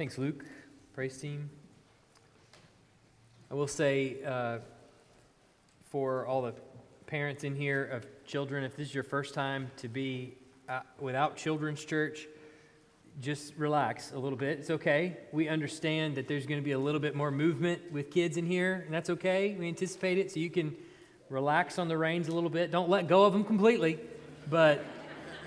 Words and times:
Thanks, 0.00 0.16
Luke. 0.16 0.46
Praise 0.94 1.18
team. 1.18 1.50
I 3.50 3.54
will 3.54 3.66
say 3.66 4.16
uh, 4.26 4.60
for 5.90 6.24
all 6.24 6.40
the 6.40 6.54
parents 7.04 7.44
in 7.44 7.54
here 7.54 7.84
of 7.84 8.06
children, 8.24 8.64
if 8.64 8.74
this 8.78 8.88
is 8.88 8.94
your 8.94 9.04
first 9.04 9.34
time 9.34 9.70
to 9.76 9.88
be 9.88 10.38
uh, 10.70 10.80
without 10.98 11.36
children's 11.36 11.84
church, 11.84 12.28
just 13.20 13.54
relax 13.58 14.12
a 14.12 14.18
little 14.18 14.38
bit. 14.38 14.58
It's 14.60 14.70
okay. 14.70 15.18
We 15.32 15.50
understand 15.50 16.14
that 16.14 16.26
there's 16.26 16.46
going 16.46 16.60
to 16.62 16.64
be 16.64 16.72
a 16.72 16.78
little 16.78 16.98
bit 16.98 17.14
more 17.14 17.30
movement 17.30 17.92
with 17.92 18.10
kids 18.10 18.38
in 18.38 18.46
here, 18.46 18.84
and 18.86 18.94
that's 18.94 19.10
okay. 19.10 19.54
We 19.58 19.68
anticipate 19.68 20.16
it, 20.16 20.32
so 20.32 20.40
you 20.40 20.48
can 20.48 20.74
relax 21.28 21.78
on 21.78 21.88
the 21.88 21.98
reins 21.98 22.28
a 22.28 22.32
little 22.32 22.48
bit. 22.48 22.70
Don't 22.70 22.88
let 22.88 23.06
go 23.06 23.24
of 23.24 23.34
them 23.34 23.44
completely, 23.44 23.98
but 24.48 24.82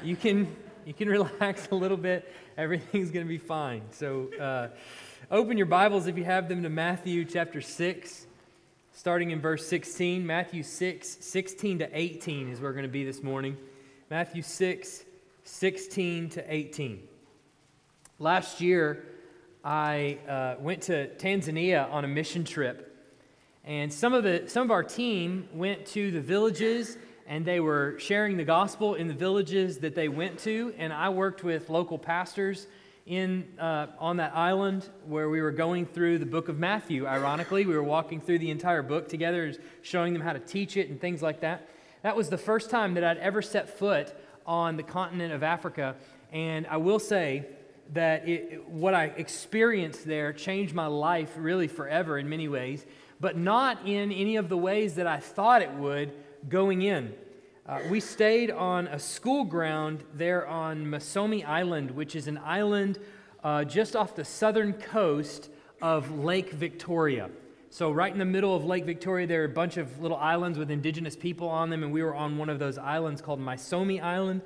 you 0.03 0.15
can 0.15 0.55
you 0.85 0.93
can 0.93 1.07
relax 1.07 1.67
a 1.71 1.75
little 1.75 1.97
bit. 1.97 2.31
Everything's 2.57 3.11
going 3.11 3.25
to 3.25 3.29
be 3.29 3.37
fine. 3.37 3.81
So, 3.91 4.29
uh, 4.39 4.67
open 5.31 5.57
your 5.57 5.65
Bibles 5.65 6.07
if 6.07 6.17
you 6.17 6.23
have 6.23 6.49
them 6.49 6.63
to 6.63 6.69
Matthew 6.69 7.25
chapter 7.25 7.61
6, 7.61 8.27
starting 8.91 9.31
in 9.31 9.39
verse 9.39 9.65
16. 9.67 10.25
Matthew 10.25 10.63
6, 10.63 11.17
16 11.19 11.79
to 11.79 11.89
18 11.97 12.49
is 12.49 12.59
where 12.59 12.69
we're 12.69 12.73
going 12.73 12.83
to 12.83 12.89
be 12.89 13.03
this 13.03 13.23
morning. 13.23 13.57
Matthew 14.09 14.41
6, 14.41 15.05
16 15.43 16.29
to 16.29 16.53
18. 16.53 17.07
Last 18.19 18.61
year, 18.61 19.05
I 19.63 20.17
uh, 20.27 20.55
went 20.59 20.83
to 20.83 21.07
Tanzania 21.15 21.91
on 21.91 22.03
a 22.03 22.07
mission 22.07 22.43
trip. 22.43 22.89
And 23.63 23.91
some 23.91 24.13
of, 24.13 24.23
the, 24.23 24.43
some 24.47 24.63
of 24.63 24.71
our 24.71 24.83
team 24.83 25.47
went 25.53 25.85
to 25.87 26.11
the 26.11 26.19
villages 26.19 26.97
and 27.27 27.45
they 27.45 27.59
were 27.59 27.95
sharing 27.99 28.37
the 28.37 28.43
gospel 28.43 28.95
in 28.95 29.07
the 29.07 29.13
villages 29.13 29.79
that 29.79 29.95
they 29.95 30.07
went 30.07 30.39
to. 30.39 30.73
And 30.77 30.91
I 30.91 31.09
worked 31.09 31.43
with 31.43 31.69
local 31.69 31.97
pastors 31.97 32.67
in, 33.05 33.47
uh, 33.59 33.87
on 33.99 34.17
that 34.17 34.35
island 34.35 34.89
where 35.05 35.29
we 35.29 35.41
were 35.41 35.51
going 35.51 35.85
through 35.85 36.19
the 36.19 36.25
book 36.25 36.49
of 36.49 36.57
Matthew. 36.57 37.05
Ironically, 37.05 37.65
we 37.65 37.75
were 37.75 37.83
walking 37.83 38.21
through 38.21 38.39
the 38.39 38.51
entire 38.51 38.81
book 38.81 39.09
together, 39.09 39.53
showing 39.81 40.13
them 40.13 40.21
how 40.21 40.33
to 40.33 40.39
teach 40.39 40.77
it 40.77 40.89
and 40.89 40.99
things 40.99 41.21
like 41.21 41.41
that. 41.41 41.69
That 42.01 42.15
was 42.15 42.29
the 42.29 42.37
first 42.37 42.69
time 42.69 42.95
that 42.95 43.03
I'd 43.03 43.17
ever 43.17 43.41
set 43.41 43.77
foot 43.77 44.13
on 44.45 44.77
the 44.77 44.83
continent 44.83 45.33
of 45.33 45.43
Africa. 45.43 45.95
And 46.31 46.67
I 46.67 46.77
will 46.77 46.99
say 46.99 47.45
that 47.93 48.27
it, 48.27 48.67
what 48.67 48.93
I 48.93 49.05
experienced 49.05 50.05
there 50.05 50.33
changed 50.33 50.73
my 50.73 50.87
life 50.87 51.33
really 51.37 51.67
forever 51.67 52.17
in 52.17 52.27
many 52.27 52.47
ways, 52.47 52.85
but 53.19 53.37
not 53.37 53.87
in 53.87 54.11
any 54.11 54.35
of 54.37 54.49
the 54.49 54.57
ways 54.57 54.95
that 54.95 55.07
I 55.07 55.19
thought 55.19 55.61
it 55.61 55.71
would 55.71 56.11
going 56.49 56.81
in. 56.81 57.13
Uh, 57.65 57.79
we 57.89 57.99
stayed 57.99 58.51
on 58.51 58.87
a 58.87 58.99
school 58.99 59.45
ground 59.45 60.03
there 60.13 60.45
on 60.47 60.85
Maisome 60.85 61.45
Island, 61.45 61.91
which 61.91 62.15
is 62.15 62.27
an 62.27 62.37
island 62.43 62.99
uh, 63.43 63.63
just 63.63 63.95
off 63.95 64.15
the 64.15 64.25
southern 64.25 64.73
coast 64.73 65.49
of 65.81 66.11
Lake 66.19 66.51
Victoria. 66.51 67.29
So, 67.69 67.91
right 67.91 68.11
in 68.11 68.19
the 68.19 68.25
middle 68.25 68.55
of 68.55 68.65
Lake 68.65 68.85
Victoria, 68.85 69.25
there 69.25 69.41
are 69.41 69.45
a 69.45 69.49
bunch 69.49 69.77
of 69.77 69.99
little 69.99 70.17
islands 70.17 70.59
with 70.59 70.69
indigenous 70.69 71.15
people 71.15 71.47
on 71.47 71.69
them, 71.69 71.83
and 71.83 71.91
we 71.91 72.03
were 72.03 72.13
on 72.13 72.37
one 72.37 72.49
of 72.49 72.59
those 72.59 72.77
islands 72.77 73.21
called 73.21 73.39
Maisome 73.39 74.01
Island. 74.01 74.41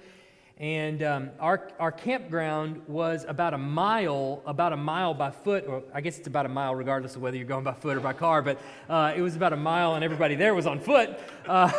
And 0.60 1.04
um, 1.04 1.30
our, 1.40 1.70
our 1.80 1.92
campground 1.92 2.82
was 2.88 3.26
about 3.28 3.54
a 3.54 3.60
mile, 3.60 4.42
about 4.44 4.74
a 4.74 4.78
mile 4.78 5.14
by 5.14 5.30
foot, 5.30 5.66
or 5.68 5.84
I 5.94 6.02
guess 6.02 6.18
it's 6.18 6.28
about 6.28 6.48
a 6.48 6.50
mile 6.50 6.74
regardless 6.74 7.16
of 7.16 7.22
whether 7.22 7.38
you're 7.38 7.46
going 7.46 7.64
by 7.64 7.74
foot 7.74 7.96
or 7.96 8.00
by 8.00 8.14
car, 8.14 8.42
but 8.42 8.60
uh, 8.90 9.14
it 9.16 9.22
was 9.22 9.36
about 9.36 9.54
a 9.54 9.58
mile 9.58 9.94
and 9.94 10.04
everybody 10.04 10.34
there 10.34 10.56
was 10.56 10.66
on 10.66 10.80
foot. 10.80 11.20
Uh, 11.46 11.70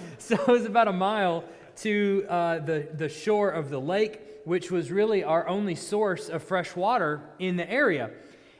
so 0.18 0.34
it 0.34 0.46
was 0.46 0.66
about 0.66 0.88
a 0.88 0.92
mile 0.92 1.42
to 1.76 2.26
uh, 2.28 2.58
the, 2.58 2.86
the 2.92 3.08
shore 3.08 3.48
of 3.48 3.70
the 3.70 3.80
lake, 3.80 4.20
which 4.44 4.70
was 4.70 4.90
really 4.90 5.24
our 5.24 5.48
only 5.48 5.74
source 5.74 6.28
of 6.28 6.42
fresh 6.42 6.76
water 6.76 7.22
in 7.38 7.56
the 7.56 7.70
area. 7.70 8.10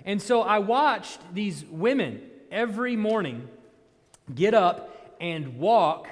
And 0.06 0.22
so 0.22 0.40
I 0.40 0.60
watched 0.60 1.20
these 1.34 1.66
women 1.66 2.22
every 2.50 2.96
morning 2.96 3.46
get 4.34 4.54
up 4.54 5.14
and 5.20 5.58
walk 5.58 6.08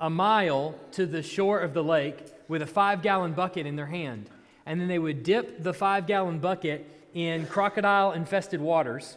a 0.00 0.10
mile 0.10 0.74
to 0.92 1.06
the 1.06 1.22
shore 1.22 1.60
of 1.60 1.72
the 1.72 1.84
lake 1.84 2.18
with 2.48 2.62
a 2.62 2.66
five 2.66 3.02
gallon 3.02 3.32
bucket 3.32 3.66
in 3.66 3.76
their 3.76 3.86
hand. 3.86 4.30
And 4.64 4.80
then 4.80 4.88
they 4.88 4.98
would 4.98 5.22
dip 5.22 5.62
the 5.62 5.72
five 5.72 6.06
gallon 6.06 6.38
bucket 6.38 6.88
in 7.14 7.46
crocodile 7.46 8.12
infested 8.12 8.60
waters 8.60 9.16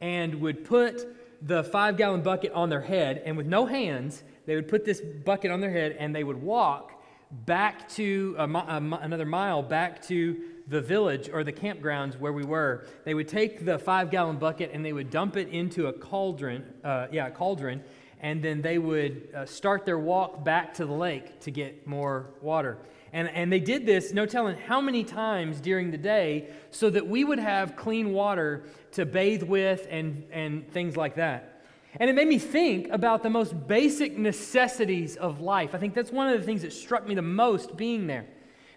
and 0.00 0.40
would 0.40 0.64
put 0.64 1.06
the 1.40 1.64
five 1.64 1.96
gallon 1.96 2.22
bucket 2.22 2.52
on 2.52 2.68
their 2.68 2.80
head. 2.80 3.22
And 3.24 3.36
with 3.36 3.46
no 3.46 3.66
hands, 3.66 4.22
they 4.46 4.54
would 4.54 4.68
put 4.68 4.84
this 4.84 5.00
bucket 5.00 5.50
on 5.50 5.60
their 5.60 5.70
head 5.70 5.96
and 5.98 6.14
they 6.14 6.24
would 6.24 6.40
walk 6.40 7.02
back 7.30 7.88
to 7.88 8.36
a, 8.38 8.44
a, 8.44 8.98
another 9.00 9.24
mile 9.24 9.62
back 9.62 10.02
to 10.02 10.40
the 10.68 10.80
village 10.80 11.28
or 11.32 11.42
the 11.42 11.52
campgrounds 11.52 12.18
where 12.18 12.32
we 12.32 12.44
were. 12.44 12.86
They 13.04 13.14
would 13.14 13.28
take 13.28 13.64
the 13.64 13.78
five 13.78 14.10
gallon 14.10 14.36
bucket 14.36 14.70
and 14.72 14.84
they 14.84 14.92
would 14.92 15.10
dump 15.10 15.36
it 15.36 15.48
into 15.48 15.86
a 15.86 15.92
cauldron, 15.92 16.64
uh, 16.84 17.08
yeah, 17.10 17.26
a 17.26 17.30
cauldron, 17.30 17.82
and 18.22 18.42
then 18.42 18.62
they 18.62 18.78
would 18.78 19.28
uh, 19.34 19.44
start 19.44 19.84
their 19.84 19.98
walk 19.98 20.44
back 20.44 20.74
to 20.74 20.86
the 20.86 20.92
lake 20.92 21.40
to 21.40 21.50
get 21.50 21.86
more 21.86 22.30
water. 22.40 22.78
And, 23.12 23.28
and 23.28 23.52
they 23.52 23.60
did 23.60 23.84
this, 23.84 24.12
no 24.12 24.24
telling 24.24 24.56
how 24.56 24.80
many 24.80 25.04
times 25.04 25.60
during 25.60 25.90
the 25.90 25.98
day, 25.98 26.48
so 26.70 26.88
that 26.88 27.06
we 27.06 27.24
would 27.24 27.40
have 27.40 27.76
clean 27.76 28.12
water 28.12 28.64
to 28.92 29.04
bathe 29.04 29.42
with 29.42 29.86
and, 29.90 30.24
and 30.32 30.70
things 30.72 30.96
like 30.96 31.16
that. 31.16 31.64
And 32.00 32.08
it 32.08 32.14
made 32.14 32.28
me 32.28 32.38
think 32.38 32.88
about 32.88 33.22
the 33.22 33.28
most 33.28 33.66
basic 33.66 34.16
necessities 34.16 35.16
of 35.16 35.40
life. 35.40 35.74
I 35.74 35.78
think 35.78 35.92
that's 35.92 36.10
one 36.10 36.28
of 36.28 36.40
the 36.40 36.46
things 36.46 36.62
that 36.62 36.72
struck 36.72 37.06
me 37.06 37.14
the 37.14 37.20
most 37.20 37.76
being 37.76 38.06
there. 38.06 38.24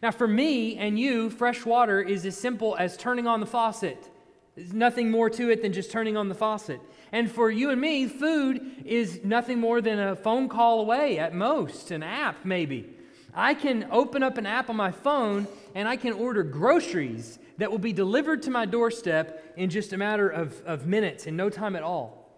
Now, 0.03 0.12
for 0.12 0.27
me 0.27 0.77
and 0.77 1.00
you, 1.00 1.29
fresh 1.29 1.66
water 1.66 2.01
is 2.01 2.25
as 2.25 2.38
simple 2.38 2.75
as 2.77 2.97
turning 2.97 3.27
on 3.27 3.39
the 3.39 3.45
faucet. 3.45 4.09
There's 4.56 4.73
nothing 4.73 5.09
more 5.09 5.29
to 5.29 5.50
it 5.50 5.62
than 5.62 5.72
just 5.72 5.91
turning 5.91 6.17
on 6.17 6.27
the 6.27 6.35
faucet. 6.35 6.81
And 7.16 7.31
for 7.31 7.50
you 7.50 7.70
and 7.70 7.80
me, 7.80 8.09
food 8.09 8.84
is 8.84 9.22
nothing 9.24 9.58
more 9.58 9.80
than 9.80 10.00
a 10.00 10.18
phone 10.18 10.50
call 10.50 10.81
away 10.81 11.18
at 11.18 11.34
most, 11.34 11.92
an 11.92 12.03
app 12.03 12.44
maybe. 12.44 12.90
I 13.34 13.53
can 13.53 13.88
open 13.90 14.22
up 14.22 14.38
an 14.38 14.46
app 14.46 14.70
on 14.70 14.76
my 14.76 14.92
phone 14.92 15.48
and 15.74 15.88
I 15.88 15.96
can 15.96 16.12
order 16.12 16.44
groceries 16.44 17.40
that 17.58 17.72
will 17.72 17.80
be 17.80 17.94
delivered 17.94 18.42
to 18.42 18.52
my 18.52 18.66
doorstep 18.66 19.54
in 19.56 19.70
just 19.70 19.94
a 19.94 19.98
matter 19.98 20.28
of, 20.28 20.62
of 20.66 20.88
minutes, 20.88 21.25
in 21.25 21.38
no 21.38 21.50
time 21.50 21.78
at 21.78 21.84
all. 21.84 22.34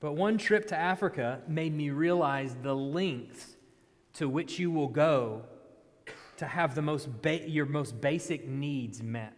But 0.00 0.14
one 0.14 0.38
trip 0.38 0.66
to 0.70 0.76
Africa 0.76 1.40
made 1.46 1.72
me 1.72 1.90
realize 1.90 2.56
the 2.64 2.74
lengths 2.74 3.54
to 4.14 4.28
which 4.28 4.58
you 4.58 4.72
will 4.72 4.88
go 4.88 5.44
to 6.38 6.46
have 6.48 6.74
the 6.74 6.82
most 6.82 7.22
ba- 7.22 7.48
your 7.48 7.66
most 7.66 8.00
basic 8.00 8.48
needs 8.48 9.04
met. 9.04 9.35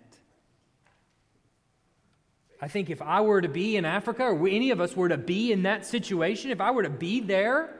I 2.60 2.68
think 2.68 2.90
if 2.90 3.00
I 3.00 3.20
were 3.20 3.40
to 3.40 3.48
be 3.48 3.76
in 3.76 3.84
Africa, 3.84 4.24
or 4.24 4.48
any 4.48 4.70
of 4.70 4.80
us 4.80 4.96
were 4.96 5.08
to 5.08 5.16
be 5.16 5.52
in 5.52 5.62
that 5.62 5.86
situation, 5.86 6.50
if 6.50 6.60
I 6.60 6.72
were 6.72 6.82
to 6.82 6.90
be 6.90 7.20
there, 7.20 7.74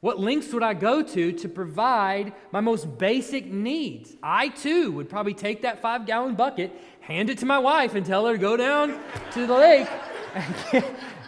what 0.00 0.18
lengths 0.18 0.52
would 0.52 0.64
I 0.64 0.74
go 0.74 1.04
to 1.04 1.30
to 1.30 1.48
provide 1.48 2.32
my 2.50 2.60
most 2.60 2.98
basic 2.98 3.46
needs? 3.46 4.16
I 4.20 4.48
too 4.48 4.90
would 4.92 5.08
probably 5.08 5.34
take 5.34 5.62
that 5.62 5.80
five 5.80 6.06
gallon 6.06 6.34
bucket, 6.34 6.72
hand 7.00 7.30
it 7.30 7.38
to 7.38 7.46
my 7.46 7.60
wife, 7.60 7.94
and 7.94 8.04
tell 8.04 8.26
her 8.26 8.32
to 8.32 8.38
go 8.38 8.56
down 8.56 8.98
to 9.32 9.46
the 9.46 9.54
lake 9.54 9.88
and 10.34 10.54
get, 10.72 10.84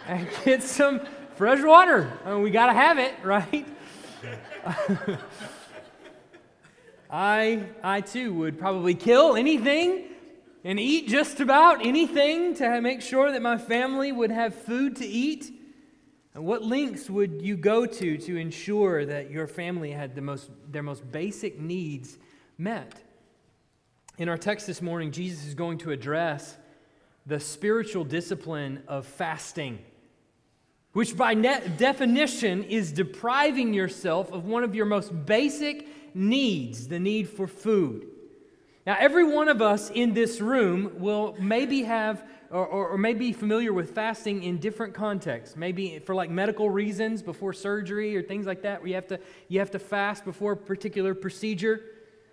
and 0.07 0.27
get 0.43 0.61
some 0.61 0.99
fresh 1.35 1.63
water. 1.63 2.11
I 2.25 2.33
mean, 2.33 2.41
we 2.41 2.51
got 2.51 2.67
to 2.67 2.73
have 2.73 2.99
it, 2.99 3.13
right? 3.23 3.65
I, 7.09 7.63
I 7.81 8.01
too 8.01 8.33
would 8.33 8.59
probably 8.59 8.93
kill 8.93 9.37
anything 9.37 10.03
and 10.65 10.79
eat 10.79 11.07
just 11.07 11.39
about 11.39 11.85
anything 11.85 12.55
to 12.55 12.81
make 12.81 12.99
sure 12.99 13.31
that 13.31 13.41
my 13.41 13.55
family 13.55 14.11
would 14.11 14.31
have 14.31 14.55
food 14.55 14.95
to 14.95 15.05
eat? 15.05 15.53
And 16.33 16.43
what 16.43 16.63
lengths 16.63 17.07
would 17.07 17.43
you 17.43 17.55
go 17.55 17.85
to 17.85 18.17
to 18.17 18.35
ensure 18.35 19.05
that 19.05 19.29
your 19.29 19.45
family 19.45 19.91
had 19.91 20.15
the 20.15 20.21
most, 20.21 20.49
their 20.69 20.81
most 20.81 21.09
basic 21.11 21.59
needs 21.59 22.17
met? 22.57 22.99
In 24.17 24.27
our 24.27 24.39
text 24.39 24.65
this 24.65 24.81
morning, 24.81 25.11
Jesus 25.11 25.45
is 25.45 25.53
going 25.53 25.77
to 25.79 25.91
address 25.91 26.57
the 27.27 27.39
spiritual 27.39 28.03
discipline 28.03 28.81
of 28.87 29.05
fasting, 29.05 29.77
which 30.93 31.15
by 31.15 31.35
definition 31.35 32.63
is 32.63 32.91
depriving 32.91 33.71
yourself 33.71 34.31
of 34.31 34.45
one 34.45 34.63
of 34.63 34.73
your 34.73 34.87
most 34.87 35.25
basic 35.27 35.87
needs, 36.15 36.87
the 36.87 36.99
need 36.99 37.29
for 37.29 37.45
food. 37.45 38.07
Now, 38.85 38.95
every 38.99 39.23
one 39.23 39.49
of 39.49 39.63
us 39.63 39.89
in 39.89 40.13
this 40.13 40.39
room 40.39 40.99
will 40.99 41.35
maybe 41.39 41.83
have 41.83 42.23
or, 42.51 42.65
or, 42.65 42.87
or, 42.89 42.97
may 42.97 43.15
be 43.15 43.33
familiar 43.33 43.73
with 43.73 43.95
fasting 43.95 44.43
in 44.43 44.59
different 44.59 44.93
contexts. 44.93 45.55
Maybe 45.57 45.99
for 45.99 46.13
like 46.13 46.29
medical 46.29 46.69
reasons 46.69 47.23
before 47.23 47.53
surgery 47.53 48.15
or 48.15 48.21
things 48.21 48.45
like 48.45 48.61
that, 48.61 48.81
where 48.81 48.89
you 48.89 48.95
have 48.95 49.07
to, 49.07 49.19
you 49.47 49.59
have 49.59 49.71
to 49.71 49.79
fast 49.79 50.23
before 50.23 50.51
a 50.51 50.57
particular 50.57 51.15
procedure. 51.15 51.81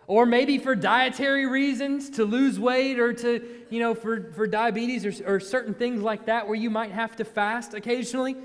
Or 0.07 0.27
maybe 0.27 0.59
for 0.59 0.75
dietary 0.75 1.47
reasons 1.47 2.11
to 2.11 2.25
lose 2.25 2.61
weight 2.61 2.99
or 2.99 3.15
to, 3.15 3.65
you 3.71 3.81
know, 3.81 3.95
for, 3.95 4.33
for 4.35 4.47
diabetes 4.47 5.07
or, 5.07 5.37
or 5.37 5.41
certain 5.41 5.73
things 5.73 6.03
like 6.03 6.27
that 6.27 6.47
where 6.47 6.57
you 6.57 6.69
might 6.69 6.91
have 6.93 7.17
to 7.17 7.25
fast 7.25 7.73
occasionally. 7.73 8.37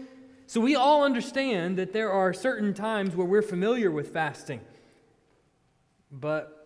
So 0.46 0.62
we 0.62 0.76
all 0.76 1.04
understand 1.04 1.78
that 1.78 1.92
there 1.92 2.12
are 2.12 2.34
certain 2.34 2.74
times 2.74 3.16
where 3.16 3.28
we're 3.28 3.42
familiar 3.42 3.92
with 3.92 4.14
fasting. 4.14 4.62
But 6.10 6.57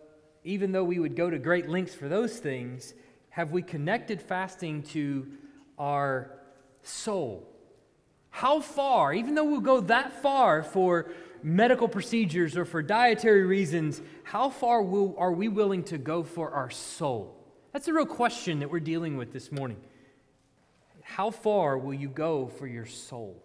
even 0.44 0.72
though 0.72 0.84
we 0.84 0.98
would 0.98 1.16
go 1.16 1.30
to 1.30 1.38
great 1.38 1.68
lengths 1.68 1.94
for 1.94 2.08
those 2.08 2.38
things, 2.38 2.94
have 3.30 3.52
we 3.52 3.62
connected 3.62 4.20
fasting 4.20 4.82
to 4.82 5.26
our 5.78 6.30
soul? 6.82 7.48
How 8.30 8.60
far, 8.60 9.12
even 9.12 9.34
though 9.34 9.44
we'll 9.44 9.60
go 9.60 9.80
that 9.82 10.22
far 10.22 10.62
for 10.62 11.10
medical 11.42 11.88
procedures 11.88 12.56
or 12.56 12.64
for 12.64 12.82
dietary 12.82 13.44
reasons, 13.44 14.00
how 14.22 14.48
far 14.48 14.82
will, 14.82 15.14
are 15.18 15.32
we 15.32 15.48
willing 15.48 15.84
to 15.84 15.98
go 15.98 16.22
for 16.22 16.50
our 16.50 16.70
soul? 16.70 17.36
That's 17.72 17.88
a 17.88 17.92
real 17.92 18.06
question 18.06 18.60
that 18.60 18.70
we're 18.70 18.80
dealing 18.80 19.16
with 19.16 19.32
this 19.32 19.50
morning. 19.50 19.78
How 21.02 21.30
far 21.30 21.76
will 21.78 21.94
you 21.94 22.08
go 22.08 22.46
for 22.46 22.66
your 22.66 22.86
soul? 22.86 23.42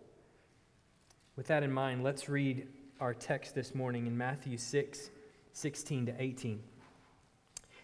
With 1.35 1.47
that 1.47 1.63
in 1.63 1.71
mind, 1.71 2.03
let's 2.03 2.29
read 2.29 2.67
our 2.99 3.13
text 3.13 3.55
this 3.55 3.75
morning 3.75 4.07
in 4.07 4.17
Matthew 4.17 4.57
6 4.57 5.11
16 5.53 6.05
to 6.05 6.21
18. 6.21 6.59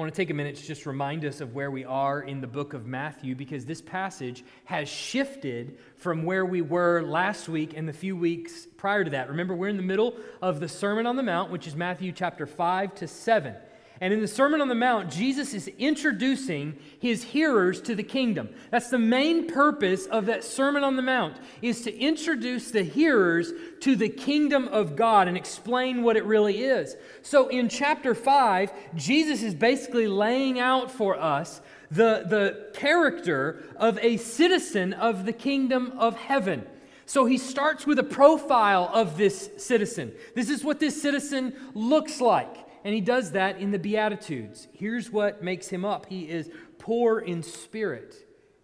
I 0.00 0.02
want 0.02 0.14
to 0.14 0.16
take 0.16 0.30
a 0.30 0.34
minute 0.34 0.56
to 0.56 0.62
just 0.62 0.86
remind 0.86 1.26
us 1.26 1.42
of 1.42 1.54
where 1.54 1.70
we 1.70 1.84
are 1.84 2.22
in 2.22 2.40
the 2.40 2.46
book 2.46 2.72
of 2.72 2.86
Matthew 2.86 3.34
because 3.34 3.66
this 3.66 3.82
passage 3.82 4.42
has 4.64 4.88
shifted 4.88 5.76
from 5.98 6.22
where 6.22 6.46
we 6.46 6.62
were 6.62 7.02
last 7.02 7.50
week 7.50 7.74
and 7.76 7.86
the 7.86 7.92
few 7.92 8.16
weeks 8.16 8.66
prior 8.78 9.04
to 9.04 9.10
that. 9.10 9.28
Remember, 9.28 9.54
we're 9.54 9.68
in 9.68 9.76
the 9.76 9.82
middle 9.82 10.16
of 10.40 10.58
the 10.58 10.68
Sermon 10.68 11.04
on 11.04 11.16
the 11.16 11.22
Mount, 11.22 11.50
which 11.50 11.66
is 11.66 11.76
Matthew 11.76 12.12
chapter 12.12 12.46
5 12.46 12.94
to 12.94 13.06
7. 13.06 13.54
And 14.02 14.14
in 14.14 14.22
the 14.22 14.28
Sermon 14.28 14.62
on 14.62 14.68
the 14.68 14.74
Mount, 14.74 15.10
Jesus 15.10 15.52
is 15.52 15.68
introducing 15.68 16.78
his 16.98 17.22
hearers 17.22 17.82
to 17.82 17.94
the 17.94 18.02
kingdom. 18.02 18.48
That's 18.70 18.88
the 18.88 18.98
main 18.98 19.46
purpose 19.46 20.06
of 20.06 20.24
that 20.24 20.42
Sermon 20.42 20.82
on 20.82 20.96
the 20.96 21.02
Mount 21.02 21.36
is 21.60 21.82
to 21.82 21.94
introduce 21.94 22.70
the 22.70 22.82
hearers 22.82 23.52
to 23.80 23.96
the 23.96 24.08
kingdom 24.08 24.68
of 24.68 24.96
God 24.96 25.28
and 25.28 25.36
explain 25.36 26.02
what 26.02 26.16
it 26.16 26.24
really 26.24 26.62
is. 26.62 26.96
So 27.20 27.48
in 27.48 27.68
chapter 27.68 28.14
5, 28.14 28.72
Jesus 28.94 29.42
is 29.42 29.54
basically 29.54 30.08
laying 30.08 30.58
out 30.58 30.90
for 30.90 31.20
us 31.20 31.60
the, 31.90 32.24
the 32.26 32.70
character 32.72 33.62
of 33.76 33.98
a 33.98 34.16
citizen 34.16 34.94
of 34.94 35.26
the 35.26 35.32
kingdom 35.34 35.92
of 35.98 36.16
heaven. 36.16 36.66
So 37.04 37.26
he 37.26 37.36
starts 37.36 37.86
with 37.86 37.98
a 37.98 38.04
profile 38.04 38.88
of 38.94 39.18
this 39.18 39.50
citizen. 39.58 40.12
This 40.34 40.48
is 40.48 40.64
what 40.64 40.80
this 40.80 41.02
citizen 41.02 41.54
looks 41.74 42.22
like 42.22 42.69
and 42.84 42.94
he 42.94 43.00
does 43.00 43.32
that 43.32 43.58
in 43.58 43.70
the 43.70 43.78
Beatitudes. 43.78 44.68
Here's 44.72 45.10
what 45.10 45.42
makes 45.42 45.68
him 45.68 45.84
up 45.84 46.06
he 46.06 46.28
is 46.28 46.50
poor 46.78 47.20
in 47.20 47.42
spirit. 47.42 48.14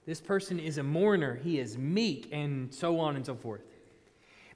This 0.07 0.21
person 0.21 0.61
is 0.61 0.79
a 0.79 0.83
mourner, 0.83 1.35
he 1.35 1.59
is 1.59 1.77
meek, 1.77 2.29
and 2.33 2.73
so 2.73 3.01
on 3.01 3.17
and 3.17 3.27
so 3.27 3.35
forth. 3.35 3.63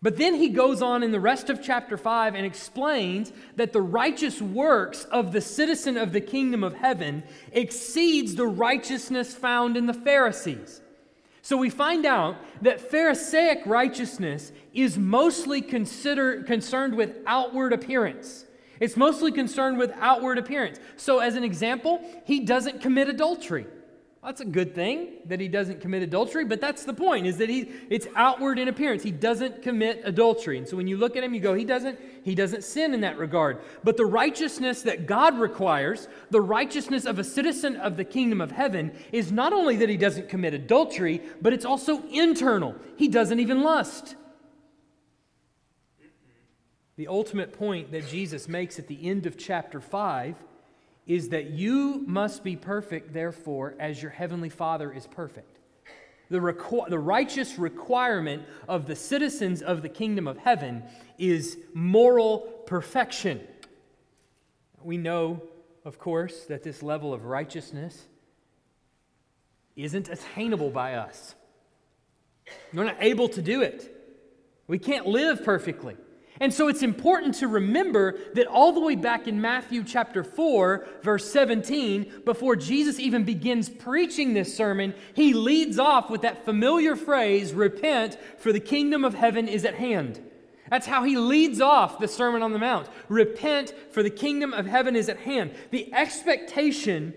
But 0.03 0.17
then 0.17 0.35
he 0.37 0.49
goes 0.49 0.81
on 0.81 1.03
in 1.03 1.11
the 1.11 1.21
rest 1.21 1.51
of 1.51 1.63
chapter 1.63 1.99
5 1.99 2.35
and 2.35 2.47
explains 2.47 3.33
that 3.57 3.73
the 3.73 3.83
righteous 3.83 4.41
works 4.41 5.05
of 5.05 5.33
the 5.33 5.43
citizen 5.43 5.99
of 5.99 6.13
the 6.13 6.23
kingdom 6.23 6.65
of 6.65 6.75
heaven 6.75 7.23
exceeds 7.53 8.35
the 8.35 8.47
righteousness 8.47 9.35
found 9.35 9.77
in 9.77 9.87
the 9.87 9.93
Pharisees. 9.93 10.81
So 11.43 11.57
we 11.57 11.69
find 11.69 12.07
out 12.07 12.37
that 12.63 12.81
Pharisaic 12.81 13.63
righteousness 13.67 14.53
is 14.73 14.97
mostly 14.97 15.61
consider, 15.61 16.45
concerned 16.45 16.95
with 16.95 17.17
outward 17.27 17.73
appearance. 17.75 18.47
It's 18.81 18.97
mostly 18.97 19.31
concerned 19.31 19.79
with 19.79 19.93
outward 20.01 20.39
appearance. 20.39 20.81
So, 20.97 21.19
as 21.19 21.37
an 21.37 21.45
example, 21.45 22.03
he 22.25 22.41
doesn't 22.41 22.81
commit 22.81 23.09
adultery. 23.09 23.67
That's 24.23 24.43
a 24.43 24.47
good 24.47 24.75
thing 24.75 25.13
that 25.27 25.41
he 25.41 25.49
doesn't 25.49 25.81
commit 25.81 26.03
adultery, 26.03 26.45
but 26.45 26.61
that's 26.61 26.85
the 26.85 26.93
point 26.93 27.27
is 27.27 27.39
that 27.39 27.49
he 27.49 27.71
it's 27.89 28.07
outward 28.15 28.59
in 28.59 28.69
appearance. 28.69 29.03
He 29.03 29.11
doesn't 29.11 29.63
commit 29.63 30.03
adultery. 30.05 30.59
And 30.59 30.69
so 30.69 30.77
when 30.77 30.87
you 30.87 30.99
look 30.99 31.17
at 31.17 31.25
him 31.25 31.33
you 31.33 31.41
go 31.41 31.55
he 31.55 31.65
doesn't 31.65 31.99
he 32.23 32.35
doesn't 32.35 32.63
sin 32.63 32.93
in 32.93 33.01
that 33.01 33.17
regard. 33.17 33.61
But 33.83 33.97
the 33.97 34.05
righteousness 34.05 34.83
that 34.83 35.07
God 35.07 35.39
requires, 35.39 36.07
the 36.29 36.43
righteousness 36.43 37.07
of 37.07 37.19
a 37.19 37.25
citizen 37.25 37.77
of 37.77 37.97
the 37.97 38.05
kingdom 38.05 38.43
of 38.43 38.51
heaven 38.51 38.93
is 39.11 39.33
not 39.33 39.55
only 39.55 39.77
that 39.77 39.89
he 39.89 39.97
doesn't 39.97 40.29
commit 40.29 40.53
adultery, 40.53 41.23
but 41.41 41.55
it's 41.55 41.65
also 41.65 42.03
internal. 42.09 42.75
He 42.97 43.09
doesn't 43.09 43.41
even 43.41 43.63
lust. 43.63 44.17
The 47.01 47.09
ultimate 47.09 47.55
point 47.55 47.93
that 47.93 48.09
Jesus 48.09 48.47
makes 48.47 48.79
at 48.79 48.87
the 48.87 49.09
end 49.09 49.25
of 49.25 49.39
chapter 49.39 49.81
5 49.81 50.35
is 51.07 51.31
that 51.31 51.49
you 51.49 52.05
must 52.07 52.45
be 52.45 52.57
perfect, 52.57 53.15
therefore, 53.15 53.75
as 53.81 54.03
your 54.03 54.11
heavenly 54.11 54.51
Father 54.51 54.93
is 54.93 55.07
perfect. 55.07 55.61
The, 56.29 56.41
requ- 56.41 56.91
the 56.91 56.99
righteous 56.99 57.59
requirement 57.59 58.43
of 58.69 58.85
the 58.85 58.95
citizens 58.95 59.63
of 59.63 59.81
the 59.81 59.89
kingdom 59.89 60.29
of 60.29 60.37
heaven 60.37 60.83
is 61.17 61.57
moral 61.73 62.41
perfection. 62.67 63.41
We 64.83 64.99
know, 64.99 65.43
of 65.87 65.99
course, 65.99 66.45
that 66.51 66.63
this 66.63 66.83
level 66.83 67.15
of 67.15 67.25
righteousness 67.25 67.99
isn't 69.75 70.11
attainable 70.11 70.69
by 70.69 70.97
us. 70.97 71.35
We're 72.75 72.85
not 72.85 72.99
able 73.01 73.31
to 73.31 73.41
do 73.41 73.63
it. 73.63 73.91
We 74.67 74.79
can't 74.79 75.07
live 75.07 75.43
perfectly. 75.47 75.97
And 76.41 76.53
so 76.53 76.69
it's 76.69 76.83
important 76.83 77.35
to 77.37 77.49
remember 77.49 78.19
that 78.33 78.47
all 78.47 78.73
the 78.73 78.81
way 78.81 78.97
back 78.97 79.29
in 79.29 79.43
Matthew 79.43 79.85
chapter 79.85 80.25
4, 80.25 80.87
verse 81.03 81.31
17, 81.31 82.23
before 82.25 82.57
Jesus 82.57 82.99
even 82.99 83.25
begins 83.25 83.69
preaching 83.69 84.33
this 84.33 84.57
sermon, 84.57 84.95
he 85.13 85.35
leads 85.35 85.79
off 85.79 86.09
with 86.09 86.23
that 86.23 86.47
familiar 86.47 86.97
phrase, 86.97 87.53
repent, 87.53 88.17
for 88.39 88.53
the 88.55 88.61
kingdom 88.61 89.05
of 89.05 89.13
heaven 89.13 89.49
is 89.49 89.67
at 89.67 89.75
hand. 89.75 90.19
That's 90.71 90.87
how 90.87 91.05
he 91.05 91.19
leads 91.19 91.61
off 91.61 91.99
the 91.99 92.09
Sermon 92.09 92.43
on 92.43 92.53
the 92.53 92.59
Mount. 92.59 92.89
Repent, 93.09 93.75
for 93.91 94.03
the 94.03 94.09
kingdom 94.09 94.55
of 94.55 94.67
heaven 94.67 94.95
is 94.95 95.09
at 95.09 95.19
hand. 95.19 95.53
The 95.73 95.93
expectation 95.93 97.13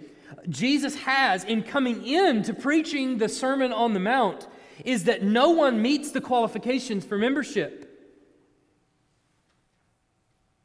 Jesus 0.50 0.96
has 0.96 1.44
in 1.44 1.64
coming 1.64 2.06
in 2.06 2.42
to 2.44 2.54
preaching 2.54 3.19
the 3.19 3.30
Sermon 3.30 3.72
on 3.72 3.94
the 3.94 4.00
Mount 4.00 4.47
is 4.83 5.04
that 5.06 5.24
no 5.24 5.52
one 5.52 5.81
meets 5.81 6.12
the 6.12 6.19
qualifications 6.19 7.06
for 7.06 7.18
membership. 7.18 7.93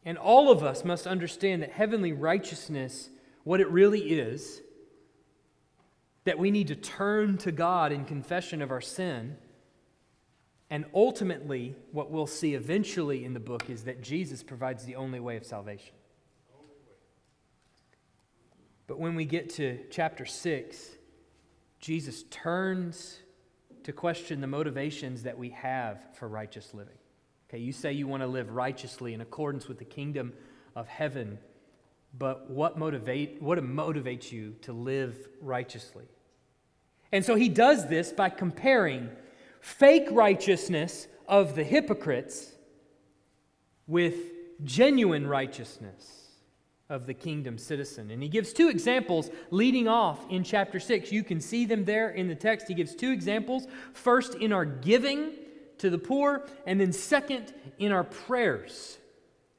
And 0.09 0.17
all 0.17 0.51
of 0.51 0.65
us 0.65 0.87
must 0.87 1.07
understand 1.07 1.61
that 1.61 1.71
heavenly 1.71 2.15
righteousness, 2.15 3.11
what 3.45 3.61
it 3.61 3.71
really 3.71 4.01
is, 4.01 4.63
that 6.25 6.39
we 6.39 6.51
need 6.51 6.69
to 6.69 6.77
turn 6.77 7.37
to 7.37 7.53
God 7.53 7.93
in 7.93 8.07
confession 8.07 8.63
of 8.63 8.71
our 8.71 8.81
sin. 8.81 9.37
And 10.71 10.87
ultimately, 10.95 11.77
what 11.93 12.11
we'll 12.11 12.27
see 12.27 12.55
eventually 12.55 13.23
in 13.23 13.35
the 13.35 13.41
book 13.41 13.69
is 13.69 13.85
that 13.85 14.03
Jesus 14.03 14.43
provides 14.43 14.87
the 14.87 14.97
only 14.97 15.21
way 15.21 15.37
of 15.37 15.45
salvation. 15.45 15.95
But 18.87 18.99
when 18.99 19.15
we 19.15 19.27
get 19.27 19.51
to 19.57 19.79
chapter 19.91 20.25
6, 20.25 20.89
Jesus 21.81 22.23
turns 22.31 23.19
to 23.83 23.93
question 23.93 24.41
the 24.41 24.47
motivations 24.47 25.25
that 25.25 25.37
we 25.37 25.51
have 25.51 26.03
for 26.15 26.29
righteous 26.29 26.73
living. 26.73 26.98
Okay, 27.49 27.59
you 27.59 27.73
say 27.73 27.93
you 27.93 28.07
want 28.07 28.23
to 28.23 28.27
live 28.27 28.51
righteously 28.51 29.15
in 29.15 29.21
accordance 29.21 29.69
with 29.69 29.79
the 29.79 29.85
kingdom 29.85 30.35
of 30.77 30.87
heaven, 30.87 31.39
but 32.17 32.51
what 32.51 32.79
motivate 32.79 33.41
what 33.41 33.59
motivates 33.59 34.31
you 34.31 34.55
to 34.63 34.73
live 34.73 35.17
righteously? 35.41 36.05
And 37.11 37.25
so 37.25 37.37
he 37.37 37.49
does 37.49 37.89
this 37.89 38.13
by 38.13 38.29
comparing 38.29 39.09
fake 39.61 40.09
righteousness 40.11 41.09
of 41.27 41.55
the 41.55 41.65
hypocrites 41.65 42.53
with 43.87 44.15
genuine 44.65 45.27
righteousness 45.27 46.29
of 46.91 47.07
the 47.07 47.15
kingdom 47.15 47.59
citizen. 47.59 48.11
And 48.11 48.23
he 48.23 48.29
gives 48.29 48.53
two 48.53 48.69
examples 48.69 49.31
leading 49.51 49.89
off 49.89 50.25
in 50.31 50.45
chapter 50.45 50.81
6. 50.81 51.13
You 51.13 51.23
can 51.23 51.41
see 51.41 51.65
them 51.65 51.85
there 51.85 52.11
in 52.11 52.29
the 52.29 52.35
text. 52.35 52.69
He 52.69 52.75
gives 52.75 52.95
two 52.95 53.11
examples. 53.11 53.67
First, 53.93 54.35
in 54.35 54.53
our 54.53 54.65
giving 54.65 55.33
to 55.79 55.91
the 55.91 55.99
poor, 55.99 56.47
and 56.67 56.81
then 56.81 56.93
second, 56.93 57.53
in 57.79 57.93
our 57.93 58.05
prayers. 58.05 58.99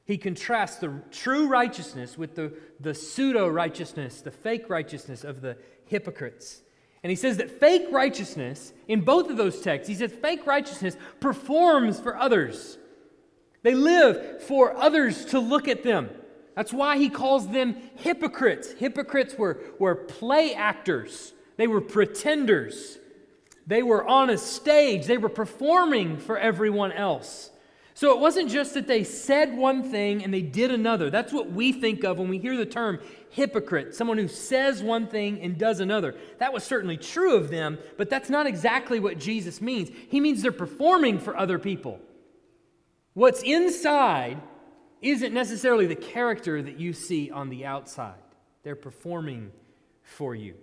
He 0.05 0.17
contrasts 0.17 0.77
the 0.77 1.01
true 1.11 1.47
righteousness 1.47 2.17
with 2.17 2.35
the, 2.35 2.53
the 2.79 2.93
pseudo 2.93 3.47
righteousness, 3.47 4.21
the 4.21 4.31
fake 4.31 4.69
righteousness 4.69 5.23
of 5.23 5.41
the 5.41 5.57
hypocrites. 5.85 6.63
And 7.03 7.09
he 7.09 7.15
says 7.15 7.37
that 7.37 7.59
fake 7.59 7.87
righteousness, 7.91 8.73
in 8.87 9.01
both 9.01 9.29
of 9.29 9.37
those 9.37 9.61
texts, 9.61 9.87
he 9.87 9.95
says 9.95 10.11
fake 10.11 10.45
righteousness 10.45 10.97
performs 11.19 11.99
for 11.99 12.17
others. 12.17 12.77
They 13.61 13.75
live 13.75 14.43
for 14.43 14.75
others 14.75 15.25
to 15.25 15.39
look 15.39 15.67
at 15.67 15.83
them. 15.83 16.09
That's 16.55 16.73
why 16.73 16.97
he 16.97 17.09
calls 17.09 17.47
them 17.47 17.75
hypocrites. 17.95 18.71
Hypocrites 18.73 19.35
were, 19.37 19.61
were 19.79 19.95
play 19.95 20.53
actors 20.53 21.33
They 21.57 21.67
were 21.67 21.81
pretenders. 21.81 22.97
They 23.69 23.83
were 23.83 24.03
on 24.03 24.31
a 24.31 24.37
stage. 24.37 25.05
They 25.05 25.19
were 25.19 25.29
performing 25.29 26.17
for 26.17 26.39
everyone 26.39 26.91
else. 26.91 27.51
So 27.93 28.11
it 28.15 28.19
wasn't 28.19 28.49
just 28.49 28.73
that 28.73 28.87
they 28.87 29.03
said 29.03 29.55
one 29.55 29.83
thing 29.83 30.23
and 30.23 30.33
they 30.33 30.41
did 30.41 30.71
another. 30.71 31.11
That's 31.11 31.31
what 31.31 31.51
we 31.51 31.71
think 31.71 32.03
of 32.03 32.17
when 32.17 32.29
we 32.29 32.39
hear 32.39 32.57
the 32.57 32.65
term 32.65 32.99
hypocrite, 33.29 33.93
someone 33.93 34.17
who 34.17 34.27
says 34.27 34.81
one 34.81 35.05
thing 35.05 35.39
and 35.41 35.55
does 35.55 35.81
another. 35.81 36.15
That 36.39 36.51
was 36.51 36.63
certainly 36.63 36.97
true 36.97 37.35
of 37.35 37.51
them, 37.51 37.77
but 37.95 38.09
that's 38.09 38.31
not 38.31 38.47
exactly 38.47 38.99
what 38.99 39.19
Jesus 39.19 39.61
means. 39.61 39.91
He 40.09 40.19
means 40.19 40.41
they're 40.41 40.51
performing 40.51 41.19
for 41.19 41.37
other 41.37 41.59
people. 41.59 41.99
What's 43.13 43.43
inside 43.43 44.41
isn't 45.03 45.31
necessarily 45.31 45.85
the 45.85 45.95
character 45.95 46.59
that 46.59 46.79
you 46.79 46.91
see 46.91 47.29
on 47.29 47.49
the 47.49 47.67
outside, 47.67 48.15
they're 48.63 48.75
performing 48.75 49.51
for 50.01 50.33
you. 50.33 50.55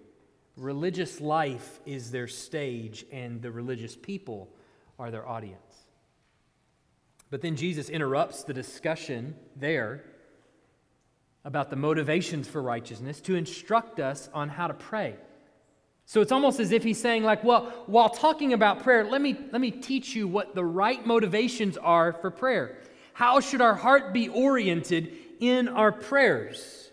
Religious 0.56 1.20
life 1.20 1.80
is 1.84 2.10
their 2.10 2.26
stage, 2.26 3.04
and 3.12 3.42
the 3.42 3.50
religious 3.50 3.94
people 3.94 4.48
are 4.98 5.10
their 5.10 5.28
audience. 5.28 5.60
But 7.30 7.42
then 7.42 7.56
Jesus 7.56 7.88
interrupts 7.90 8.44
the 8.44 8.54
discussion 8.54 9.34
there 9.56 10.04
about 11.44 11.70
the 11.70 11.76
motivations 11.76 12.48
for 12.48 12.62
righteousness 12.62 13.20
to 13.22 13.34
instruct 13.34 14.00
us 14.00 14.30
on 14.32 14.48
how 14.48 14.66
to 14.66 14.74
pray. 14.74 15.16
So 16.06 16.20
it's 16.20 16.32
almost 16.32 16.60
as 16.60 16.72
if 16.72 16.84
he's 16.84 17.00
saying, 17.00 17.24
like, 17.24 17.44
well, 17.44 17.72
while 17.86 18.08
talking 18.08 18.52
about 18.52 18.82
prayer, 18.82 19.04
let 19.04 19.20
me, 19.20 19.36
let 19.50 19.60
me 19.60 19.72
teach 19.72 20.14
you 20.14 20.28
what 20.28 20.54
the 20.54 20.64
right 20.64 21.04
motivations 21.04 21.76
are 21.76 22.12
for 22.12 22.30
prayer. 22.30 22.78
How 23.12 23.40
should 23.40 23.60
our 23.60 23.74
heart 23.74 24.12
be 24.12 24.28
oriented 24.28 25.12
in 25.40 25.68
our 25.68 25.90
prayers? 25.90 26.90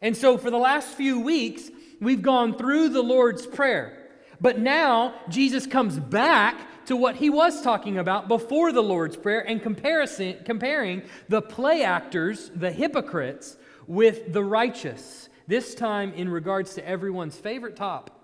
And 0.00 0.16
so 0.16 0.36
for 0.36 0.50
the 0.50 0.58
last 0.58 0.88
few 0.88 1.20
weeks, 1.20 1.70
we've 2.02 2.22
gone 2.22 2.58
through 2.58 2.90
the 2.90 3.02
Lord's 3.02 3.46
Prayer. 3.46 3.98
But 4.40 4.58
now 4.58 5.14
Jesus 5.28 5.66
comes 5.66 5.98
back 5.98 6.84
to 6.86 6.96
what 6.96 7.14
he 7.16 7.30
was 7.30 7.62
talking 7.62 7.98
about 7.98 8.28
before 8.28 8.72
the 8.72 8.82
Lord's 8.82 9.16
Prayer 9.16 9.46
and 9.46 9.62
comparison, 9.62 10.38
comparing 10.44 11.02
the 11.28 11.40
play 11.40 11.84
actors, 11.84 12.50
the 12.54 12.72
hypocrites, 12.72 13.56
with 13.86 14.32
the 14.32 14.42
righteous. 14.42 15.28
This 15.46 15.74
time 15.74 16.12
in 16.14 16.28
regards 16.28 16.74
to 16.74 16.86
everyone's 16.86 17.36
favorite 17.36 17.76
topic 17.76 18.14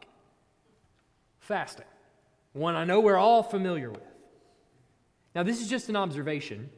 fasting. 1.40 1.86
One 2.52 2.74
I 2.74 2.84
know 2.84 3.00
we're 3.00 3.16
all 3.16 3.42
familiar 3.42 3.90
with. 3.90 4.02
Now, 5.34 5.44
this 5.44 5.62
is 5.62 5.68
just 5.68 5.88
an 5.88 5.96
observation. 5.96 6.68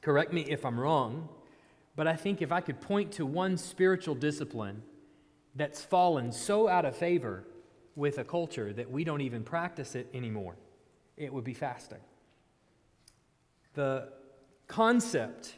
Correct 0.00 0.32
me 0.32 0.42
if 0.42 0.64
I'm 0.64 0.78
wrong, 0.78 1.28
but 1.96 2.06
I 2.06 2.14
think 2.14 2.40
if 2.40 2.52
I 2.52 2.60
could 2.60 2.80
point 2.80 3.10
to 3.12 3.26
one 3.26 3.56
spiritual 3.56 4.14
discipline 4.14 4.82
that's 5.54 5.82
fallen 5.82 6.32
so 6.32 6.68
out 6.68 6.84
of 6.84 6.96
favor 6.96 7.44
with 7.96 8.18
a 8.18 8.24
culture 8.24 8.72
that 8.72 8.90
we 8.90 9.04
don't 9.04 9.20
even 9.20 9.42
practice 9.42 9.94
it 9.94 10.08
anymore, 10.14 10.56
it 11.16 11.32
would 11.32 11.44
be 11.44 11.54
fasting. 11.54 11.98
The 13.74 14.08
concept 14.68 15.54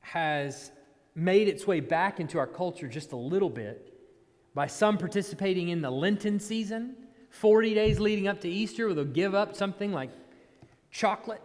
has 0.00 0.72
made 1.14 1.48
its 1.48 1.66
way 1.66 1.80
back 1.80 2.18
into 2.18 2.38
our 2.38 2.46
culture 2.46 2.88
just 2.88 3.12
a 3.12 3.16
little 3.16 3.50
bit 3.50 3.94
by 4.54 4.66
some 4.66 4.98
participating 4.98 5.68
in 5.68 5.80
the 5.80 5.90
Lenten 5.90 6.38
season, 6.38 6.94
40 7.30 7.74
days 7.74 8.00
leading 8.00 8.28
up 8.28 8.40
to 8.40 8.48
Easter, 8.48 8.86
where 8.86 8.94
they'll 8.94 9.04
give 9.04 9.34
up 9.34 9.56
something 9.56 9.92
like 9.92 10.10
chocolate 10.90 11.42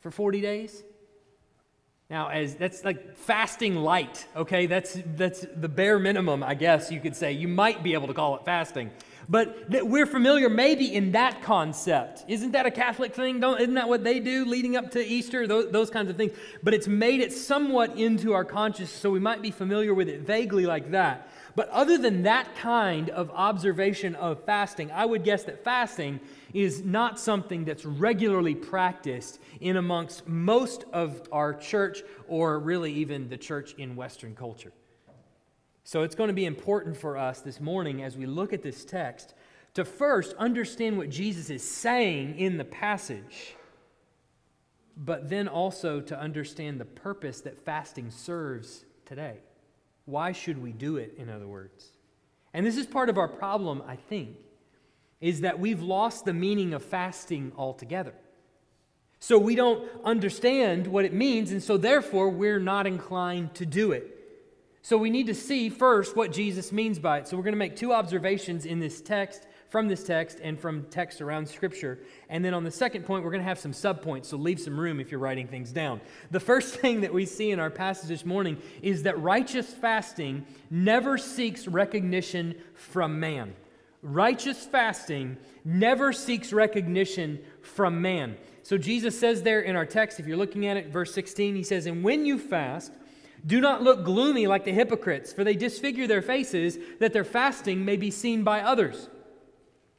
for 0.00 0.10
40 0.10 0.40
days. 0.40 0.82
Now, 2.12 2.28
as 2.28 2.56
that's 2.56 2.84
like 2.84 3.16
fasting 3.16 3.74
light, 3.74 4.26
okay? 4.36 4.66
That's 4.66 4.98
that's 5.16 5.46
the 5.56 5.66
bare 5.66 5.98
minimum, 5.98 6.42
I 6.42 6.52
guess 6.52 6.92
you 6.92 7.00
could 7.00 7.16
say. 7.16 7.32
You 7.32 7.48
might 7.48 7.82
be 7.82 7.94
able 7.94 8.06
to 8.08 8.12
call 8.12 8.36
it 8.36 8.44
fasting. 8.44 8.90
But 9.30 9.70
we're 9.70 10.04
familiar 10.04 10.50
maybe 10.50 10.94
in 10.94 11.12
that 11.12 11.42
concept. 11.42 12.24
Isn't 12.28 12.52
that 12.52 12.66
a 12.66 12.70
Catholic 12.70 13.14
thing? 13.14 13.40
Don't, 13.40 13.58
isn't 13.62 13.72
that 13.72 13.88
what 13.88 14.04
they 14.04 14.20
do 14.20 14.44
leading 14.44 14.76
up 14.76 14.90
to 14.90 15.02
Easter? 15.02 15.46
Those, 15.46 15.72
those 15.72 15.88
kinds 15.88 16.10
of 16.10 16.18
things. 16.18 16.36
But 16.62 16.74
it's 16.74 16.86
made 16.86 17.20
it 17.20 17.32
somewhat 17.32 17.96
into 17.96 18.34
our 18.34 18.44
conscious, 18.44 18.90
so 18.90 19.08
we 19.08 19.20
might 19.20 19.40
be 19.40 19.50
familiar 19.50 19.94
with 19.94 20.10
it 20.10 20.20
vaguely 20.20 20.66
like 20.66 20.90
that. 20.90 21.30
But 21.54 21.70
other 21.70 21.96
than 21.96 22.24
that 22.24 22.54
kind 22.56 23.08
of 23.08 23.30
observation 23.30 24.16
of 24.16 24.44
fasting, 24.44 24.90
I 24.90 25.06
would 25.06 25.24
guess 25.24 25.44
that 25.44 25.64
fasting 25.64 26.20
is 26.52 26.84
not 26.84 27.18
something 27.18 27.64
that's 27.64 27.84
regularly 27.84 28.54
practiced 28.54 29.40
in 29.60 29.76
amongst 29.76 30.28
most 30.28 30.84
of 30.92 31.28
our 31.32 31.54
church 31.54 32.02
or 32.28 32.58
really 32.58 32.92
even 32.92 33.28
the 33.28 33.36
church 33.36 33.74
in 33.78 33.96
Western 33.96 34.34
culture. 34.34 34.72
So 35.84 36.02
it's 36.02 36.14
going 36.14 36.28
to 36.28 36.34
be 36.34 36.46
important 36.46 36.96
for 36.96 37.16
us 37.16 37.40
this 37.40 37.60
morning 37.60 38.02
as 38.02 38.16
we 38.16 38.26
look 38.26 38.52
at 38.52 38.62
this 38.62 38.84
text 38.84 39.34
to 39.74 39.84
first 39.84 40.34
understand 40.38 40.98
what 40.98 41.10
Jesus 41.10 41.50
is 41.50 41.62
saying 41.62 42.38
in 42.38 42.58
the 42.58 42.64
passage, 42.64 43.56
but 44.96 45.28
then 45.28 45.48
also 45.48 46.00
to 46.00 46.18
understand 46.18 46.78
the 46.78 46.84
purpose 46.84 47.40
that 47.40 47.58
fasting 47.64 48.10
serves 48.10 48.84
today. 49.06 49.38
Why 50.04 50.32
should 50.32 50.60
we 50.60 50.72
do 50.72 50.96
it, 50.96 51.14
in 51.16 51.30
other 51.30 51.46
words? 51.46 51.92
And 52.54 52.66
this 52.66 52.76
is 52.76 52.86
part 52.86 53.08
of 53.08 53.16
our 53.16 53.28
problem, 53.28 53.82
I 53.86 53.96
think, 53.96 54.36
is 55.22 55.40
that 55.40 55.58
we've 55.58 55.80
lost 55.80 56.26
the 56.26 56.34
meaning 56.34 56.74
of 56.74 56.82
fasting 56.82 57.52
altogether. 57.56 58.12
So 59.20 59.38
we 59.38 59.54
don't 59.54 59.88
understand 60.04 60.88
what 60.88 61.04
it 61.04 61.14
means, 61.14 61.52
and 61.52 61.62
so 61.62 61.76
therefore 61.76 62.28
we're 62.28 62.58
not 62.58 62.88
inclined 62.88 63.54
to 63.54 63.64
do 63.64 63.92
it. 63.92 64.18
So 64.82 64.98
we 64.98 65.10
need 65.10 65.28
to 65.28 65.34
see 65.34 65.68
first 65.68 66.16
what 66.16 66.32
Jesus 66.32 66.72
means 66.72 66.98
by 66.98 67.18
it. 67.18 67.28
So 67.28 67.36
we're 67.36 67.44
going 67.44 67.54
to 67.54 67.58
make 67.58 67.76
two 67.76 67.92
observations 67.92 68.66
in 68.66 68.80
this 68.80 69.00
text, 69.00 69.46
from 69.68 69.86
this 69.86 70.02
text, 70.02 70.40
and 70.42 70.58
from 70.58 70.86
text 70.86 71.20
around 71.20 71.48
Scripture. 71.48 72.00
And 72.28 72.44
then 72.44 72.52
on 72.52 72.64
the 72.64 72.72
second 72.72 73.04
point, 73.04 73.22
we're 73.22 73.30
going 73.30 73.42
to 73.42 73.48
have 73.48 73.60
some 73.60 73.70
subpoints, 73.70 74.26
so 74.26 74.36
leave 74.36 74.58
some 74.58 74.78
room 74.78 74.98
if 74.98 75.12
you're 75.12 75.20
writing 75.20 75.46
things 75.46 75.70
down. 75.70 76.00
The 76.32 76.40
first 76.40 76.74
thing 76.80 77.02
that 77.02 77.14
we 77.14 77.26
see 77.26 77.52
in 77.52 77.60
our 77.60 77.70
passage 77.70 78.08
this 78.08 78.26
morning 78.26 78.60
is 78.82 79.04
that 79.04 79.20
righteous 79.20 79.72
fasting 79.72 80.44
never 80.68 81.16
seeks 81.16 81.68
recognition 81.68 82.56
from 82.74 83.20
man. 83.20 83.54
Righteous 84.02 84.66
fasting 84.66 85.36
never 85.64 86.12
seeks 86.12 86.52
recognition 86.52 87.40
from 87.60 88.02
man. 88.02 88.36
So 88.64 88.76
Jesus 88.76 89.18
says 89.18 89.42
there 89.42 89.60
in 89.60 89.76
our 89.76 89.86
text, 89.86 90.18
if 90.18 90.26
you're 90.26 90.36
looking 90.36 90.66
at 90.66 90.76
it, 90.76 90.88
verse 90.88 91.14
16, 91.14 91.54
he 91.54 91.62
says, 91.62 91.86
And 91.86 92.02
when 92.02 92.26
you 92.26 92.38
fast, 92.38 92.92
do 93.46 93.60
not 93.60 93.82
look 93.82 94.04
gloomy 94.04 94.46
like 94.46 94.64
the 94.64 94.72
hypocrites, 94.72 95.32
for 95.32 95.44
they 95.44 95.54
disfigure 95.54 96.06
their 96.06 96.22
faces, 96.22 96.78
that 96.98 97.12
their 97.12 97.24
fasting 97.24 97.84
may 97.84 97.96
be 97.96 98.10
seen 98.10 98.42
by 98.42 98.60
others. 98.60 99.08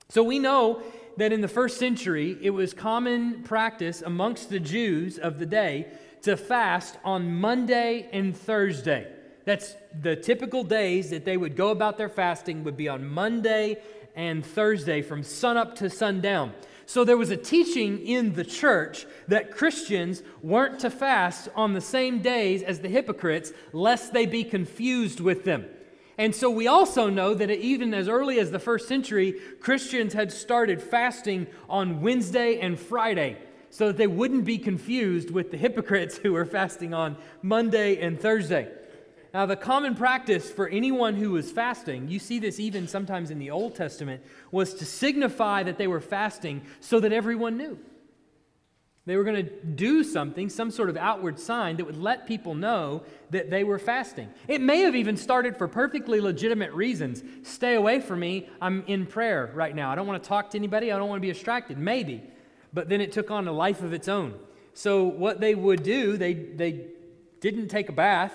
So 0.09 0.21
we 0.21 0.39
know 0.39 0.81
that 1.17 1.31
in 1.31 1.41
the 1.41 1.47
first 1.47 1.77
century, 1.77 2.37
it 2.41 2.49
was 2.49 2.73
common 2.73 3.43
practice 3.43 4.01
amongst 4.01 4.49
the 4.49 4.59
Jews 4.59 5.17
of 5.17 5.39
the 5.39 5.45
day 5.45 5.87
to 6.23 6.35
fast 6.35 6.97
on 7.03 7.39
Monday 7.39 8.09
and 8.11 8.35
Thursday. 8.35 9.12
That's 9.45 9.75
the 10.01 10.15
typical 10.15 10.63
days 10.63 11.09
that 11.09 11.25
they 11.25 11.37
would 11.37 11.55
go 11.55 11.69
about 11.69 11.97
their 11.97 12.09
fasting 12.09 12.63
would 12.63 12.77
be 12.77 12.87
on 12.87 13.05
Monday 13.05 13.77
and 14.15 14.45
Thursday 14.45 15.01
from 15.01 15.23
sunup 15.23 15.75
to 15.75 15.89
sundown. 15.89 16.53
So 16.85 17.03
there 17.03 17.17
was 17.17 17.31
a 17.31 17.37
teaching 17.37 18.05
in 18.05 18.33
the 18.33 18.43
church 18.43 19.05
that 19.27 19.51
Christians 19.51 20.21
weren't 20.41 20.79
to 20.81 20.89
fast 20.89 21.49
on 21.55 21.73
the 21.73 21.81
same 21.81 22.19
days 22.19 22.61
as 22.61 22.79
the 22.79 22.89
hypocrites, 22.89 23.53
lest 23.71 24.13
they 24.13 24.25
be 24.25 24.43
confused 24.43 25.19
with 25.19 25.43
them. 25.43 25.65
And 26.17 26.35
so 26.35 26.49
we 26.49 26.67
also 26.67 27.09
know 27.09 27.33
that 27.33 27.49
even 27.49 27.93
as 27.93 28.07
early 28.07 28.39
as 28.39 28.51
the 28.51 28.59
first 28.59 28.87
century, 28.87 29.33
Christians 29.59 30.13
had 30.13 30.31
started 30.31 30.81
fasting 30.81 31.47
on 31.67 32.01
Wednesday 32.01 32.59
and 32.59 32.77
Friday 32.77 33.37
so 33.69 33.87
that 33.87 33.97
they 33.97 34.05
wouldn't 34.07 34.45
be 34.45 34.59
confused 34.59 35.31
with 35.31 35.49
the 35.49 35.57
hypocrites 35.57 36.17
who 36.23 36.33
were 36.33 36.45
fasting 36.45 36.93
on 36.93 37.17
Monday 37.41 37.99
and 37.99 38.19
Thursday. 38.19 38.69
Now, 39.33 39.47
the 39.47 39.55
common 39.55 39.95
practice 39.95 40.51
for 40.51 40.67
anyone 40.67 41.15
who 41.15 41.31
was 41.31 41.51
fasting, 41.51 42.07
you 42.07 42.19
see 42.19 42.37
this 42.37 42.59
even 42.59 42.87
sometimes 42.87 43.31
in 43.31 43.39
the 43.39 43.49
Old 43.49 43.75
Testament, 43.75 44.21
was 44.51 44.75
to 44.75 44.85
signify 44.85 45.63
that 45.63 45.79
they 45.79 45.87
were 45.87 46.01
fasting 46.01 46.61
so 46.79 46.99
that 46.99 47.11
everyone 47.11 47.57
knew. 47.57 47.79
They 49.05 49.17
were 49.17 49.23
going 49.23 49.43
to 49.43 49.51
do 49.65 50.03
something, 50.03 50.49
some 50.49 50.71
sort 50.71 50.89
of 50.89 50.95
outward 50.95 51.37
sign 51.39 51.77
that 51.77 51.85
would 51.85 51.97
let 51.97 52.27
people 52.27 52.53
know 52.53 53.03
that 53.31 53.49
they 53.49 53.63
were 53.63 53.79
fasting. 53.79 54.29
It 54.47 54.61
may 54.61 54.81
have 54.81 54.95
even 54.95 55.17
started 55.17 55.57
for 55.57 55.67
perfectly 55.67 56.21
legitimate 56.21 56.71
reasons. 56.71 57.23
Stay 57.41 57.73
away 57.73 57.99
from 57.99 58.21
me. 58.21 58.47
I'm 58.61 58.83
in 58.87 59.05
prayer 59.05 59.51
right 59.55 59.75
now. 59.75 59.91
I 59.91 59.95
don't 59.95 60.07
want 60.07 60.21
to 60.23 60.29
talk 60.29 60.51
to 60.51 60.57
anybody. 60.57 60.91
I 60.91 60.97
don't 60.97 61.09
want 61.09 61.17
to 61.17 61.27
be 61.27 61.33
distracted. 61.33 61.77
Maybe. 61.77 62.23
But 62.71 62.87
then 62.87 63.01
it 63.01 63.11
took 63.11 63.29
on 63.29 63.47
a 63.47 63.51
life 63.51 63.81
of 63.81 63.93
its 63.93 64.07
own. 64.07 64.35
So, 64.73 65.03
what 65.03 65.39
they 65.39 65.53
would 65.53 65.83
do, 65.83 66.17
they, 66.17 66.33
they 66.33 66.87
didn't 67.41 67.67
take 67.67 67.89
a 67.89 67.91
bath. 67.91 68.33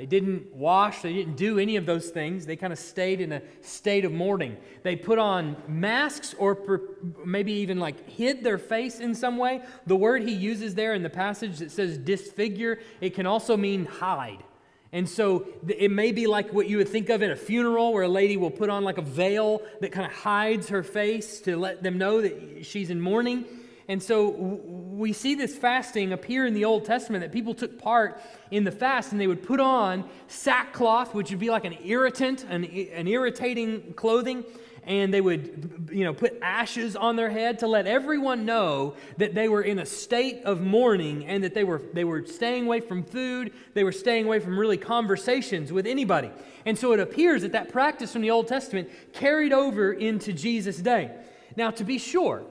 They 0.00 0.06
didn't 0.06 0.54
wash, 0.54 1.02
they 1.02 1.12
didn't 1.12 1.36
do 1.36 1.58
any 1.58 1.76
of 1.76 1.84
those 1.84 2.08
things. 2.08 2.46
They 2.46 2.56
kind 2.56 2.72
of 2.72 2.78
stayed 2.78 3.20
in 3.20 3.32
a 3.32 3.42
state 3.60 4.06
of 4.06 4.12
mourning. 4.12 4.56
They 4.82 4.96
put 4.96 5.18
on 5.18 5.58
masks 5.68 6.34
or 6.38 6.54
per, 6.54 6.80
maybe 7.22 7.52
even 7.52 7.78
like 7.78 8.08
hid 8.08 8.42
their 8.42 8.56
face 8.56 8.98
in 8.98 9.14
some 9.14 9.36
way. 9.36 9.60
The 9.84 9.96
word 9.96 10.22
he 10.22 10.32
uses 10.32 10.74
there 10.74 10.94
in 10.94 11.02
the 11.02 11.10
passage 11.10 11.58
that 11.58 11.70
says 11.70 11.98
disfigure, 11.98 12.78
it 13.02 13.14
can 13.14 13.26
also 13.26 13.58
mean 13.58 13.84
hide. 13.84 14.42
And 14.90 15.06
so 15.06 15.46
it 15.68 15.90
may 15.90 16.12
be 16.12 16.26
like 16.26 16.50
what 16.50 16.66
you 16.66 16.78
would 16.78 16.88
think 16.88 17.10
of 17.10 17.22
at 17.22 17.30
a 17.30 17.36
funeral 17.36 17.92
where 17.92 18.04
a 18.04 18.08
lady 18.08 18.38
will 18.38 18.50
put 18.50 18.70
on 18.70 18.84
like 18.84 18.96
a 18.96 19.02
veil 19.02 19.60
that 19.82 19.92
kind 19.92 20.06
of 20.06 20.16
hides 20.16 20.70
her 20.70 20.82
face 20.82 21.42
to 21.42 21.58
let 21.58 21.82
them 21.82 21.98
know 21.98 22.22
that 22.22 22.64
she's 22.64 22.88
in 22.88 23.02
mourning. 23.02 23.44
And 23.90 24.00
so 24.00 24.28
we 24.28 25.12
see 25.12 25.34
this 25.34 25.56
fasting 25.56 26.12
appear 26.12 26.46
in 26.46 26.54
the 26.54 26.64
Old 26.64 26.84
Testament 26.84 27.22
that 27.22 27.32
people 27.32 27.54
took 27.54 27.76
part 27.76 28.22
in 28.52 28.62
the 28.62 28.70
fast 28.70 29.10
and 29.10 29.20
they 29.20 29.26
would 29.26 29.42
put 29.42 29.58
on 29.58 30.08
sackcloth, 30.28 31.12
which 31.12 31.30
would 31.30 31.40
be 31.40 31.50
like 31.50 31.64
an 31.64 31.76
irritant, 31.84 32.44
an, 32.48 32.62
an 32.64 33.08
irritating 33.08 33.92
clothing, 33.94 34.44
and 34.84 35.12
they 35.12 35.20
would 35.20 35.88
you 35.90 36.04
know 36.04 36.14
put 36.14 36.38
ashes 36.40 36.94
on 36.94 37.16
their 37.16 37.30
head 37.30 37.58
to 37.58 37.66
let 37.66 37.88
everyone 37.88 38.44
know 38.44 38.94
that 39.16 39.34
they 39.34 39.48
were 39.48 39.62
in 39.62 39.80
a 39.80 39.86
state 39.86 40.44
of 40.44 40.60
mourning 40.60 41.26
and 41.26 41.42
that 41.42 41.54
they 41.54 41.64
were 41.64 41.82
they 41.92 42.04
were 42.04 42.24
staying 42.24 42.66
away 42.66 42.78
from 42.78 43.02
food. 43.02 43.52
They 43.74 43.82
were 43.82 43.90
staying 43.90 44.26
away 44.26 44.38
from 44.38 44.56
really 44.56 44.78
conversations 44.78 45.72
with 45.72 45.88
anybody. 45.88 46.30
And 46.64 46.78
so 46.78 46.92
it 46.92 47.00
appears 47.00 47.42
that 47.42 47.50
that 47.52 47.70
practice 47.70 48.12
from 48.12 48.22
the 48.22 48.30
old 48.30 48.46
testament 48.46 48.88
carried 49.12 49.52
over 49.52 49.92
into 49.92 50.32
jesus 50.32 50.76
day. 50.76 51.10
Now 51.56 51.72
to 51.72 51.82
be 51.82 51.98
sure 51.98 52.44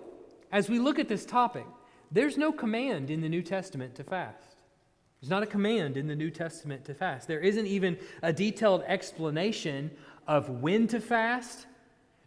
as 0.51 0.69
we 0.69 0.79
look 0.79 0.99
at 0.99 1.07
this 1.07 1.25
topic, 1.25 1.65
there's 2.11 2.37
no 2.37 2.51
command 2.51 3.09
in 3.09 3.21
the 3.21 3.29
New 3.29 3.41
Testament 3.41 3.95
to 3.95 4.03
fast. 4.03 4.55
There's 5.21 5.29
not 5.29 5.43
a 5.43 5.47
command 5.47 5.97
in 5.97 6.07
the 6.07 6.15
New 6.15 6.31
Testament 6.31 6.85
to 6.85 6.93
fast. 6.93 7.27
There 7.27 7.41
isn't 7.41 7.67
even 7.67 7.97
a 8.21 8.31
detailed 8.31 8.83
explanation 8.87 9.91
of 10.27 10.49
when 10.49 10.87
to 10.87 11.01
fast, 11.01 11.65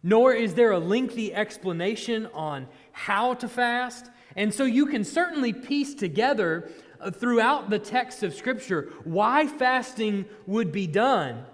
nor 0.03 0.33
is 0.33 0.53
there 0.53 0.71
a 0.71 0.79
lengthy 0.79 1.33
explanation 1.33 2.27
on 2.33 2.67
how 2.91 3.33
to 3.35 3.47
fast. 3.47 4.09
And 4.35 4.53
so 4.53 4.65
you 4.65 4.85
can 4.85 5.03
certainly 5.03 5.53
piece 5.53 5.95
together 5.95 6.69
uh, 6.99 7.09
throughout 7.09 7.69
the 7.69 7.79
text 7.79 8.21
of 8.21 8.33
Scripture 8.33 8.91
why 9.03 9.47
fasting 9.47 10.25
would 10.45 10.71
be 10.71 10.87
done. 10.87 11.45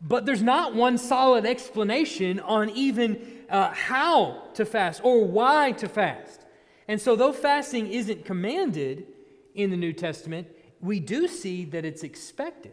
But 0.00 0.26
there's 0.26 0.42
not 0.42 0.74
one 0.74 0.98
solid 0.98 1.46
explanation 1.46 2.40
on 2.40 2.68
even 2.70 3.33
uh, 3.50 3.70
how 3.72 4.42
to 4.54 4.64
fast 4.64 5.00
or 5.04 5.24
why 5.24 5.72
to 5.72 5.88
fast. 5.88 6.44
And 6.88 7.00
so, 7.00 7.16
though 7.16 7.32
fasting 7.32 7.88
isn't 7.88 8.24
commanded 8.24 9.06
in 9.54 9.70
the 9.70 9.76
New 9.76 9.92
Testament, 9.92 10.48
we 10.80 11.00
do 11.00 11.28
see 11.28 11.64
that 11.66 11.84
it's 11.84 12.02
expected. 12.02 12.72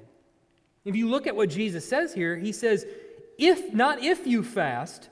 If 0.83 0.95
you 0.95 1.09
look 1.09 1.27
at 1.27 1.35
what 1.35 1.49
Jesus 1.49 1.87
says 1.87 2.13
here, 2.13 2.35
he 2.37 2.51
says, 2.51 2.85
if 3.37 3.73
not 3.73 4.03
if 4.03 4.27
you 4.27 4.43
fast, 4.43 5.09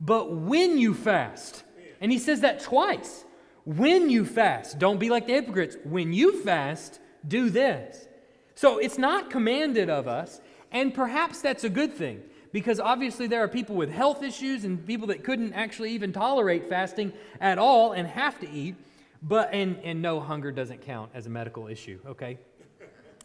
but 0.00 0.32
when 0.32 0.78
you 0.78 0.94
fast. 0.94 1.64
And 2.00 2.12
he 2.12 2.18
says 2.18 2.40
that 2.40 2.60
twice. 2.60 3.24
When 3.64 4.08
you 4.08 4.24
fast, 4.24 4.78
don't 4.78 4.98
be 4.98 5.10
like 5.10 5.26
the 5.26 5.34
hypocrites. 5.34 5.76
When 5.84 6.12
you 6.12 6.42
fast, 6.42 7.00
do 7.26 7.50
this. 7.50 8.06
So 8.54 8.78
it's 8.78 8.98
not 8.98 9.30
commanded 9.30 9.90
of 9.90 10.08
us, 10.08 10.40
and 10.72 10.94
perhaps 10.94 11.40
that's 11.42 11.64
a 11.64 11.68
good 11.68 11.92
thing 11.92 12.22
because 12.52 12.80
obviously 12.80 13.26
there 13.26 13.42
are 13.42 13.48
people 13.48 13.76
with 13.76 13.90
health 13.90 14.22
issues 14.22 14.64
and 14.64 14.84
people 14.86 15.08
that 15.08 15.24
couldn't 15.24 15.52
actually 15.52 15.92
even 15.92 16.12
tolerate 16.12 16.68
fasting 16.68 17.12
at 17.40 17.58
all 17.58 17.92
and 17.92 18.06
have 18.08 18.38
to 18.40 18.50
eat. 18.50 18.74
But 19.22 19.50
and 19.52 19.78
and 19.82 20.00
no 20.00 20.20
hunger 20.20 20.52
doesn't 20.52 20.82
count 20.82 21.10
as 21.12 21.26
a 21.26 21.30
medical 21.30 21.66
issue, 21.66 21.98
okay? 22.06 22.38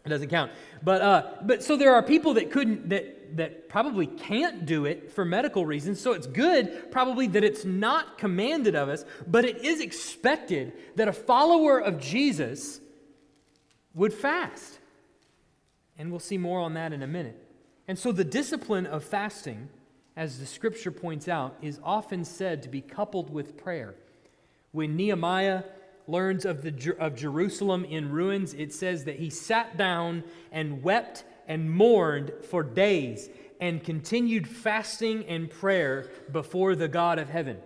It 0.04 0.08
doesn't 0.08 0.28
count. 0.28 0.50
But 0.82 1.02
uh, 1.02 1.30
but 1.42 1.62
so 1.62 1.76
there 1.76 1.94
are 1.94 2.02
people 2.02 2.34
that 2.34 2.50
couldn't 2.50 2.88
that 2.90 3.36
that 3.36 3.68
probably 3.68 4.06
can't 4.06 4.66
do 4.66 4.84
it 4.84 5.12
for 5.12 5.24
medical 5.24 5.64
reasons. 5.64 6.00
So 6.00 6.12
it's 6.12 6.26
good 6.26 6.90
probably 6.90 7.26
that 7.28 7.44
it's 7.44 7.64
not 7.64 8.18
commanded 8.18 8.74
of 8.74 8.88
us, 8.88 9.04
but 9.26 9.44
it 9.44 9.64
is 9.64 9.80
expected 9.80 10.72
that 10.96 11.08
a 11.08 11.12
follower 11.12 11.78
of 11.78 12.00
Jesus 12.00 12.80
would 13.94 14.12
fast. 14.12 14.78
And 15.96 16.10
we'll 16.10 16.20
see 16.20 16.38
more 16.38 16.60
on 16.60 16.74
that 16.74 16.92
in 16.92 17.02
a 17.02 17.06
minute. 17.06 17.40
And 17.86 17.98
so 17.98 18.12
the 18.12 18.24
discipline 18.24 18.86
of 18.86 19.04
fasting, 19.04 19.68
as 20.16 20.38
the 20.38 20.46
scripture 20.46 20.90
points 20.90 21.28
out, 21.28 21.56
is 21.60 21.80
often 21.84 22.24
said 22.24 22.62
to 22.62 22.68
be 22.68 22.80
coupled 22.80 23.30
with 23.30 23.56
prayer. 23.56 23.94
When 24.72 24.96
Nehemiah 24.96 25.64
learns 26.06 26.44
of, 26.44 26.62
the, 26.62 26.96
of 26.98 27.14
Jerusalem 27.14 27.84
in 27.84 28.10
ruins, 28.10 28.54
it 28.54 28.72
says 28.72 29.04
that 29.04 29.16
he 29.16 29.30
sat 29.30 29.76
down 29.76 30.24
and 30.52 30.82
wept 30.82 31.24
and 31.46 31.70
mourned 31.70 32.32
for 32.48 32.62
days 32.62 33.28
and 33.60 33.82
continued 33.82 34.48
fasting 34.48 35.24
and 35.26 35.50
prayer 35.50 36.10
before 36.32 36.74
the 36.74 36.88
God 36.88 37.18
of 37.18 37.28
heaven. 37.28 37.58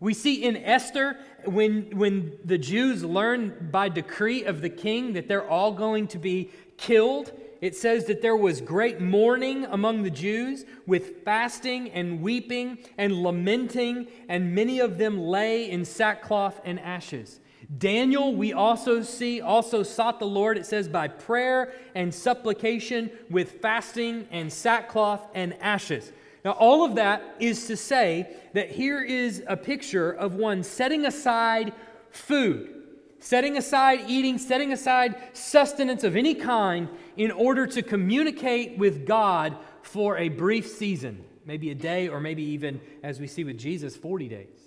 We 0.00 0.14
see 0.14 0.44
in 0.44 0.56
Esther, 0.56 1.16
when, 1.44 1.96
when 1.96 2.38
the 2.44 2.58
Jews 2.58 3.02
learn 3.02 3.68
by 3.70 3.88
decree 3.88 4.44
of 4.44 4.60
the 4.60 4.68
king 4.68 5.14
that 5.14 5.28
they're 5.28 5.48
all 5.48 5.72
going 5.72 6.08
to 6.08 6.18
be 6.18 6.50
killed, 6.76 7.32
it 7.60 7.74
says 7.74 8.04
that 8.06 8.22
there 8.22 8.36
was 8.36 8.60
great 8.60 9.00
mourning 9.00 9.64
among 9.66 10.02
the 10.02 10.10
Jews 10.10 10.64
with 10.86 11.24
fasting 11.24 11.90
and 11.90 12.20
weeping 12.20 12.78
and 12.98 13.22
lamenting, 13.22 14.08
and 14.28 14.54
many 14.54 14.80
of 14.80 14.98
them 14.98 15.18
lay 15.18 15.70
in 15.70 15.84
sackcloth 15.84 16.60
and 16.64 16.78
ashes. 16.80 17.40
Daniel, 17.78 18.34
we 18.34 18.52
also 18.52 19.02
see, 19.02 19.40
also 19.40 19.82
sought 19.82 20.20
the 20.20 20.26
Lord, 20.26 20.56
it 20.56 20.66
says, 20.66 20.88
by 20.88 21.08
prayer 21.08 21.72
and 21.94 22.14
supplication 22.14 23.10
with 23.28 23.60
fasting 23.60 24.28
and 24.30 24.52
sackcloth 24.52 25.26
and 25.34 25.54
ashes. 25.60 26.12
Now, 26.44 26.52
all 26.52 26.84
of 26.84 26.94
that 26.94 27.34
is 27.40 27.66
to 27.66 27.76
say 27.76 28.36
that 28.52 28.70
here 28.70 29.02
is 29.02 29.42
a 29.48 29.56
picture 29.56 30.12
of 30.12 30.34
one 30.34 30.62
setting 30.62 31.06
aside 31.06 31.72
food 32.10 32.75
setting 33.18 33.56
aside 33.56 34.00
eating, 34.08 34.38
setting 34.38 34.72
aside 34.72 35.16
sustenance 35.32 36.04
of 36.04 36.16
any 36.16 36.34
kind 36.34 36.88
in 37.16 37.30
order 37.30 37.66
to 37.66 37.82
communicate 37.82 38.78
with 38.78 39.06
God 39.06 39.56
for 39.82 40.18
a 40.18 40.28
brief 40.28 40.66
season, 40.66 41.24
maybe 41.44 41.70
a 41.70 41.74
day, 41.74 42.08
or 42.08 42.20
maybe 42.20 42.42
even, 42.42 42.80
as 43.02 43.20
we 43.20 43.26
see 43.26 43.44
with 43.44 43.58
Jesus, 43.58 43.96
40 43.96 44.28
days. 44.28 44.60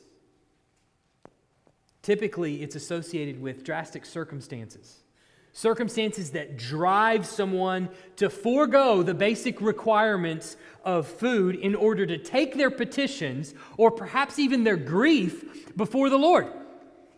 Typically, 2.02 2.62
it's 2.64 2.76
associated 2.76 3.42
with 3.42 3.64
drastic 3.64 4.06
circumstances. 4.06 5.04
Circumstances 5.52 6.32
that 6.32 6.58
drive 6.58 7.26
someone 7.26 7.90
to 8.16 8.30
forego 8.30 9.04
the 9.04 9.14
basic 9.14 9.60
requirements 9.62 10.56
of 10.86 11.08
food 11.08 11.56
in 11.56 11.76
order 11.76 12.06
to 12.06 12.18
take 12.18 12.56
their 12.56 12.72
petitions 12.72 13.54
or 13.78 13.92
perhaps 13.92 14.40
even 14.40 14.64
their 14.64 14.78
grief 14.78 15.76
before 15.76 16.10
the 16.10 16.18
Lord 16.18 16.48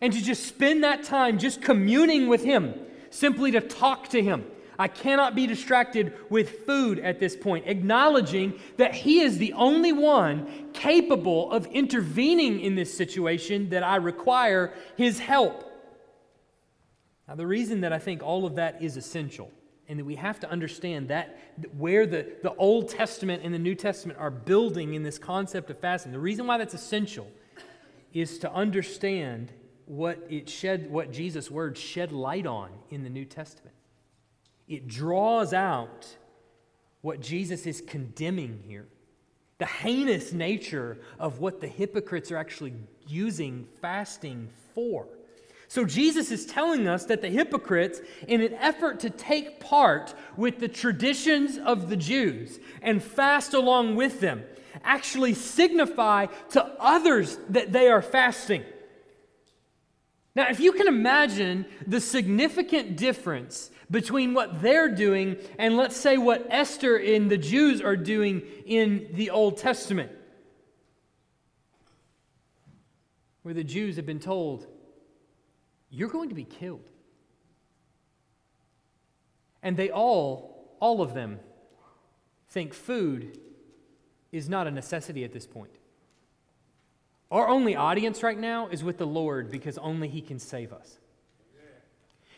and 0.02 0.12
to 0.12 0.20
just 0.20 0.46
spend 0.46 0.82
that 0.82 1.04
time 1.04 1.38
just 1.38 1.62
communing 1.62 2.26
with 2.26 2.42
Him, 2.42 2.74
simply 3.10 3.52
to 3.52 3.60
talk 3.60 4.08
to 4.08 4.20
Him. 4.20 4.44
I 4.76 4.88
cannot 4.88 5.36
be 5.36 5.46
distracted 5.46 6.12
with 6.28 6.66
food 6.66 6.98
at 6.98 7.20
this 7.20 7.36
point, 7.36 7.68
acknowledging 7.68 8.58
that 8.78 8.94
He 8.94 9.20
is 9.20 9.38
the 9.38 9.52
only 9.52 9.92
one 9.92 10.70
capable 10.72 11.52
of 11.52 11.66
intervening 11.66 12.60
in 12.60 12.74
this 12.74 12.94
situation 12.94 13.70
that 13.70 13.84
I 13.84 13.96
require 13.96 14.74
His 14.96 15.20
help. 15.20 15.70
Now, 17.28 17.36
the 17.36 17.46
reason 17.46 17.82
that 17.82 17.92
I 17.92 18.00
think 18.00 18.24
all 18.24 18.44
of 18.44 18.56
that 18.56 18.82
is 18.82 18.96
essential 18.96 19.52
and 19.88 20.00
that 20.00 20.04
we 20.04 20.16
have 20.16 20.40
to 20.40 20.50
understand 20.50 21.08
that 21.08 21.38
where 21.78 22.06
the, 22.06 22.26
the 22.42 22.54
Old 22.54 22.88
Testament 22.88 23.42
and 23.44 23.54
the 23.54 23.58
New 23.58 23.76
Testament 23.76 24.18
are 24.18 24.30
building 24.30 24.94
in 24.94 25.04
this 25.04 25.18
concept 25.18 25.70
of 25.70 25.78
fasting, 25.78 26.10
the 26.10 26.18
reason 26.18 26.46
why 26.48 26.58
that's 26.58 26.74
essential 26.74 27.30
is 28.12 28.38
to 28.40 28.52
understand 28.52 29.52
what 29.86 30.26
it 30.30 30.48
shed 30.48 30.90
what 30.90 31.12
Jesus' 31.12 31.50
words 31.50 31.80
shed 31.80 32.12
light 32.12 32.46
on 32.46 32.70
in 32.90 33.02
the 33.02 33.10
New 33.10 33.24
Testament. 33.24 33.74
It 34.68 34.88
draws 34.88 35.52
out 35.52 36.16
what 37.02 37.20
Jesus 37.20 37.66
is 37.66 37.80
condemning 37.80 38.62
here. 38.66 38.86
The 39.58 39.66
heinous 39.66 40.32
nature 40.32 40.98
of 41.18 41.40
what 41.40 41.60
the 41.60 41.68
hypocrites 41.68 42.32
are 42.32 42.36
actually 42.36 42.74
using 43.06 43.66
fasting 43.80 44.48
for. 44.74 45.06
So, 45.68 45.84
Jesus 45.86 46.30
is 46.30 46.44
telling 46.44 46.86
us 46.86 47.06
that 47.06 47.22
the 47.22 47.30
hypocrites, 47.30 48.00
in 48.28 48.42
an 48.42 48.52
effort 48.54 49.00
to 49.00 49.10
take 49.10 49.58
part 49.58 50.14
with 50.36 50.58
the 50.58 50.68
traditions 50.68 51.56
of 51.56 51.88
the 51.88 51.96
Jews 51.96 52.60
and 52.82 53.02
fast 53.02 53.54
along 53.54 53.96
with 53.96 54.20
them, 54.20 54.44
actually 54.84 55.34
signify 55.34 56.26
to 56.50 56.64
others 56.78 57.38
that 57.48 57.72
they 57.72 57.88
are 57.88 58.02
fasting. 58.02 58.64
Now, 60.34 60.48
if 60.48 60.60
you 60.60 60.72
can 60.72 60.88
imagine 60.88 61.66
the 61.86 62.00
significant 62.00 62.96
difference 62.96 63.70
between 63.90 64.32
what 64.32 64.62
they're 64.62 64.88
doing 64.88 65.36
and, 65.58 65.76
let's 65.76 65.96
say, 65.96 66.16
what 66.16 66.46
Esther 66.48 66.96
and 66.96 67.30
the 67.30 67.36
Jews 67.36 67.82
are 67.82 67.96
doing 67.96 68.42
in 68.64 69.08
the 69.12 69.28
Old 69.28 69.58
Testament, 69.58 70.10
where 73.42 73.52
the 73.52 73.64
Jews 73.64 73.96
have 73.96 74.06
been 74.06 74.20
told, 74.20 74.66
You're 75.90 76.08
going 76.08 76.30
to 76.30 76.34
be 76.34 76.44
killed. 76.44 76.88
And 79.62 79.76
they 79.76 79.90
all, 79.90 80.76
all 80.80 81.02
of 81.02 81.12
them, 81.12 81.40
think 82.48 82.72
food 82.72 83.38
is 84.32 84.48
not 84.48 84.66
a 84.66 84.70
necessity 84.70 85.24
at 85.24 85.32
this 85.32 85.46
point. 85.46 85.78
Our 87.32 87.48
only 87.48 87.74
audience 87.74 88.22
right 88.22 88.38
now 88.38 88.68
is 88.68 88.84
with 88.84 88.98
the 88.98 89.06
Lord 89.06 89.50
because 89.50 89.78
only 89.78 90.06
He 90.06 90.20
can 90.20 90.38
save 90.38 90.70
us. 90.70 90.98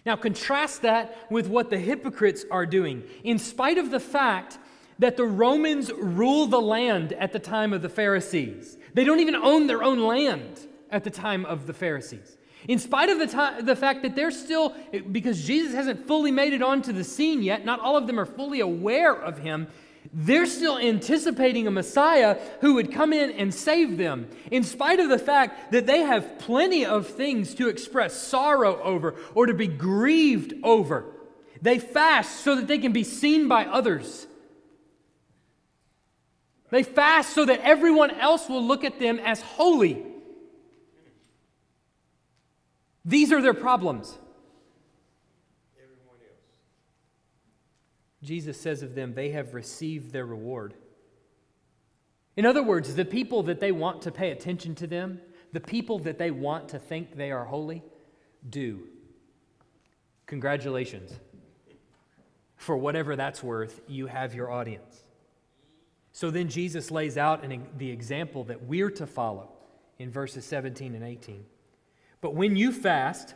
Now, 0.07 0.14
contrast 0.14 0.83
that 0.83 1.16
with 1.30 1.48
what 1.48 1.68
the 1.68 1.78
hypocrites 1.78 2.44
are 2.48 2.64
doing. 2.64 3.02
In 3.24 3.40
spite 3.40 3.76
of 3.76 3.90
the 3.90 3.98
fact 3.98 4.59
that 5.00 5.16
the 5.16 5.24
Romans 5.24 5.90
rule 5.92 6.46
the 6.46 6.61
land 6.61 7.12
at 7.14 7.33
the 7.33 7.40
time 7.40 7.72
of 7.72 7.83
the 7.83 7.88
Pharisees, 7.88 8.76
they 8.92 9.02
don't 9.02 9.18
even 9.18 9.35
own 9.35 9.66
their 9.66 9.83
own 9.83 9.98
land 9.98 10.68
at 10.90 11.02
the 11.02 11.11
time 11.11 11.44
of 11.44 11.66
the 11.66 11.72
Pharisees. 11.72 12.37
In 12.68 12.78
spite 12.78 13.09
of 13.09 13.18
the, 13.18 13.26
time, 13.26 13.66
the 13.66 13.74
fact 13.74 14.02
that 14.02 14.14
they're 14.14 14.30
still, 14.30 14.76
because 15.11 15.44
Jesus 15.44 15.74
hasn't 15.74 16.07
fully 16.07 16.30
made 16.30 16.52
it 16.52 16.62
onto 16.62 16.92
the 16.92 17.04
scene 17.04 17.42
yet, 17.42 17.64
not 17.64 17.80
all 17.80 17.96
of 17.96 18.07
them 18.07 18.20
are 18.20 18.26
fully 18.26 18.61
aware 18.61 19.14
of 19.14 19.38
him, 19.38 19.66
they're 20.12 20.47
still 20.47 20.79
anticipating 20.79 21.67
a 21.67 21.71
Messiah 21.71 22.38
who 22.61 22.75
would 22.75 22.93
come 22.93 23.12
in 23.12 23.31
and 23.31 23.55
save 23.55 23.97
them, 23.97 24.29
in 24.51 24.62
spite 24.62 25.01
of 25.01 25.09
the 25.09 25.19
fact 25.19 25.73
that 25.73 25.87
they 25.87 26.01
have 26.01 26.38
plenty 26.38 26.85
of 26.85 27.09
things 27.09 27.55
to 27.55 27.69
express 27.69 28.14
sorrow 28.14 28.81
over 28.83 29.14
or 29.35 29.47
to 29.47 29.55
be 29.55 29.67
grieved 29.67 30.55
over. 30.62 31.05
They 31.62 31.79
fast 31.79 32.40
so 32.45 32.57
that 32.57 32.69
they 32.69 32.79
can 32.79 32.93
be 32.93 33.05
seen 33.05 33.49
by 33.49 33.64
others. 33.64 34.27
They 36.71 36.83
fast 36.83 37.35
so 37.35 37.45
that 37.45 37.61
everyone 37.61 38.11
else 38.11 38.49
will 38.49 38.62
look 38.62 38.85
at 38.85 38.99
them 38.99 39.19
as 39.19 39.40
holy. 39.40 40.05
These 43.05 43.33
are 43.33 43.40
their 43.40 43.55
problems. 43.55 44.19
Jesus 48.25 48.61
says 48.61 48.83
of 48.83 48.95
them, 48.95 49.15
they 49.15 49.31
have 49.31 49.55
received 49.55 50.13
their 50.13 50.27
reward. 50.27 50.75
In 52.37 52.47
other 52.47 52.63
words, 52.63 52.95
the 52.95 53.05
people 53.05 53.43
that 53.45 53.61
they 53.61 53.71
want 53.71 54.03
to 54.03 54.11
pay 54.11 54.31
attention 54.31 54.75
to 54.77 54.87
them, 54.87 55.21
the 55.53 55.61
people 55.61 55.99
that 56.01 56.19
they 56.19 56.31
want 56.31 56.69
to 56.71 56.79
think 56.79 57.17
they 57.17 57.31
are 57.31 57.45
holy, 57.45 57.83
do. 58.49 58.89
Congratulations. 60.27 61.13
For 62.57 62.77
whatever 62.77 63.15
that's 63.15 63.43
worth, 63.43 63.81
you 63.87 64.07
have 64.07 64.35
your 64.35 64.51
audience. 64.51 65.05
So 66.13 66.31
then 66.31 66.49
Jesus 66.49 66.91
lays 66.91 67.17
out 67.17 67.45
an, 67.45 67.67
the 67.77 67.91
example 67.91 68.45
that 68.45 68.65
we're 68.65 68.91
to 68.91 69.07
follow 69.07 69.51
in 69.99 70.11
verses 70.11 70.45
17 70.45 70.95
and 70.95 71.05
18. 71.05 71.45
But 72.21 72.35
when 72.35 72.57
you 72.57 72.73
fast, 72.73 73.35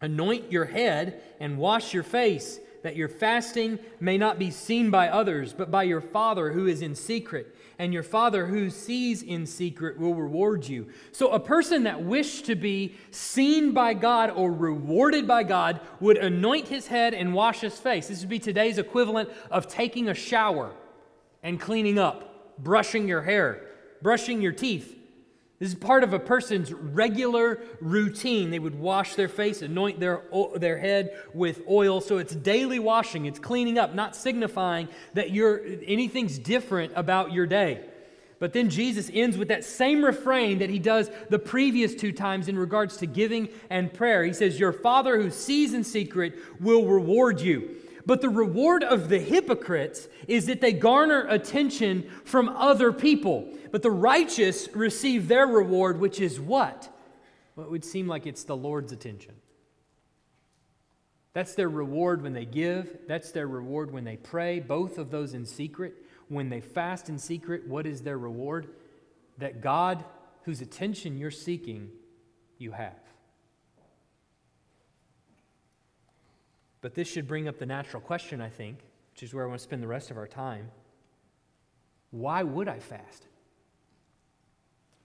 anoint 0.00 0.50
your 0.50 0.64
head 0.64 1.22
and 1.38 1.56
wash 1.56 1.94
your 1.94 2.02
face 2.02 2.58
that 2.82 2.96
your 2.96 3.08
fasting 3.08 3.78
may 4.00 4.18
not 4.18 4.38
be 4.38 4.50
seen 4.50 4.90
by 4.90 5.08
others, 5.08 5.52
but 5.52 5.70
by 5.70 5.84
your 5.84 6.00
Father 6.00 6.52
who 6.52 6.66
is 6.66 6.82
in 6.82 6.94
secret. 6.94 7.56
And 7.78 7.92
your 7.92 8.02
Father 8.02 8.46
who 8.46 8.70
sees 8.70 9.22
in 9.22 9.46
secret 9.46 9.98
will 9.98 10.14
reward 10.14 10.66
you. 10.66 10.88
So, 11.10 11.30
a 11.30 11.40
person 11.40 11.84
that 11.84 12.02
wished 12.02 12.46
to 12.46 12.54
be 12.54 12.94
seen 13.10 13.72
by 13.72 13.94
God 13.94 14.30
or 14.30 14.52
rewarded 14.52 15.26
by 15.26 15.42
God 15.42 15.80
would 15.98 16.16
anoint 16.16 16.68
his 16.68 16.86
head 16.86 17.14
and 17.14 17.34
wash 17.34 17.60
his 17.60 17.78
face. 17.78 18.08
This 18.08 18.20
would 18.20 18.28
be 18.28 18.38
today's 18.38 18.78
equivalent 18.78 19.30
of 19.50 19.66
taking 19.66 20.08
a 20.08 20.14
shower 20.14 20.72
and 21.42 21.60
cleaning 21.60 21.98
up, 21.98 22.62
brushing 22.62 23.08
your 23.08 23.22
hair, 23.22 23.66
brushing 24.00 24.42
your 24.42 24.52
teeth. 24.52 24.98
This 25.62 25.70
is 25.70 25.76
part 25.76 26.02
of 26.02 26.12
a 26.12 26.18
person's 26.18 26.72
regular 26.72 27.60
routine. 27.80 28.50
They 28.50 28.58
would 28.58 28.74
wash 28.74 29.14
their 29.14 29.28
face, 29.28 29.62
anoint 29.62 30.00
their, 30.00 30.24
their 30.56 30.76
head 30.76 31.16
with 31.34 31.62
oil. 31.70 32.00
So 32.00 32.18
it's 32.18 32.34
daily 32.34 32.80
washing, 32.80 33.26
it's 33.26 33.38
cleaning 33.38 33.78
up, 33.78 33.94
not 33.94 34.16
signifying 34.16 34.88
that 35.14 35.30
you're, 35.30 35.60
anything's 35.86 36.36
different 36.36 36.94
about 36.96 37.30
your 37.30 37.46
day. 37.46 37.80
But 38.40 38.54
then 38.54 38.70
Jesus 38.70 39.08
ends 39.14 39.38
with 39.38 39.46
that 39.48 39.62
same 39.62 40.04
refrain 40.04 40.58
that 40.58 40.68
he 40.68 40.80
does 40.80 41.12
the 41.30 41.38
previous 41.38 41.94
two 41.94 42.10
times 42.10 42.48
in 42.48 42.58
regards 42.58 42.96
to 42.96 43.06
giving 43.06 43.48
and 43.70 43.94
prayer. 43.94 44.24
He 44.24 44.32
says, 44.32 44.58
Your 44.58 44.72
Father 44.72 45.22
who 45.22 45.30
sees 45.30 45.74
in 45.74 45.84
secret 45.84 46.40
will 46.58 46.86
reward 46.86 47.40
you. 47.40 47.81
But 48.04 48.20
the 48.20 48.28
reward 48.28 48.82
of 48.82 49.08
the 49.08 49.18
hypocrites 49.18 50.08
is 50.26 50.46
that 50.46 50.60
they 50.60 50.72
garner 50.72 51.26
attention 51.28 52.08
from 52.24 52.48
other 52.48 52.92
people. 52.92 53.48
But 53.70 53.82
the 53.82 53.90
righteous 53.90 54.68
receive 54.74 55.28
their 55.28 55.46
reward, 55.46 56.00
which 56.00 56.20
is 56.20 56.40
what? 56.40 56.88
Well, 57.54 57.66
it 57.66 57.70
would 57.70 57.84
seem 57.84 58.08
like 58.08 58.26
it's 58.26 58.44
the 58.44 58.56
Lord's 58.56 58.92
attention. 58.92 59.34
That's 61.34 61.54
their 61.54 61.68
reward 61.68 62.22
when 62.22 62.34
they 62.34 62.44
give, 62.44 62.98
that's 63.08 63.30
their 63.30 63.46
reward 63.46 63.90
when 63.90 64.04
they 64.04 64.16
pray, 64.16 64.60
both 64.60 64.98
of 64.98 65.10
those 65.10 65.32
in 65.32 65.46
secret. 65.46 65.94
When 66.28 66.50
they 66.50 66.60
fast 66.60 67.08
in 67.08 67.18
secret, 67.18 67.66
what 67.66 67.86
is 67.86 68.02
their 68.02 68.18
reward? 68.18 68.68
That 69.38 69.60
God, 69.60 70.04
whose 70.44 70.60
attention 70.60 71.18
you're 71.18 71.30
seeking, 71.30 71.90
you 72.58 72.72
have. 72.72 72.98
But 76.82 76.94
this 76.94 77.08
should 77.08 77.26
bring 77.26 77.48
up 77.48 77.58
the 77.58 77.66
natural 77.66 78.02
question, 78.02 78.40
I 78.42 78.50
think, 78.50 78.78
which 79.12 79.22
is 79.22 79.32
where 79.32 79.44
I 79.44 79.46
want 79.46 79.60
to 79.60 79.64
spend 79.64 79.82
the 79.82 79.88
rest 79.88 80.10
of 80.10 80.18
our 80.18 80.26
time. 80.26 80.70
Why 82.10 82.42
would 82.42 82.68
I 82.68 82.80
fast? 82.80 83.26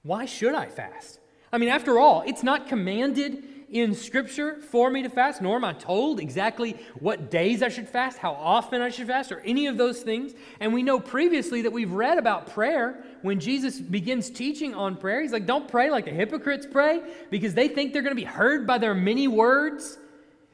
Why 0.03 0.25
should 0.25 0.53
I 0.53 0.67
fast? 0.67 1.19
I 1.51 1.57
mean, 1.57 1.69
after 1.69 1.97
all, 1.97 2.23
it's 2.25 2.43
not 2.43 2.67
commanded 2.67 3.43
in 3.69 3.93
Scripture 3.93 4.55
for 4.61 4.89
me 4.89 5.03
to 5.03 5.09
fast, 5.09 5.41
nor 5.41 5.57
am 5.57 5.65
I 5.65 5.73
told 5.73 6.19
exactly 6.19 6.77
what 6.99 7.29
days 7.29 7.61
I 7.61 7.69
should 7.69 7.87
fast, 7.87 8.17
how 8.17 8.31
often 8.31 8.81
I 8.81 8.89
should 8.89 9.07
fast, 9.07 9.31
or 9.31 9.41
any 9.41 9.67
of 9.67 9.77
those 9.77 10.01
things. 10.01 10.33
And 10.59 10.73
we 10.73 10.83
know 10.83 10.99
previously 10.99 11.61
that 11.63 11.71
we've 11.71 11.91
read 11.91 12.17
about 12.17 12.47
prayer. 12.47 13.03
When 13.21 13.39
Jesus 13.39 13.79
begins 13.79 14.29
teaching 14.29 14.73
on 14.73 14.95
prayer, 14.95 15.21
he's 15.21 15.33
like, 15.33 15.45
don't 15.45 15.67
pray 15.67 15.89
like 15.89 16.05
the 16.05 16.11
hypocrites 16.11 16.65
pray 16.69 17.01
because 17.29 17.53
they 17.53 17.67
think 17.67 17.93
they're 17.93 18.01
going 18.01 18.15
to 18.15 18.21
be 18.21 18.25
heard 18.25 18.65
by 18.65 18.77
their 18.77 18.95
many 18.95 19.27
words. 19.27 19.97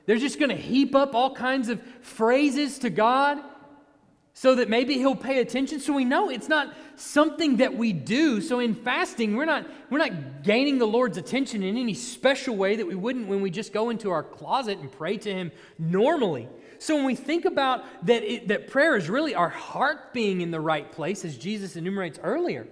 They're 0.06 0.18
just 0.18 0.40
going 0.40 0.50
to 0.50 0.56
heap 0.56 0.96
up 0.96 1.16
all 1.16 1.34
kinds 1.34 1.70
of 1.70 1.82
phrases 2.02 2.80
to 2.80 2.90
God 2.90 3.40
so 4.34 4.56
that 4.56 4.68
maybe 4.68 4.96
he'll 4.96 5.16
pay 5.16 5.40
attention. 5.40 5.80
So 5.80 5.94
we 5.94 6.06
know 6.06 6.30
it's 6.30 6.50
not 6.50 6.74
something 6.96 7.58
that 7.58 7.76
we 7.76 7.94
do. 7.94 8.42
So 8.42 8.60
in 8.60 8.74
fasting, 8.74 9.36
we're 9.36 9.46
not, 9.46 9.68
we're 9.90 10.00
not 10.00 10.44
gaining 10.44 10.80
the 10.80 10.88
Lord's 10.88 11.18
attention 11.18 11.62
in 11.62 11.78
any 11.78 11.94
special 11.94 12.56
way 12.56 12.76
that 12.76 12.86
we 12.86 12.96
wouldn't 12.96 13.28
when 13.28 13.42
we 13.42 13.52
just 13.52 13.72
go 13.72 13.92
into 13.92 14.10
our 14.10 14.24
closet 14.24 14.80
and 14.80 14.92
pray 14.92 15.18
to 15.18 15.32
him 15.32 15.52
normally. 15.78 16.50
So 16.80 16.96
when 16.96 17.06
we 17.06 17.16
think 17.16 17.46
about 17.46 17.84
that, 18.08 18.24
it, 18.24 18.48
that 18.50 18.68
prayer 18.68 18.98
is 18.98 19.08
really 19.08 19.36
our 19.36 19.50
heart 19.50 20.14
being 20.14 20.42
in 20.42 20.52
the 20.52 20.60
right 20.60 20.92
place, 20.92 21.24
as 21.24 21.38
Jesus 21.38 21.76
enumerates 21.76 22.20
earlier. 22.22 22.68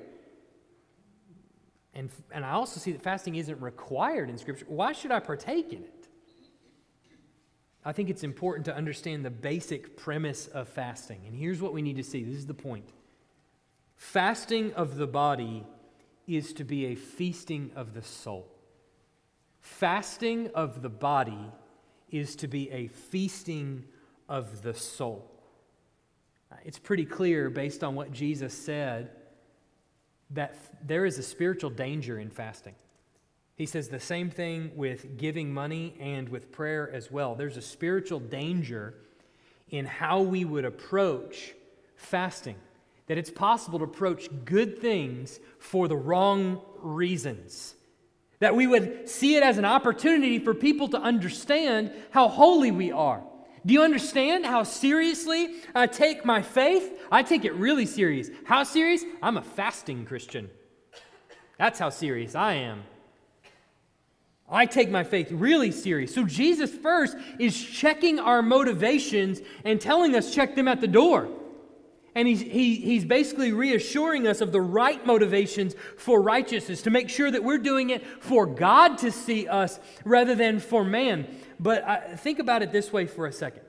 And, 1.94 2.10
and 2.32 2.44
I 2.44 2.52
also 2.52 2.80
see 2.80 2.91
that 2.91 3.02
fasting 3.02 3.36
isn't 3.36 3.62
required 3.62 4.30
in 4.30 4.38
Scripture. 4.38 4.65
Why 4.67 4.94
should 4.94 5.12
I 5.12 5.20
partake 5.20 5.72
in 5.72 5.84
it? 5.84 6.01
I 7.84 7.94
think 7.94 8.10
it's 8.10 8.24
important 8.24 8.65
to 8.65 8.76
understand 8.76 9.26
the 9.26 9.32
basic 9.32 9.98
premise 9.98 10.48
of 10.48 10.67
fasting. 10.67 11.22
And 11.26 11.36
here's 11.36 11.62
what 11.62 11.74
we 11.74 11.82
need 11.82 11.96
to 11.96 12.04
see 12.04 12.24
this 12.24 12.38
is 12.38 12.46
the 12.46 12.54
point 12.54 12.89
fasting 13.96 14.74
of 14.74 14.98
the 14.98 15.08
body 15.08 15.65
is 16.28 16.54
to 16.54 16.63
be 16.63 16.88
a 16.88 16.96
feasting 16.96 17.72
of 17.76 17.94
the 17.94 18.02
soul. 18.02 18.48
Fasting 19.60 20.50
of 20.56 20.82
the 20.82 20.89
body 20.89 21.52
is 22.10 22.36
to 22.38 22.48
be 22.48 22.70
a 22.72 22.88
feasting 22.88 23.86
of 24.28 24.62
the 24.62 24.74
soul. 24.74 25.32
It's 26.65 26.80
pretty 26.80 27.06
clear, 27.06 27.50
based 27.50 27.84
on 27.84 27.96
what 27.96 28.12
Jesus 28.12 28.54
said, 28.54 29.12
that 30.32 30.56
there 30.86 31.06
is 31.06 31.17
a 31.17 31.24
spiritual 31.24 31.70
danger 31.70 32.20
in 32.20 32.30
fasting. 32.30 32.76
He 33.62 33.67
says 33.67 33.89
the 33.89 34.00
same 34.00 34.32
thing 34.32 34.71
with 34.76 35.19
giving 35.19 35.54
money 35.54 35.93
and 36.00 36.28
with 36.30 36.52
prayer 36.52 36.89
as 36.91 37.12
well. 37.12 37.36
There's 37.36 37.58
a 37.58 37.62
spiritual 37.62 38.19
danger 38.19 38.95
in 39.69 39.86
how 39.86 40.21
we 40.21 40.45
would 40.45 40.65
approach 40.65 41.54
fasting, 41.95 42.56
that 43.06 43.19
it's 43.19 43.30
possible 43.30 43.78
to 43.78 43.86
approach 43.86 44.28
good 44.45 44.80
things 44.80 45.39
for 45.60 45.88
the 45.88 45.95
wrong 45.95 46.60
reasons. 46.80 47.76
That 48.39 48.56
we 48.56 48.65
would 48.65 49.08
see 49.08 49.36
it 49.36 49.43
as 49.43 49.60
an 49.60 49.65
opportunity 49.65 50.39
for 50.39 50.56
people 50.56 50.88
to 50.88 50.97
understand 50.97 51.91
how 52.10 52.30
holy 52.30 52.71
we 52.71 52.91
are. 52.91 53.21
Do 53.63 53.76
you 53.76 53.84
understand 53.84 54.43
how 54.43 54.63
seriously 54.63 55.50
I 55.76 55.86
take 55.86 56.26
my 56.26 56.41
faith? 56.41 57.00
I 57.12 57.21
take 57.21 57.45
it 57.45 57.54
really 57.54 57.86
serious. 57.86 58.32
How 58.43 58.63
serious? 58.63 59.04
I'm 59.21 59.38
a 59.38 59.43
fasting 59.43 60.06
Christian. 60.06 60.50
That's 61.60 61.78
how 61.78 61.91
serious 61.91 62.34
I 62.34 62.54
am. 62.54 62.86
I 64.52 64.66
take 64.66 64.90
my 64.90 65.06
faith 65.06 65.32
really 65.32 65.72
serious. 65.72 66.14
So 66.14 66.26
Jesus 66.26 66.70
first 66.70 67.16
is 67.40 67.58
checking 67.58 68.20
our 68.20 68.42
motivations 68.42 69.40
and 69.64 69.80
telling 69.80 70.14
us 70.14 70.36
check 70.36 70.56
them 70.56 70.68
at 70.68 70.82
the 70.82 70.88
door. 70.88 71.30
And 72.14 72.28
he's, 72.28 72.42
he, 72.42 72.76
he's 72.76 73.06
basically 73.06 73.54
reassuring 73.54 74.28
us 74.28 74.42
of 74.42 74.52
the 74.52 74.60
right 74.60 75.04
motivations 75.06 75.74
for 75.98 76.22
righteousness 76.22 76.82
to 76.82 76.90
make 76.90 77.10
sure 77.10 77.32
that 77.32 77.42
we're 77.42 77.58
doing 77.58 77.92
it 77.92 78.06
for 78.22 78.46
God 78.46 78.98
to 78.98 79.12
see 79.12 79.48
us 79.48 79.80
rather 80.04 80.36
than 80.36 80.60
for 80.60 80.84
man. 80.84 81.34
But 81.58 81.88
I, 81.88 82.16
think 82.18 82.40
about 82.40 82.62
it 82.62 82.74
this 82.74 82.92
way 82.92 83.08
for 83.08 83.28
a 83.28 83.32
second. 83.32 83.64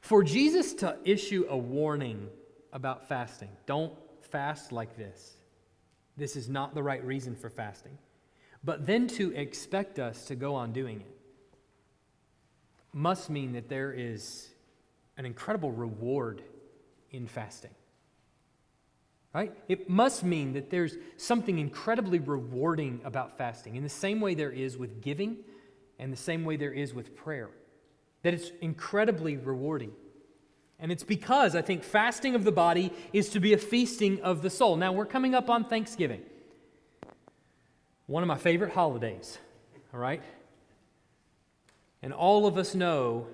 For 0.00 0.22
Jesus 0.22 0.74
to 0.74 0.96
issue 1.04 1.46
a 1.48 1.58
warning 1.58 2.28
about 2.72 3.08
fasting, 3.08 3.50
don't 3.66 3.92
fast 4.20 4.70
like 4.70 4.96
this. 4.96 5.36
This 6.16 6.36
is 6.36 6.48
not 6.48 6.74
the 6.74 6.82
right 6.84 7.04
reason 7.04 7.34
for 7.34 7.50
fasting 7.50 7.98
but 8.64 8.86
then 8.86 9.06
to 9.06 9.32
expect 9.34 9.98
us 9.98 10.26
to 10.26 10.34
go 10.34 10.54
on 10.54 10.72
doing 10.72 11.00
it. 11.00 11.14
must 12.92 13.30
mean 13.30 13.52
that 13.52 13.68
there 13.68 13.92
is 13.92 14.48
an 15.16 15.24
incredible 15.24 15.70
reward 15.70 16.42
in 17.10 17.26
fasting. 17.26 17.70
Right? 19.34 19.52
It 19.68 19.88
must 19.88 20.24
mean 20.24 20.54
that 20.54 20.70
there's 20.70 20.96
something 21.16 21.58
incredibly 21.58 22.18
rewarding 22.18 23.00
about 23.04 23.36
fasting, 23.36 23.76
in 23.76 23.82
the 23.82 23.88
same 23.88 24.20
way 24.20 24.34
there 24.34 24.50
is 24.50 24.76
with 24.76 25.02
giving 25.02 25.36
and 25.98 26.12
the 26.12 26.16
same 26.16 26.44
way 26.44 26.56
there 26.56 26.72
is 26.72 26.94
with 26.94 27.14
prayer. 27.14 27.50
That 28.22 28.34
it's 28.34 28.50
incredibly 28.60 29.36
rewarding. 29.36 29.92
And 30.80 30.92
it's 30.92 31.04
because 31.04 31.54
I 31.56 31.62
think 31.62 31.82
fasting 31.82 32.34
of 32.34 32.44
the 32.44 32.52
body 32.52 32.92
is 33.12 33.28
to 33.30 33.40
be 33.40 33.52
a 33.52 33.58
feasting 33.58 34.20
of 34.22 34.42
the 34.42 34.50
soul. 34.50 34.76
Now, 34.76 34.92
we're 34.92 35.06
coming 35.06 35.34
up 35.34 35.50
on 35.50 35.64
Thanksgiving, 35.64 36.22
one 38.08 38.22
of 38.22 38.26
my 38.26 38.36
favorite 38.36 38.72
holidays, 38.72 39.38
all 39.92 40.00
right? 40.00 40.22
And 42.02 42.12
all 42.12 42.46
of 42.46 42.56
us 42.56 42.74
know 42.74 43.26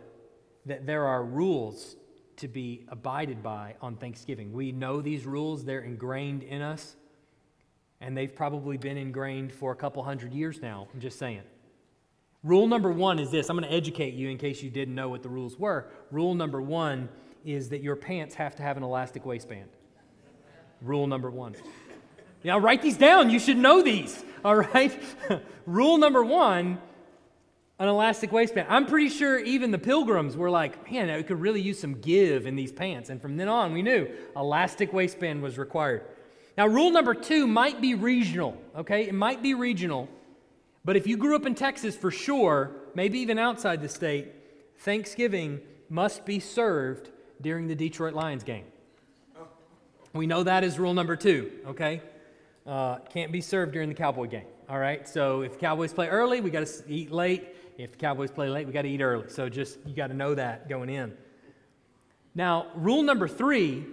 that 0.66 0.84
there 0.84 1.06
are 1.06 1.22
rules 1.22 1.96
to 2.38 2.48
be 2.48 2.84
abided 2.88 3.40
by 3.40 3.76
on 3.80 3.94
Thanksgiving. 3.94 4.52
We 4.52 4.72
know 4.72 5.00
these 5.00 5.24
rules, 5.24 5.64
they're 5.64 5.80
ingrained 5.80 6.42
in 6.42 6.60
us, 6.60 6.96
and 8.00 8.16
they've 8.16 8.34
probably 8.34 8.76
been 8.76 8.96
ingrained 8.96 9.52
for 9.52 9.70
a 9.70 9.76
couple 9.76 10.02
hundred 10.02 10.34
years 10.34 10.60
now. 10.60 10.88
I'm 10.92 11.00
just 11.00 11.20
saying. 11.20 11.42
Rule 12.42 12.66
number 12.66 12.90
one 12.90 13.20
is 13.20 13.30
this 13.30 13.48
I'm 13.48 13.56
going 13.56 13.68
to 13.68 13.74
educate 13.74 14.14
you 14.14 14.28
in 14.28 14.38
case 14.38 14.60
you 14.60 14.70
didn't 14.70 14.96
know 14.96 15.08
what 15.08 15.22
the 15.22 15.28
rules 15.28 15.56
were. 15.56 15.86
Rule 16.10 16.34
number 16.34 16.60
one 16.60 17.08
is 17.44 17.68
that 17.68 17.80
your 17.80 17.94
pants 17.94 18.34
have 18.34 18.56
to 18.56 18.62
have 18.64 18.76
an 18.76 18.82
elastic 18.82 19.24
waistband. 19.24 19.70
Rule 20.82 21.06
number 21.06 21.30
one. 21.30 21.54
Now, 22.44 22.58
write 22.58 22.82
these 22.82 22.98
down. 22.98 23.30
You 23.30 23.38
should 23.38 23.56
know 23.56 23.82
these, 23.82 24.22
all 24.44 24.56
right? 24.56 24.98
Rule 25.66 25.98
number 25.98 26.22
one 26.22 26.78
an 27.78 27.88
elastic 27.88 28.30
waistband. 28.30 28.68
I'm 28.70 28.86
pretty 28.86 29.08
sure 29.08 29.38
even 29.40 29.72
the 29.72 29.78
pilgrims 29.78 30.36
were 30.36 30.50
like, 30.50 30.90
man, 30.90 31.10
I 31.10 31.22
could 31.22 31.40
really 31.40 31.60
use 31.60 31.80
some 31.80 32.00
give 32.00 32.46
in 32.46 32.54
these 32.54 32.70
pants. 32.70 33.10
And 33.10 33.20
from 33.20 33.36
then 33.36 33.48
on, 33.48 33.72
we 33.72 33.82
knew 33.82 34.08
elastic 34.36 34.92
waistband 34.92 35.42
was 35.42 35.58
required. 35.58 36.02
Now, 36.56 36.68
rule 36.68 36.90
number 36.90 37.14
two 37.14 37.48
might 37.48 37.80
be 37.80 37.94
regional, 37.94 38.56
okay? 38.76 39.08
It 39.08 39.14
might 39.14 39.42
be 39.42 39.54
regional. 39.54 40.08
But 40.84 40.96
if 40.96 41.06
you 41.08 41.16
grew 41.16 41.34
up 41.34 41.46
in 41.46 41.56
Texas 41.56 41.96
for 41.96 42.12
sure, 42.12 42.70
maybe 42.94 43.18
even 43.18 43.40
outside 43.40 43.82
the 43.82 43.88
state, 43.88 44.28
Thanksgiving 44.78 45.60
must 45.88 46.24
be 46.24 46.38
served 46.38 47.10
during 47.40 47.66
the 47.66 47.74
Detroit 47.74 48.14
Lions 48.14 48.44
game. 48.44 48.66
We 50.12 50.28
know 50.28 50.44
that 50.44 50.62
is 50.62 50.78
rule 50.78 50.94
number 50.94 51.16
two, 51.16 51.50
okay? 51.66 52.02
Uh, 52.66 52.98
can't 53.12 53.30
be 53.30 53.40
served 53.42 53.72
during 53.72 53.90
the 53.90 53.94
Cowboy 53.94 54.26
game, 54.26 54.46
all 54.70 54.78
right? 54.78 55.06
So 55.06 55.42
if 55.42 55.52
the 55.52 55.58
Cowboys 55.58 55.92
play 55.92 56.08
early, 56.08 56.40
we 56.40 56.50
got 56.50 56.66
to 56.66 56.82
eat 56.88 57.12
late. 57.12 57.54
If 57.76 57.92
the 57.92 57.98
Cowboys 57.98 58.30
play 58.30 58.48
late, 58.48 58.66
we 58.66 58.72
got 58.72 58.82
to 58.82 58.88
eat 58.88 59.02
early. 59.02 59.28
So 59.28 59.48
just, 59.48 59.78
you 59.84 59.94
got 59.94 60.06
to 60.06 60.14
know 60.14 60.34
that 60.34 60.68
going 60.68 60.88
in. 60.88 61.12
Now, 62.34 62.68
rule 62.74 63.02
number 63.02 63.28
three 63.28 63.84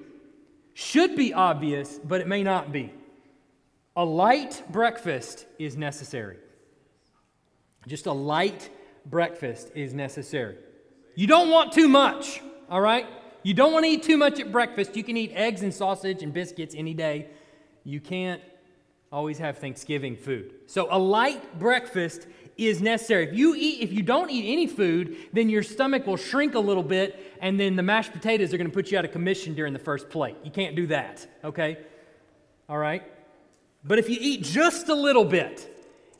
should 0.74 1.16
be 1.16 1.34
obvious, 1.34 2.00
but 2.04 2.22
it 2.22 2.28
may 2.28 2.44
not 2.44 2.72
be. 2.72 2.94
A 3.98 4.06
light 4.06 4.64
breakfast 4.70 5.46
is 5.60 5.76
necessary. 5.76 6.38
Just 7.88 8.06
a 8.06 8.14
light 8.14 8.70
breakfast 9.06 9.72
is 9.76 9.94
necessary. 9.94 10.58
You 11.16 11.28
don't 11.28 11.50
want 11.50 11.74
too 11.74 11.90
much, 11.90 12.42
all 12.70 12.80
right? 12.80 13.06
You 13.44 13.54
don't 13.54 13.74
want 13.74 13.86
to 13.86 13.92
eat 13.92 14.04
too 14.04 14.18
much 14.18 14.40
at 14.40 14.52
breakfast. 14.52 14.96
You 14.96 15.04
can 15.04 15.18
eat 15.18 15.34
eggs 15.36 15.62
and 15.62 15.74
sausage 15.74 16.24
and 16.24 16.32
biscuits 16.32 16.74
any 16.74 16.94
day. 16.94 17.28
You 17.84 18.00
can't 18.00 18.42
always 19.12 19.38
have 19.40 19.58
Thanksgiving 19.58 20.16
food. 20.16 20.54
So 20.68 20.88
a 20.90 20.98
light 20.98 21.60
breakfast 21.60 22.28
is 22.58 22.82
necessary. 22.82 23.28
If 23.28 23.34
you 23.34 23.56
eat 23.56 23.82
if 23.82 23.92
you 23.92 24.04
don't 24.04 24.30
eat 24.30 24.52
any 24.52 24.68
food, 24.68 25.18
then 25.34 25.50
your 25.50 25.64
stomach 25.64 26.08
will 26.08 26.18
shrink 26.18 26.56
a 26.56 26.60
little 26.60 26.84
bit 26.84 27.38
and 27.42 27.60
then 27.60 27.76
the 27.76 27.84
mashed 27.84 28.14
potatoes 28.14 28.54
are 28.54 28.58
going 28.58 28.70
to 28.70 28.74
put 28.74 28.92
you 28.92 28.98
out 28.98 29.06
of 29.06 29.12
commission 29.12 29.54
during 29.54 29.74
the 29.74 29.80
first 29.80 30.10
plate. 30.10 30.38
You 30.44 30.52
can't 30.52 30.76
do 30.76 30.88
that, 30.88 31.28
okay? 31.44 31.78
All 32.70 32.78
right? 32.78 33.04
But 33.84 34.00
if 34.00 34.10
you 34.10 34.18
eat 34.20 34.44
just 34.44 34.90
a 34.90 34.96
little 34.96 35.26
bit, 35.26 35.68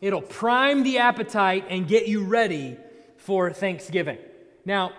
it'll 0.02 0.22
prime 0.22 0.84
the 0.84 0.98
appetite 0.98 1.66
and 1.70 1.88
get 1.88 2.08
you 2.08 2.24
ready 2.24 2.78
for 3.18 3.54
Thanksgiving. 3.54 4.18
Now, 4.66 4.94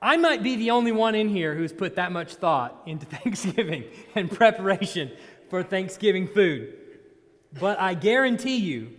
I 0.00 0.16
might 0.16 0.42
be 0.42 0.56
the 0.56 0.70
only 0.70 0.92
one 0.92 1.14
in 1.14 1.28
here 1.28 1.54
who's 1.54 1.72
put 1.72 1.96
that 1.96 2.10
much 2.10 2.34
thought 2.34 2.82
into 2.86 3.06
Thanksgiving 3.16 3.84
and 4.14 4.30
preparation 4.30 5.12
for 5.50 5.62
Thanksgiving 5.62 6.26
food. 6.26 6.74
But 7.58 7.80
I 7.80 7.94
guarantee 7.94 8.56
you 8.56 8.92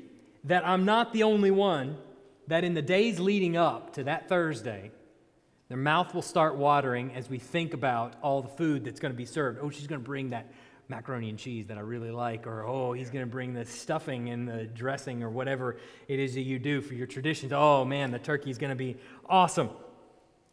that 0.46 0.66
I'm 0.68 0.86
not 0.86 1.14
the 1.14 1.24
only 1.24 1.52
one 1.52 1.98
that 2.48 2.64
in 2.64 2.74
the 2.74 2.82
days 2.82 3.20
leading 3.20 3.58
up 3.58 3.94
to 3.94 4.04
that 4.06 4.30
Thursday, 4.30 4.92
their 5.68 5.78
mouth 5.78 6.14
will 6.14 6.22
start 6.22 6.56
watering 6.56 7.14
as 7.14 7.30
we 7.30 7.38
think 7.38 7.74
about 7.74 8.14
all 8.22 8.42
the 8.42 8.48
food 8.50 8.86
that's 8.86 9.00
going 9.00 9.12
to 9.12 9.18
be 9.18 9.26
served. 9.26 9.60
Oh, 9.62 9.70
she's 9.70 9.88
going 9.88 10.02
to 10.02 10.06
bring 10.06 10.30
that 10.30 10.52
macaroni 10.90 11.30
and 11.30 11.38
cheese 11.38 11.68
that 11.68 11.78
I 11.78 11.82
really 11.82 12.12
like, 12.12 12.48
or 12.48 12.64
oh, 12.66 12.94
he's 12.94 13.10
going 13.10 13.26
to 13.26 13.30
bring 13.30 13.54
the 13.54 13.66
stuffing 13.66 14.30
and 14.30 14.48
the 14.48 14.64
dressing, 14.64 15.22
or 15.22 15.30
whatever 15.30 15.78
it 16.08 16.20
is 16.20 16.36
that 16.36 16.44
you 16.44 16.60
do 16.60 16.82
for 16.82 16.94
your 16.94 17.08
traditions. 17.08 17.52
Oh 17.54 17.84
man, 17.84 18.12
the 18.12 18.20
turkey 18.20 18.50
is 18.50 18.58
going 18.58 18.70
to 18.70 18.76
be 18.76 18.96
awesome. 19.28 19.70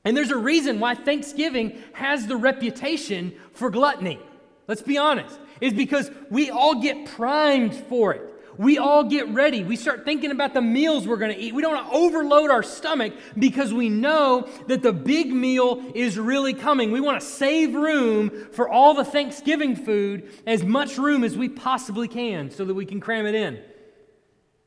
And 0.04 0.16
there's 0.16 0.32
a 0.32 0.36
reason 0.36 0.80
why 0.80 0.96
Thanksgiving 0.96 1.78
has 1.92 2.26
the 2.26 2.36
reputation 2.36 3.32
for 3.52 3.70
gluttony. 3.70 4.18
Let's 4.66 4.82
be 4.82 4.98
honest. 4.98 5.38
Is 5.60 5.72
because 5.72 6.10
we 6.30 6.50
all 6.50 6.80
get 6.80 7.06
primed 7.06 7.74
for 7.74 8.12
it. 8.12 8.34
We 8.56 8.78
all 8.78 9.04
get 9.04 9.28
ready. 9.28 9.64
We 9.64 9.76
start 9.76 10.04
thinking 10.04 10.30
about 10.30 10.54
the 10.54 10.62
meals 10.62 11.08
we're 11.08 11.16
going 11.16 11.34
to 11.34 11.40
eat. 11.40 11.54
We 11.54 11.62
don't 11.62 11.74
want 11.74 11.90
to 11.90 11.96
overload 11.96 12.50
our 12.50 12.62
stomach 12.62 13.12
because 13.36 13.74
we 13.74 13.88
know 13.88 14.48
that 14.68 14.82
the 14.82 14.92
big 14.92 15.32
meal 15.32 15.82
is 15.94 16.18
really 16.18 16.54
coming. 16.54 16.92
We 16.92 17.00
want 17.00 17.20
to 17.20 17.26
save 17.26 17.74
room 17.74 18.30
for 18.52 18.68
all 18.68 18.94
the 18.94 19.04
Thanksgiving 19.04 19.74
food, 19.74 20.30
as 20.46 20.62
much 20.62 20.98
room 20.98 21.24
as 21.24 21.36
we 21.36 21.48
possibly 21.48 22.06
can, 22.06 22.50
so 22.50 22.64
that 22.64 22.74
we 22.74 22.86
can 22.86 23.00
cram 23.00 23.26
it 23.26 23.34
in. 23.34 23.60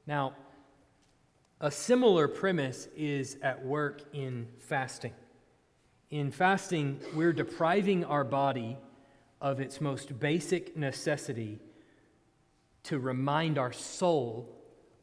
Now, 0.06 0.34
a 1.62 1.72
similar 1.72 2.28
premise 2.28 2.88
is 2.96 3.38
at 3.42 3.66
work 3.66 4.02
in 4.14 4.48
fasting. 4.60 5.14
In 6.10 6.32
fasting, 6.32 7.00
we're 7.16 7.34
depriving 7.34 8.04
our 8.06 8.24
body 8.24 8.78
of 9.41 9.60
its 9.60 9.80
most 9.80 10.19
basic 10.19 10.76
necessity 10.76 11.60
to 12.84 13.00
remind 13.00 13.58
our 13.58 13.71
soul 13.71 14.50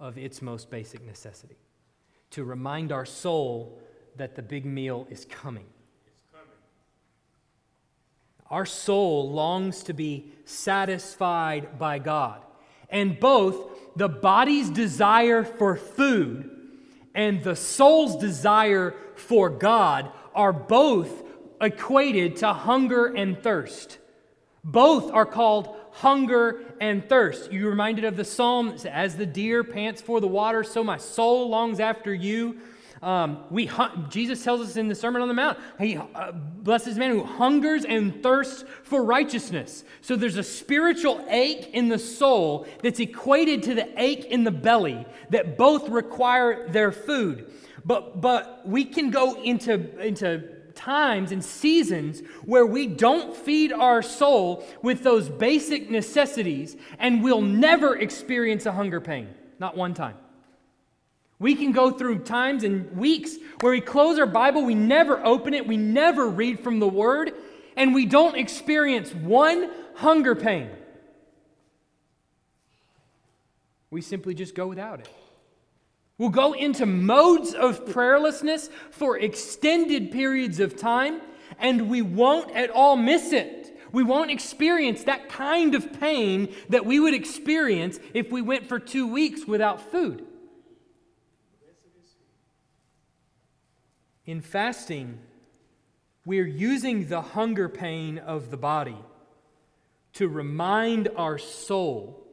of 0.01 0.19
its 0.19 0.43
most 0.43 0.71
basic 0.71 1.05
necessity, 1.05 1.57
to 2.31 2.45
remind 2.45 2.93
our 2.93 3.05
soul 3.05 3.79
that 4.17 4.35
the 4.35 4.43
big 4.43 4.65
meal 4.65 5.07
is 5.11 5.25
coming. 5.27 5.67
coming. 6.33 6.49
Our 8.51 8.67
soul 8.67 9.31
longs 9.31 9.83
to 9.85 9.93
be 9.93 10.33
satisfied 10.45 11.79
by 11.79 11.99
God. 11.99 12.41
And 12.89 13.19
both 13.19 13.57
the 13.97 14.09
body's 14.09 14.71
desire 14.71 15.45
for 15.45 15.77
food 15.77 16.51
and 17.15 17.43
the 17.43 17.57
soul's 17.57 18.17
desire 18.17 18.95
for 19.15 19.49
God 19.49 20.11
are 20.35 20.53
both 20.53 21.23
equated 21.61 22.37
to 22.37 22.53
hunger 22.53 23.07
and 23.07 23.41
thirst. 23.43 23.99
Both 24.65 25.13
are 25.13 25.27
called 25.27 25.77
hunger 25.93 26.63
and 26.81 27.09
thirst. 27.09 27.53
You 27.53 27.69
reminded 27.69 28.05
of 28.05 28.17
the 28.17 28.25
psalm 28.25 28.77
as 28.91 29.17
the 29.17 29.27
deer 29.27 29.63
pants 29.63 30.01
for 30.01 30.21
the 30.21 30.27
water, 30.27 30.65
so 30.65 30.83
my 30.83 30.97
soul 30.97 31.49
longs 31.51 31.81
after 31.81 32.13
you. 32.13 32.61
Um, 33.03 33.45
we 33.51 33.71
Jesus 34.09 34.43
tells 34.43 34.63
us 34.63 34.77
in 34.77 34.89
the 34.89 34.95
Sermon 34.95 35.21
on 35.21 35.29
the 35.29 35.35
Mount, 35.35 35.59
He 35.79 35.99
uh, 35.99 36.33
blesses 36.33 36.97
man 36.97 37.11
who 37.11 37.23
hungers 37.23 37.85
and 37.85 38.23
thirsts 38.23 38.65
for 38.83 39.05
righteousness. 39.05 39.85
So 40.01 40.17
there's 40.17 40.39
a 40.39 40.43
spiritual 40.43 41.23
ache 41.29 41.69
in 41.75 41.91
the 41.91 41.99
soul 41.99 42.67
that's 42.83 43.01
equated 43.01 43.63
to 43.65 43.75
the 43.75 44.03
ache 44.03 44.25
in 44.25 44.45
the 44.45 44.51
belly 44.51 45.05
that 45.29 45.59
both 45.59 45.91
require 45.91 46.67
their 46.71 46.93
food. 46.93 47.53
But 47.85 48.23
but 48.23 48.67
we 48.67 48.87
can 48.87 49.11
go 49.11 49.35
into 49.35 49.99
into 49.99 50.49
times 50.85 51.33
and 51.33 51.43
seasons 51.43 52.21
where 52.45 52.67
we 52.67 52.87
don't 52.87 53.35
feed 53.35 53.73
our 53.73 54.03
soul 54.03 54.67
with 54.83 55.03
those 55.03 55.31
basic 55.31 55.91
necessities, 55.91 56.77
and 56.99 57.23
we'll 57.23 57.41
never 57.41 57.97
experience 57.97 58.67
a 58.67 58.73
hunger 58.73 59.01
pain. 59.01 59.29
Not 59.59 59.77
one 59.77 59.95
time. 59.95 60.17
We 61.39 61.55
can 61.55 61.73
go 61.73 61.91
through 61.91 62.21
times 62.21 62.65
and 62.65 62.97
weeks 62.97 63.37
where 63.61 63.73
we 63.73 63.81
close 63.81 64.19
our 64.19 64.27
Bible, 64.27 64.63
we 64.63 64.75
never 64.75 65.25
open 65.25 65.55
it, 65.55 65.67
we 65.67 65.79
never 65.79 66.29
read 66.29 66.61
from 66.61 66.81
the 66.81 66.89
Word, 66.89 67.33
and 67.77 67.95
we 67.95 68.05
don't 68.05 68.37
experience 68.37 69.15
one 69.15 69.71
hunger 69.95 70.35
pain. 70.35 70.69
We 73.91 74.03
simply 74.03 74.35
just 74.35 74.55
go 74.55 74.67
without 74.67 75.01
it. 75.01 75.09
We'll 76.17 76.29
go 76.31 76.53
into 76.53 76.87
modes 76.87 77.55
of 77.55 77.87
prayerlessness 77.87 78.71
for 78.91 79.19
extended 79.19 80.13
periods 80.13 80.61
of 80.61 80.77
time, 80.77 81.21
and 81.59 81.89
we 81.89 82.03
won't 82.03 82.55
at 82.55 82.71
all 82.71 82.97
miss 82.97 83.33
it. 83.33 83.77
We 83.91 84.05
won't 84.05 84.31
experience 84.31 85.05
that 85.05 85.29
kind 85.29 85.75
of 85.75 86.01
pain 86.01 86.55
that 86.69 86.87
we 86.87 87.01
would 87.01 87.15
experience 87.15 87.99
if 88.13 88.31
we 88.31 88.43
went 88.43 88.67
for 88.67 88.79
two 88.79 89.07
weeks 89.07 89.47
without 89.47 89.91
food. 89.91 90.25
In 94.27 94.41
fasting, 94.41 95.19
we're 96.25 96.47
using 96.47 97.09
the 97.09 97.21
hunger 97.21 97.69
pain 97.69 98.19
of 98.19 98.51
the 98.51 98.57
body 98.57 98.97
to 100.15 100.29
remind 100.29 101.09
our 101.17 101.39
soul 101.39 102.24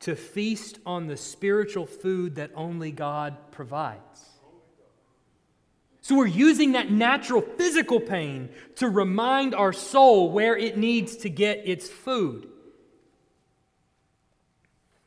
to 0.00 0.14
feast 0.14 0.78
on 0.84 1.06
the 1.06 1.16
spiritual 1.16 1.86
food 1.86 2.36
that 2.36 2.50
only 2.54 2.92
God 2.92 3.36
provides. 3.50 4.24
So 6.02 6.14
we're 6.14 6.26
using 6.26 6.72
that 6.72 6.90
natural 6.90 7.40
physical 7.40 7.98
pain 7.98 8.50
to 8.76 8.88
remind 8.88 9.54
our 9.56 9.72
soul 9.72 10.30
where 10.30 10.56
it 10.56 10.78
needs 10.78 11.16
to 11.16 11.28
get 11.28 11.62
its 11.64 11.88
food. 11.88 12.48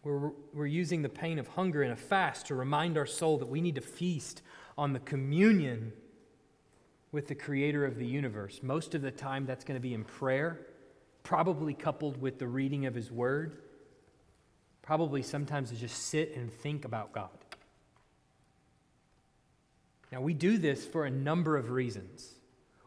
We're, 0.03 0.31
we're 0.53 0.65
using 0.65 1.01
the 1.01 1.07
pain 1.07 1.39
of 1.39 1.47
hunger 1.47 1.83
in 1.83 1.91
a 1.91 1.95
fast 1.95 2.47
to 2.47 2.55
remind 2.55 2.97
our 2.97 3.05
soul 3.05 3.37
that 3.37 3.47
we 3.47 3.61
need 3.61 3.75
to 3.75 3.81
feast 3.81 4.41
on 4.77 4.91
the 4.91 4.99
communion 4.99 5.93
with 7.11 7.27
the 7.27 7.35
creator 7.35 7.85
of 7.85 7.95
the 7.95 8.05
universe. 8.05 8.59
Most 8.61 8.93
of 8.93 9.01
the 9.01 9.11
time, 9.11 9.45
that's 9.45 9.63
going 9.63 9.75
to 9.75 9.81
be 9.81 9.93
in 9.93 10.03
prayer, 10.03 10.67
probably 11.23 11.73
coupled 11.73 12.21
with 12.21 12.39
the 12.39 12.47
reading 12.47 12.85
of 12.85 12.93
his 12.93 13.11
word. 13.11 13.57
Probably 14.89 15.21
sometimes 15.21 15.69
to 15.69 15.75
just 15.75 16.07
sit 16.07 16.35
and 16.35 16.51
think 16.51 16.83
about 16.83 17.11
God. 17.13 17.29
Now, 20.11 20.19
we 20.19 20.33
do 20.33 20.57
this 20.57 20.83
for 20.83 21.05
a 21.05 21.11
number 21.11 21.57
of 21.57 21.69
reasons. 21.69 22.33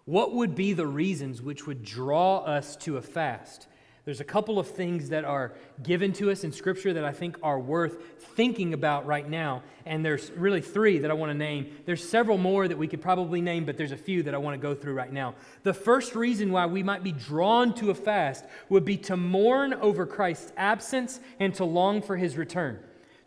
What 0.05 0.35
would 0.35 0.57
be 0.57 0.73
the 0.73 0.85
reasons 0.85 1.41
which 1.41 1.65
would 1.65 1.85
draw 1.85 2.39
us 2.39 2.75
to 2.79 2.97
a 2.97 3.03
fast? 3.03 3.69
There's 4.05 4.21
a 4.21 4.25
couple 4.25 4.59
of 4.59 4.67
things 4.67 5.11
that 5.11 5.25
are 5.25 5.53
given 5.81 6.13
to 6.15 6.33
us 6.33 6.43
in 6.43 6.51
Scripture 6.51 6.93
that 6.95 7.05
I 7.05 7.13
think 7.13 7.39
are 7.41 7.61
worth 7.61 8.21
thinking 8.35 8.75
about 8.75 9.07
right 9.07 9.29
now. 9.29 9.63
And 9.87 10.05
there's 10.05 10.33
really 10.33 10.61
three 10.61 10.99
that 10.99 11.11
I 11.11 11.15
want 11.15 11.31
to 11.31 11.39
name. 11.39 11.77
There's 11.87 12.07
several 12.07 12.37
more 12.37 12.67
that 12.67 12.77
we 12.77 12.89
could 12.89 13.01
probably 13.01 13.41
name, 13.41 13.65
but 13.65 13.77
there's 13.77 13.93
a 13.93 13.97
few 13.97 14.25
that 14.25 14.35
I 14.35 14.39
want 14.39 14.61
to 14.61 14.63
go 14.63 14.75
through 14.75 14.95
right 14.95 15.13
now. 15.13 15.37
The 15.63 15.73
first 15.73 16.17
reason 16.17 16.51
why 16.51 16.67
we 16.67 16.83
might 16.83 17.05
be 17.05 17.13
drawn 17.13 17.75
to 17.75 17.91
a 17.91 17.95
fast 17.95 18.45
would 18.69 18.85
be 18.85 18.97
to 18.99 19.17
mourn 19.17 19.73
over 19.75 20.05
Christ's 20.05 20.53
absence 20.57 21.21
and 21.39 21.55
to 21.55 21.65
long 21.65 22.03
for 22.03 22.17
his 22.17 22.37
return. 22.37 22.81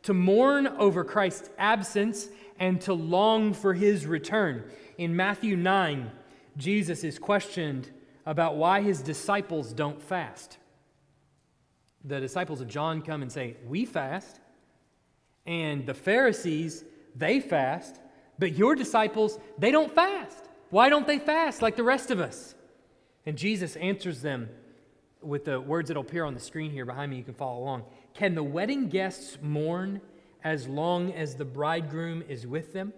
To 0.04 0.14
mourn 0.14 0.68
over 0.68 1.06
Christ's 1.06 1.52
absence 1.58 2.28
and 2.60 2.82
to 2.82 2.94
long 2.94 3.54
for 3.54 3.74
his 3.74 4.06
return. 4.06 4.66
In 4.98 5.16
Matthew 5.16 5.56
9, 5.56 6.12
Jesus 6.58 7.06
is 7.06 7.18
questioned 7.18 7.92
about 8.26 8.58
why 8.58 8.82
his 8.82 9.02
disciples 9.02 9.72
don't 9.72 10.02
fast 10.02 10.58
the 12.06 12.20
disciples 12.20 12.62
of 12.62 12.68
John 12.68 13.02
come 13.02 13.22
and 13.22 13.32
say, 13.32 13.58
We 13.68 13.86
fast. 13.86 14.40
And 15.46 15.86
the 15.86 15.94
Pharisees, 15.94 16.84
they 17.16 17.40
fast. 17.40 18.00
But 18.38 18.54
your 18.54 18.76
disciples, 18.76 19.40
they 19.58 19.72
don't 19.72 19.94
fast. 19.94 20.50
Why 20.70 20.90
don't 20.90 21.08
they 21.08 21.20
fast 21.20 21.62
like 21.62 21.76
the 21.76 21.84
rest 21.84 22.12
of 22.12 22.20
us? 22.20 22.56
And 23.26 23.38
Jesus 23.38 23.76
answers 23.78 24.22
them 24.22 24.50
with 25.22 25.46
the 25.46 25.60
words 25.60 25.88
that 25.88 25.96
will 25.96 26.04
appear 26.04 26.26
on 26.26 26.34
the 26.34 26.40
screen 26.40 26.72
here 26.72 26.86
behind 26.86 27.12
me. 27.12 27.18
You 27.18 27.24
can 27.24 27.34
follow 27.34 27.60
along. 27.60 27.84
Can 28.14 28.36
the 28.36 28.44
wedding 28.44 28.90
guests 28.90 29.38
mourn 29.42 30.02
as 30.44 30.68
long 30.68 31.12
as 31.14 31.36
the 31.36 31.46
bridegroom 31.46 32.24
is 32.28 32.46
with 32.46 32.74
them? 32.74 32.94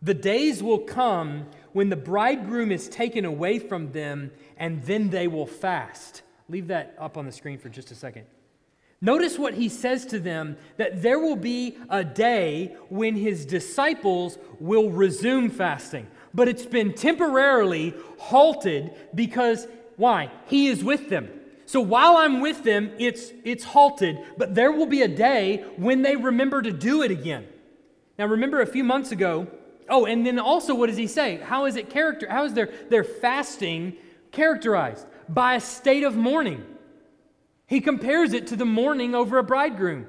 The 0.00 0.14
days 0.14 0.62
will 0.62 0.80
come 0.80 1.46
when 1.72 1.88
the 1.88 1.96
bridegroom 1.96 2.72
is 2.72 2.88
taken 2.88 3.24
away 3.24 3.60
from 3.60 3.92
them, 3.92 4.32
and 4.56 4.82
then 4.82 5.10
they 5.10 5.28
will 5.28 5.46
fast. 5.46 6.22
Leave 6.52 6.66
that 6.68 6.94
up 6.98 7.16
on 7.16 7.24
the 7.24 7.32
screen 7.32 7.56
for 7.56 7.70
just 7.70 7.90
a 7.92 7.94
second. 7.94 8.26
Notice 9.00 9.38
what 9.38 9.54
he 9.54 9.70
says 9.70 10.04
to 10.06 10.18
them 10.18 10.58
that 10.76 11.00
there 11.00 11.18
will 11.18 11.34
be 11.34 11.78
a 11.88 12.04
day 12.04 12.76
when 12.90 13.16
his 13.16 13.46
disciples 13.46 14.36
will 14.60 14.90
resume 14.90 15.48
fasting. 15.48 16.06
But 16.34 16.48
it's 16.48 16.66
been 16.66 16.92
temporarily 16.92 17.94
halted 18.18 18.92
because, 19.14 19.66
why? 19.96 20.30
He 20.46 20.68
is 20.68 20.84
with 20.84 21.08
them. 21.08 21.30
So 21.64 21.80
while 21.80 22.18
I'm 22.18 22.40
with 22.40 22.64
them, 22.64 22.92
it's, 22.98 23.32
it's 23.44 23.64
halted, 23.64 24.18
but 24.36 24.54
there 24.54 24.72
will 24.72 24.84
be 24.84 25.00
a 25.00 25.08
day 25.08 25.64
when 25.78 26.02
they 26.02 26.16
remember 26.16 26.60
to 26.60 26.70
do 26.70 27.00
it 27.00 27.10
again. 27.10 27.46
Now, 28.18 28.26
remember 28.26 28.60
a 28.60 28.66
few 28.66 28.84
months 28.84 29.10
ago, 29.10 29.46
oh, 29.88 30.04
and 30.04 30.26
then 30.26 30.38
also 30.38 30.74
what 30.74 30.88
does 30.88 30.98
he 30.98 31.06
say? 31.06 31.38
How 31.38 31.64
is 31.64 31.76
it 31.76 31.88
character? 31.88 32.26
How 32.28 32.44
is 32.44 32.52
their, 32.52 32.70
their 32.90 33.04
fasting 33.04 33.94
characterized? 34.32 35.06
By 35.32 35.54
a 35.54 35.60
state 35.60 36.04
of 36.04 36.16
mourning. 36.16 36.64
He 37.66 37.80
compares 37.80 38.32
it 38.32 38.48
to 38.48 38.56
the 38.56 38.66
mourning 38.66 39.14
over 39.14 39.38
a 39.38 39.42
bridegroom. 39.42 40.06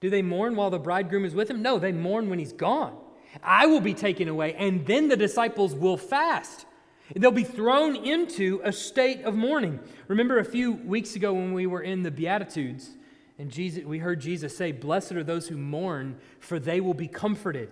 Do 0.00 0.10
they 0.10 0.22
mourn 0.22 0.56
while 0.56 0.70
the 0.70 0.78
bridegroom 0.78 1.24
is 1.24 1.34
with 1.34 1.50
him? 1.50 1.62
No, 1.62 1.78
they 1.78 1.92
mourn 1.92 2.28
when 2.28 2.38
he's 2.38 2.52
gone. 2.52 2.96
I 3.42 3.66
will 3.66 3.80
be 3.80 3.94
taken 3.94 4.28
away, 4.28 4.54
and 4.54 4.86
then 4.86 5.08
the 5.08 5.16
disciples 5.16 5.74
will 5.74 5.96
fast. 5.96 6.66
They'll 7.14 7.30
be 7.30 7.44
thrown 7.44 7.96
into 7.96 8.60
a 8.64 8.72
state 8.72 9.22
of 9.22 9.34
mourning. 9.34 9.78
Remember 10.08 10.38
a 10.38 10.44
few 10.44 10.72
weeks 10.72 11.14
ago 11.14 11.32
when 11.32 11.52
we 11.52 11.66
were 11.66 11.82
in 11.82 12.02
the 12.02 12.10
Beatitudes, 12.10 12.90
and 13.38 13.50
Jesus, 13.50 13.84
we 13.84 13.98
heard 13.98 14.20
Jesus 14.20 14.56
say, 14.56 14.72
Blessed 14.72 15.12
are 15.12 15.24
those 15.24 15.48
who 15.48 15.56
mourn, 15.56 16.18
for 16.40 16.58
they 16.58 16.80
will 16.80 16.94
be 16.94 17.08
comforted. 17.08 17.70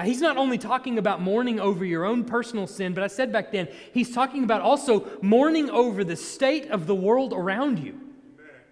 Now, 0.00 0.06
he's 0.06 0.22
not 0.22 0.38
only 0.38 0.56
talking 0.56 0.96
about 0.96 1.20
mourning 1.20 1.60
over 1.60 1.84
your 1.84 2.06
own 2.06 2.24
personal 2.24 2.66
sin, 2.66 2.94
but 2.94 3.04
I 3.04 3.06
said 3.06 3.30
back 3.30 3.52
then, 3.52 3.68
he's 3.92 4.14
talking 4.14 4.44
about 4.44 4.62
also 4.62 5.06
mourning 5.20 5.68
over 5.68 6.04
the 6.04 6.16
state 6.16 6.70
of 6.70 6.86
the 6.86 6.94
world 6.94 7.34
around 7.34 7.78
you. 7.78 7.92
Amen. 7.92 8.62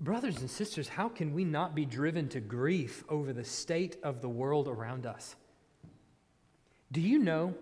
Brothers 0.00 0.38
and 0.38 0.50
sisters, 0.50 0.88
how 0.88 1.08
can 1.08 1.32
we 1.34 1.44
not 1.44 1.76
be 1.76 1.84
driven 1.84 2.28
to 2.30 2.40
grief 2.40 3.04
over 3.08 3.32
the 3.32 3.44
state 3.44 3.96
of 4.02 4.22
the 4.22 4.28
world 4.28 4.66
around 4.66 5.06
us? 5.06 5.36
Do 6.90 7.00
you 7.00 7.20
know 7.20 7.54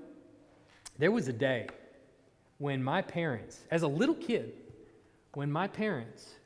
there 0.98 1.12
was 1.12 1.28
a 1.28 1.32
day 1.34 1.66
when 2.56 2.82
my 2.82 3.02
parents, 3.02 3.60
as 3.70 3.82
a 3.82 3.88
little 3.88 4.14
kid, 4.14 4.54
when 5.34 5.52
my 5.52 5.68
parents 5.68 6.36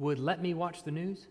would 0.00 0.18
let 0.18 0.42
me 0.42 0.54
watch 0.54 0.82
the 0.82 0.90
news? 0.90 1.28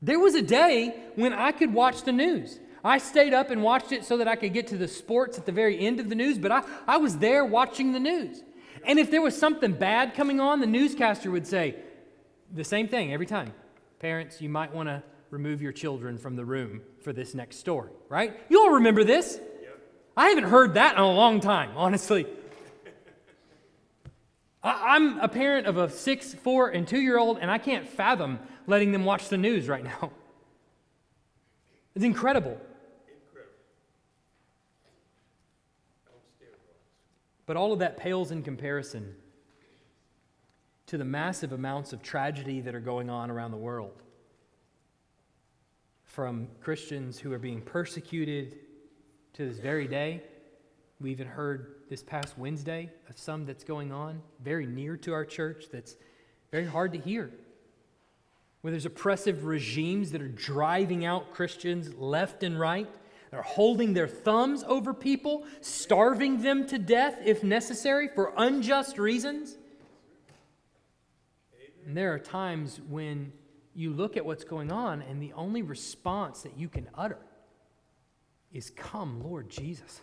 There 0.00 0.18
was 0.18 0.34
a 0.34 0.42
day 0.42 0.94
when 1.16 1.32
I 1.32 1.52
could 1.52 1.72
watch 1.72 2.02
the 2.02 2.12
news. 2.12 2.58
I 2.84 2.98
stayed 2.98 3.34
up 3.34 3.50
and 3.50 3.62
watched 3.62 3.92
it 3.92 4.04
so 4.04 4.18
that 4.18 4.28
I 4.28 4.36
could 4.36 4.52
get 4.52 4.68
to 4.68 4.76
the 4.76 4.86
sports 4.86 5.38
at 5.38 5.46
the 5.46 5.52
very 5.52 5.78
end 5.78 5.98
of 5.98 6.08
the 6.08 6.14
news, 6.14 6.38
but 6.38 6.52
I, 6.52 6.62
I 6.86 6.96
was 6.98 7.18
there 7.18 7.44
watching 7.44 7.92
the 7.92 8.00
news. 8.00 8.42
And 8.86 8.98
if 8.98 9.10
there 9.10 9.20
was 9.20 9.36
something 9.36 9.72
bad 9.72 10.14
coming 10.14 10.40
on, 10.40 10.60
the 10.60 10.66
newscaster 10.66 11.30
would 11.30 11.46
say 11.46 11.74
the 12.54 12.64
same 12.64 12.86
thing 12.88 13.12
every 13.12 13.26
time. 13.26 13.52
Parents, 13.98 14.40
you 14.40 14.48
might 14.48 14.72
want 14.72 14.88
to 14.88 15.02
remove 15.30 15.60
your 15.60 15.72
children 15.72 16.16
from 16.16 16.36
the 16.36 16.44
room 16.44 16.80
for 17.02 17.12
this 17.12 17.34
next 17.34 17.56
story, 17.56 17.90
right? 18.08 18.38
You 18.48 18.60
all 18.60 18.74
remember 18.74 19.02
this. 19.02 19.40
Yep. 19.62 19.80
I 20.16 20.28
haven't 20.28 20.44
heard 20.44 20.74
that 20.74 20.94
in 20.94 21.00
a 21.00 21.12
long 21.12 21.40
time, 21.40 21.72
honestly. 21.76 22.26
I'm 24.62 25.18
a 25.20 25.28
parent 25.28 25.66
of 25.66 25.76
a 25.76 25.88
six, 25.90 26.34
four, 26.34 26.68
and 26.68 26.86
two 26.86 27.00
year 27.00 27.18
old, 27.18 27.38
and 27.38 27.50
I 27.50 27.58
can't 27.58 27.88
fathom 27.88 28.38
letting 28.68 28.92
them 28.92 29.04
watch 29.04 29.28
the 29.28 29.38
news 29.38 29.68
right 29.68 29.82
now. 29.82 30.12
It's 31.96 32.04
incredible. 32.04 32.60
But 37.46 37.56
all 37.56 37.72
of 37.72 37.80
that 37.80 37.96
pales 37.96 38.30
in 38.30 38.42
comparison 38.42 39.16
to 40.86 40.98
the 40.98 41.04
massive 41.04 41.52
amounts 41.52 41.92
of 41.92 42.02
tragedy 42.02 42.60
that 42.60 42.74
are 42.74 42.80
going 42.80 43.10
on 43.10 43.30
around 43.30 43.50
the 43.50 43.56
world. 43.56 44.02
From 46.04 46.46
Christians 46.60 47.18
who 47.18 47.32
are 47.32 47.38
being 47.38 47.62
persecuted 47.62 48.58
to 49.32 49.48
this 49.48 49.58
very 49.58 49.88
day. 49.88 50.22
We 51.00 51.10
even 51.10 51.26
heard 51.26 51.76
this 51.88 52.02
past 52.02 52.36
Wednesday 52.36 52.90
of 53.08 53.18
some 53.18 53.46
that's 53.46 53.64
going 53.64 53.92
on 53.92 54.20
very 54.42 54.66
near 54.66 54.96
to 54.98 55.12
our 55.14 55.24
church 55.24 55.66
that's 55.72 55.96
very 56.50 56.66
hard 56.66 56.92
to 56.92 56.98
hear 56.98 57.30
where 58.60 58.70
there's 58.70 58.86
oppressive 58.86 59.44
regimes 59.44 60.10
that 60.12 60.22
are 60.22 60.28
driving 60.28 61.04
out 61.04 61.32
Christians 61.32 61.94
left 61.94 62.42
and 62.42 62.58
right. 62.58 62.88
They're 63.30 63.42
holding 63.42 63.92
their 63.92 64.08
thumbs 64.08 64.64
over 64.66 64.94
people, 64.94 65.44
starving 65.60 66.42
them 66.42 66.66
to 66.68 66.78
death 66.78 67.18
if 67.24 67.44
necessary 67.44 68.08
for 68.08 68.32
unjust 68.36 68.98
reasons. 68.98 69.56
And 71.86 71.96
there 71.96 72.12
are 72.12 72.18
times 72.18 72.80
when 72.88 73.32
you 73.74 73.92
look 73.92 74.16
at 74.16 74.26
what's 74.26 74.44
going 74.44 74.72
on, 74.72 75.02
and 75.02 75.22
the 75.22 75.32
only 75.34 75.62
response 75.62 76.42
that 76.42 76.58
you 76.58 76.68
can 76.68 76.88
utter 76.94 77.18
is, 78.52 78.70
Come, 78.70 79.22
Lord 79.22 79.48
Jesus. 79.48 80.00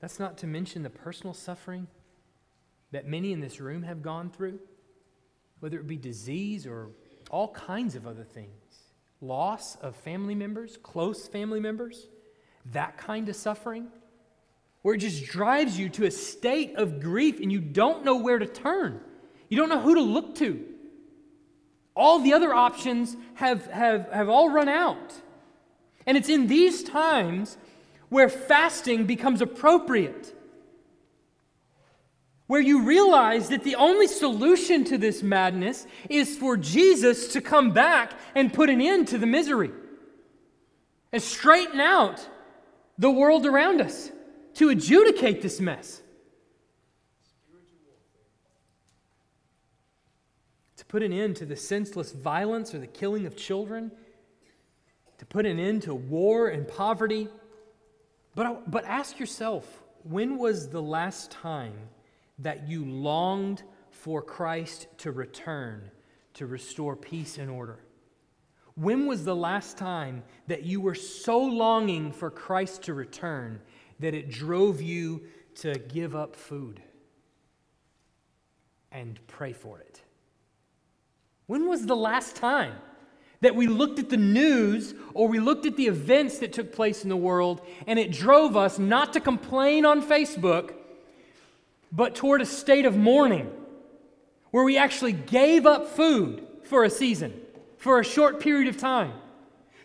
That's 0.00 0.20
not 0.20 0.36
to 0.38 0.46
mention 0.46 0.82
the 0.82 0.90
personal 0.90 1.32
suffering 1.32 1.88
that 2.94 3.08
many 3.08 3.32
in 3.32 3.40
this 3.40 3.60
room 3.60 3.82
have 3.82 4.02
gone 4.02 4.30
through, 4.30 4.56
whether 5.58 5.80
it 5.80 5.86
be 5.88 5.96
disease 5.96 6.64
or 6.64 6.90
all 7.28 7.48
kinds 7.48 7.96
of 7.96 8.06
other 8.06 8.22
things 8.22 8.50
loss 9.20 9.76
of 9.76 9.96
family 9.96 10.34
members, 10.34 10.76
close 10.82 11.26
family 11.26 11.58
members, 11.58 12.08
that 12.72 12.96
kind 12.96 13.28
of 13.28 13.34
suffering, 13.34 13.88
where 14.82 14.94
it 14.94 14.98
just 14.98 15.24
drives 15.24 15.78
you 15.78 15.88
to 15.88 16.04
a 16.04 16.10
state 16.10 16.76
of 16.76 17.00
grief 17.00 17.40
and 17.40 17.50
you 17.50 17.58
don't 17.58 18.04
know 18.04 18.16
where 18.16 18.38
to 18.38 18.46
turn. 18.46 19.00
You 19.48 19.56
don't 19.56 19.70
know 19.70 19.80
who 19.80 19.94
to 19.94 20.00
look 20.00 20.36
to. 20.36 20.64
All 21.96 22.20
the 22.20 22.34
other 22.34 22.52
options 22.52 23.16
have, 23.34 23.66
have, 23.66 24.10
have 24.12 24.28
all 24.28 24.50
run 24.50 24.68
out. 24.68 25.14
And 26.06 26.16
it's 26.16 26.28
in 26.28 26.46
these 26.46 26.84
times 26.84 27.56
where 28.10 28.28
fasting 28.28 29.06
becomes 29.06 29.40
appropriate, 29.40 30.34
where 32.46 32.60
you 32.60 32.82
realize 32.82 33.48
that 33.48 33.64
the 33.64 33.76
only 33.76 34.06
solution 34.06 34.84
to 34.84 34.98
this 34.98 35.22
madness 35.22 35.86
is 36.10 36.36
for 36.36 36.56
Jesus 36.56 37.32
to 37.32 37.40
come 37.40 37.70
back 37.70 38.12
and 38.34 38.52
put 38.52 38.68
an 38.68 38.80
end 38.80 39.08
to 39.08 39.18
the 39.18 39.26
misery 39.26 39.70
and 41.12 41.22
straighten 41.22 41.80
out 41.80 42.28
the 42.98 43.10
world 43.10 43.46
around 43.46 43.80
us 43.80 44.10
to 44.54 44.68
adjudicate 44.68 45.40
this 45.42 45.60
mess. 45.60 46.02
To 50.76 50.84
put 50.84 51.02
an 51.02 51.12
end 51.12 51.36
to 51.36 51.46
the 51.46 51.56
senseless 51.56 52.12
violence 52.12 52.74
or 52.74 52.78
the 52.78 52.86
killing 52.86 53.26
of 53.26 53.36
children, 53.36 53.90
to 55.18 55.26
put 55.26 55.46
an 55.46 55.58
end 55.58 55.82
to 55.82 55.94
war 55.94 56.48
and 56.48 56.68
poverty. 56.68 57.28
But, 58.34 58.70
but 58.70 58.84
ask 58.84 59.18
yourself 59.18 59.82
when 60.02 60.36
was 60.36 60.68
the 60.68 60.82
last 60.82 61.30
time 61.30 61.74
that 62.38 62.68
you 62.68 62.84
longed 62.84 63.62
for 63.90 64.22
Christ 64.22 64.86
to 64.98 65.12
return 65.12 65.90
to 66.34 66.46
restore 66.46 66.96
peace 66.96 67.38
and 67.38 67.50
order? 67.50 67.78
When 68.74 69.06
was 69.06 69.24
the 69.24 69.36
last 69.36 69.78
time 69.78 70.24
that 70.48 70.64
you 70.64 70.80
were 70.80 70.96
so 70.96 71.38
longing 71.38 72.12
for 72.12 72.30
Christ 72.30 72.82
to 72.84 72.94
return 72.94 73.60
that 74.00 74.14
it 74.14 74.30
drove 74.30 74.82
you 74.82 75.22
to 75.56 75.74
give 75.74 76.16
up 76.16 76.34
food 76.34 76.82
and 78.90 79.24
pray 79.28 79.52
for 79.52 79.78
it? 79.78 80.02
When 81.46 81.68
was 81.68 81.86
the 81.86 81.96
last 81.96 82.36
time 82.36 82.74
that 83.42 83.54
we 83.54 83.66
looked 83.66 83.98
at 83.98 84.08
the 84.08 84.16
news 84.16 84.94
or 85.12 85.28
we 85.28 85.38
looked 85.38 85.66
at 85.66 85.76
the 85.76 85.86
events 85.86 86.38
that 86.38 86.52
took 86.52 86.72
place 86.72 87.04
in 87.04 87.10
the 87.10 87.16
world 87.16 87.60
and 87.86 87.98
it 87.98 88.10
drove 88.10 88.56
us 88.56 88.78
not 88.78 89.12
to 89.12 89.20
complain 89.20 89.84
on 89.84 90.02
Facebook, 90.02 90.72
but 91.94 92.14
toward 92.14 92.42
a 92.42 92.46
state 92.46 92.84
of 92.84 92.96
mourning 92.96 93.50
where 94.50 94.64
we 94.64 94.76
actually 94.76 95.12
gave 95.12 95.64
up 95.64 95.88
food 95.88 96.46
for 96.64 96.84
a 96.84 96.90
season? 96.90 97.40
for 97.84 98.00
a 98.00 98.04
short 98.04 98.40
period 98.40 98.66
of 98.66 98.78
time, 98.78 99.12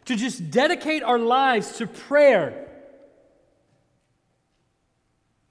to 0.06 0.16
just 0.16 0.52
dedicate 0.52 1.04
our 1.04 1.20
lives 1.20 1.74
to 1.74 1.86
prayer 1.86 2.66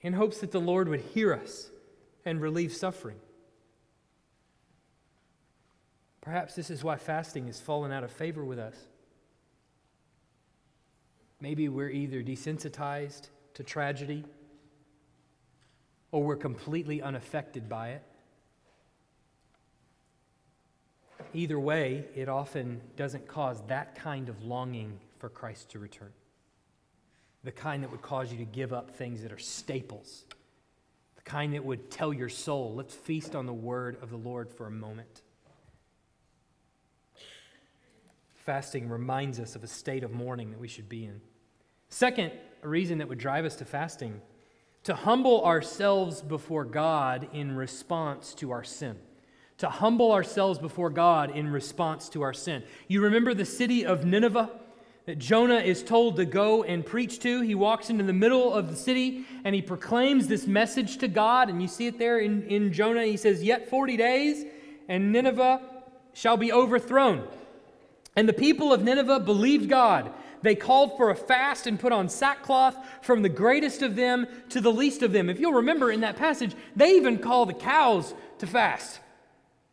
in 0.00 0.14
hopes 0.14 0.38
that 0.38 0.50
the 0.50 0.58
Lord 0.58 0.88
would 0.88 1.02
hear 1.02 1.34
us 1.34 1.70
and 2.24 2.40
relieve 2.40 2.72
suffering. 2.72 3.18
Perhaps 6.22 6.54
this 6.54 6.70
is 6.70 6.82
why 6.82 6.96
fasting 6.96 7.48
has 7.48 7.60
fallen 7.60 7.92
out 7.92 8.02
of 8.02 8.10
favor 8.10 8.42
with 8.42 8.58
us. 8.58 8.76
Maybe 11.38 11.68
we're 11.68 11.90
either 11.90 12.22
desensitized 12.22 13.28
to 13.52 13.62
tragedy 13.62 14.24
or 16.10 16.22
we're 16.22 16.36
completely 16.36 17.02
unaffected 17.02 17.68
by 17.68 17.90
it. 17.90 18.02
Either 21.34 21.58
way, 21.60 22.04
it 22.14 22.28
often 22.28 22.80
doesn't 22.96 23.26
cause 23.26 23.62
that 23.66 23.94
kind 23.94 24.28
of 24.28 24.42
longing 24.44 24.98
for 25.18 25.28
Christ 25.28 25.70
to 25.70 25.78
return. 25.78 26.12
The 27.44 27.52
kind 27.52 27.82
that 27.82 27.90
would 27.90 28.02
cause 28.02 28.32
you 28.32 28.38
to 28.38 28.44
give 28.44 28.72
up 28.72 28.90
things 28.90 29.22
that 29.22 29.32
are 29.32 29.38
staples. 29.38 30.24
The 31.16 31.22
kind 31.22 31.54
that 31.54 31.64
would 31.64 31.90
tell 31.90 32.12
your 32.12 32.28
soul, 32.28 32.74
let's 32.74 32.94
feast 32.94 33.34
on 33.34 33.46
the 33.46 33.52
word 33.52 33.98
of 34.02 34.10
the 34.10 34.16
Lord 34.16 34.50
for 34.50 34.66
a 34.66 34.70
moment. 34.70 35.22
Fasting 38.34 38.88
reminds 38.88 39.38
us 39.38 39.54
of 39.54 39.62
a 39.62 39.66
state 39.66 40.02
of 40.02 40.10
mourning 40.10 40.50
that 40.52 40.58
we 40.58 40.68
should 40.68 40.88
be 40.88 41.04
in. 41.04 41.20
Second, 41.90 42.32
a 42.62 42.68
reason 42.68 42.98
that 42.98 43.08
would 43.08 43.18
drive 43.18 43.44
us 43.44 43.56
to 43.56 43.64
fasting, 43.64 44.20
to 44.84 44.94
humble 44.94 45.44
ourselves 45.44 46.22
before 46.22 46.64
God 46.64 47.28
in 47.32 47.54
response 47.56 48.34
to 48.34 48.50
our 48.50 48.64
sin 48.64 48.96
to 49.58 49.68
humble 49.68 50.12
ourselves 50.12 50.58
before 50.58 50.90
God 50.90 51.36
in 51.36 51.50
response 51.50 52.08
to 52.10 52.22
our 52.22 52.32
sin. 52.32 52.62
You 52.86 53.02
remember 53.02 53.34
the 53.34 53.44
city 53.44 53.84
of 53.84 54.04
Nineveh 54.04 54.50
that 55.06 55.18
Jonah 55.18 55.58
is 55.58 55.82
told 55.82 56.16
to 56.16 56.24
go 56.24 56.62
and 56.62 56.86
preach 56.86 57.18
to? 57.20 57.40
He 57.40 57.56
walks 57.56 57.90
into 57.90 58.04
the 58.04 58.12
middle 58.12 58.52
of 58.52 58.70
the 58.70 58.76
city 58.76 59.24
and 59.44 59.54
he 59.54 59.62
proclaims 59.62 60.28
this 60.28 60.46
message 60.46 60.98
to 60.98 61.08
God. 61.08 61.48
And 61.48 61.60
you 61.60 61.66
see 61.66 61.88
it 61.88 61.98
there 61.98 62.20
in, 62.20 62.46
in 62.46 62.72
Jonah. 62.72 63.04
He 63.04 63.16
says, 63.16 63.42
Yet 63.42 63.68
40 63.68 63.96
days, 63.96 64.44
and 64.88 65.12
Nineveh 65.12 65.60
shall 66.12 66.36
be 66.36 66.52
overthrown. 66.52 67.26
And 68.14 68.28
the 68.28 68.32
people 68.32 68.72
of 68.72 68.82
Nineveh 68.82 69.20
believed 69.20 69.68
God. 69.68 70.12
They 70.42 70.54
called 70.54 70.96
for 70.96 71.10
a 71.10 71.16
fast 71.16 71.66
and 71.66 71.78
put 71.78 71.92
on 71.92 72.08
sackcloth 72.08 72.76
from 73.02 73.22
the 73.22 73.28
greatest 73.28 73.82
of 73.82 73.96
them 73.96 74.26
to 74.50 74.60
the 74.60 74.72
least 74.72 75.02
of 75.02 75.12
them. 75.12 75.28
If 75.28 75.40
you'll 75.40 75.54
remember 75.54 75.90
in 75.90 76.00
that 76.00 76.16
passage, 76.16 76.54
they 76.76 76.96
even 76.96 77.18
call 77.18 77.46
the 77.46 77.54
cows 77.54 78.14
to 78.38 78.46
fast. 78.46 79.00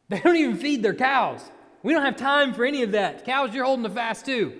They 0.07 0.19
don't 0.19 0.35
even 0.35 0.57
feed 0.57 0.83
their 0.83 0.93
cows. 0.93 1.41
We 1.81 1.91
don't 1.91 2.05
have 2.05 2.15
time 2.15 2.53
for 2.53 2.63
any 2.63 2.83
of 2.83 2.91
that. 2.91 3.25
Cows, 3.25 3.55
you're 3.55 3.65
holding 3.65 3.81
the 3.81 3.89
fast 3.89 4.23
too. 4.23 4.53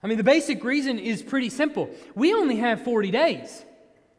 I 0.00 0.06
mean, 0.06 0.16
the 0.16 0.22
basic 0.22 0.62
reason 0.62 1.00
is 1.00 1.22
pretty 1.22 1.50
simple. 1.50 1.90
We 2.14 2.32
only 2.32 2.56
have 2.58 2.82
40 2.82 3.10
days 3.10 3.64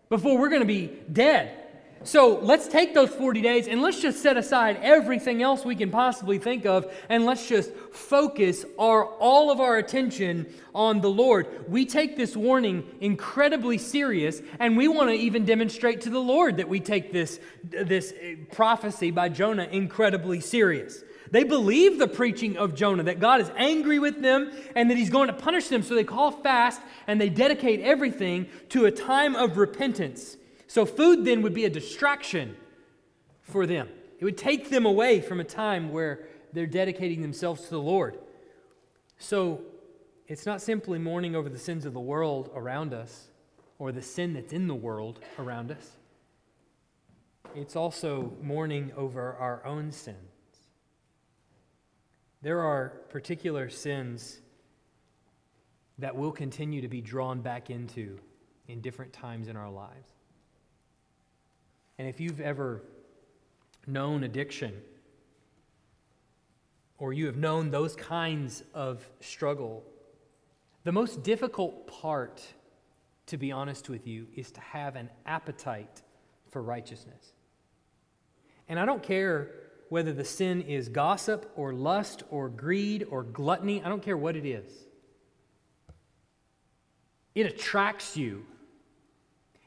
before 0.10 0.38
we're 0.38 0.50
going 0.50 0.62
to 0.62 0.68
be 0.68 0.92
dead. 1.12 1.61
So 2.04 2.40
let's 2.40 2.68
take 2.68 2.96
those 2.96 3.10
40 3.10 3.42
days 3.42 3.68
and 3.68 3.82
let's 3.82 4.02
just 4.02 4.24
set 4.24 4.36
aside 4.36 4.80
everything 4.82 5.44
else 5.44 5.64
we 5.64 5.76
can 5.76 5.92
possibly 5.92 6.40
think 6.40 6.66
of 6.66 6.92
and 7.10 7.26
let's 7.26 7.48
just 7.48 7.72
focus 7.92 8.66
our, 8.80 9.06
all 9.06 9.52
of 9.52 9.60
our 9.60 9.78
attention 9.78 10.52
on 10.74 11.02
the 11.02 11.10
Lord. 11.10 11.66
We 11.68 11.86
take 11.86 12.18
this 12.18 12.36
warning 12.36 12.88
incredibly 13.02 13.78
serious 13.78 14.42
and 14.60 14.78
we 14.78 14.88
want 14.88 15.10
to 15.10 15.16
even 15.16 15.46
demonstrate 15.46 16.02
to 16.02 16.10
the 16.10 16.20
Lord 16.20 16.58
that 16.58 16.68
we 16.68 16.80
take 16.80 17.14
this, 17.14 17.40
this 17.64 18.14
prophecy 18.52 19.12
by 19.12 19.30
Jonah 19.30 19.68
incredibly 19.72 20.40
serious. 20.40 21.04
They 21.30 21.44
believe 21.44 22.00
the 22.00 22.08
preaching 22.08 22.58
of 22.58 22.74
Jonah, 22.74 23.04
that 23.04 23.20
God 23.20 23.42
is 23.42 23.52
angry 23.56 24.00
with 24.00 24.22
them 24.24 24.52
and 24.76 24.90
that 24.90 24.98
he's 24.98 25.12
going 25.12 25.28
to 25.28 25.34
punish 25.34 25.68
them. 25.68 25.84
So 25.84 25.94
they 25.94 26.04
call 26.04 26.32
fast 26.32 26.82
and 27.06 27.22
they 27.22 27.30
dedicate 27.30 27.80
everything 27.82 28.48
to 28.70 28.86
a 28.86 28.92
time 28.92 29.36
of 29.36 29.58
repentance. 29.58 30.38
So, 30.72 30.86
food 30.86 31.26
then 31.26 31.42
would 31.42 31.54
be 31.54 31.66
a 31.66 31.70
distraction 31.70 32.56
for 33.42 33.68
them. 33.68 33.90
It 34.18 34.24
would 34.24 34.38
take 34.38 34.70
them 34.70 34.86
away 34.86 35.20
from 35.20 35.42
a 35.42 35.44
time 35.44 35.92
where 35.92 36.30
they're 36.54 36.66
dedicating 36.66 37.22
themselves 37.22 37.64
to 37.64 37.72
the 37.72 37.82
Lord. 37.82 38.18
So, 39.18 39.64
it's 40.28 40.46
not 40.46 40.62
simply 40.62 40.98
mourning 40.98 41.36
over 41.36 41.50
the 41.50 41.60
sins 41.60 41.84
of 41.84 41.92
the 41.92 42.00
world 42.00 42.52
around 42.56 42.94
us 42.94 43.32
or 43.80 43.92
the 43.92 44.02
sin 44.02 44.32
that's 44.32 44.54
in 44.54 44.68
the 44.68 44.74
world 44.74 45.20
around 45.38 45.72
us, 45.72 45.98
it's 47.54 47.76
also 47.76 48.32
mourning 48.42 48.94
over 48.96 49.34
our 49.34 49.66
own 49.66 49.92
sins. 49.92 50.16
There 52.42 52.62
are 52.62 52.94
particular 53.10 53.70
sins 53.70 54.40
that 55.98 56.16
will 56.16 56.32
continue 56.32 56.80
to 56.80 56.88
be 56.88 57.02
drawn 57.02 57.42
back 57.42 57.70
into 57.70 58.18
in 58.70 58.80
different 58.80 59.12
times 59.12 59.50
in 59.50 59.58
our 59.58 59.70
lives. 59.70 60.11
And 61.98 62.08
if 62.08 62.20
you've 62.20 62.42
ever 62.42 62.82
known 63.88 64.24
addiction, 64.24 64.74
or 66.98 67.14
you 67.14 67.26
have 67.26 67.38
known 67.38 67.72
those 67.72 67.96
kinds 67.96 68.64
of 68.74 69.08
struggle, 69.20 69.84
the 70.84 70.92
most 70.92 71.24
difficult 71.24 71.88
part, 71.88 72.42
to 73.28 73.38
be 73.38 73.52
honest 73.52 73.90
with 73.90 74.08
you, 74.08 74.28
is 74.36 74.52
to 74.52 74.62
have 74.62 74.96
an 74.96 75.10
appetite 75.26 76.02
for 76.50 76.62
righteousness. 76.62 77.34
And 78.68 78.80
I 78.80 78.86
don't 78.86 79.04
care 79.04 79.50
whether 79.90 80.14
the 80.14 80.24
sin 80.24 80.62
is 80.62 80.88
gossip 80.88 81.52
or 81.56 81.74
lust 81.74 82.24
or 82.30 82.48
greed 82.50 83.06
or 83.10 83.24
gluttony, 83.24 83.84
I 83.84 83.90
don't 83.90 84.02
care 84.02 84.18
what 84.18 84.38
it 84.38 84.46
is. 84.46 84.72
It 87.36 87.46
attracts 87.46 88.16
you 88.16 88.46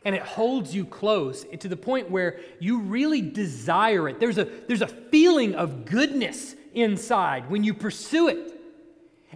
and 0.04 0.14
it 0.14 0.22
holds 0.22 0.74
you 0.74 0.84
close 0.84 1.46
to 1.60 1.68
the 1.68 1.76
point 1.76 2.10
where 2.10 2.40
you 2.58 2.80
really 2.80 3.22
desire 3.22 4.08
it. 4.08 4.20
There's 4.20 4.38
a, 4.38 4.44
there's 4.44 4.82
a 4.82 4.86
feeling 4.86 5.54
of 5.54 5.86
goodness 5.86 6.54
inside 6.74 7.50
when 7.50 7.64
you 7.64 7.72
pursue 7.72 8.28
it. 8.28 8.52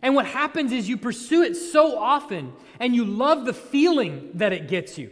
And 0.02 0.14
what 0.14 0.26
happens 0.26 0.72
is 0.72 0.88
you 0.88 0.96
pursue 0.96 1.42
it 1.42 1.54
so 1.54 1.98
often 1.98 2.52
and 2.78 2.94
you 2.94 3.04
love 3.04 3.46
the 3.46 3.54
feeling 3.54 4.30
that 4.34 4.52
it 4.52 4.68
gets 4.68 4.98
you. 4.98 5.10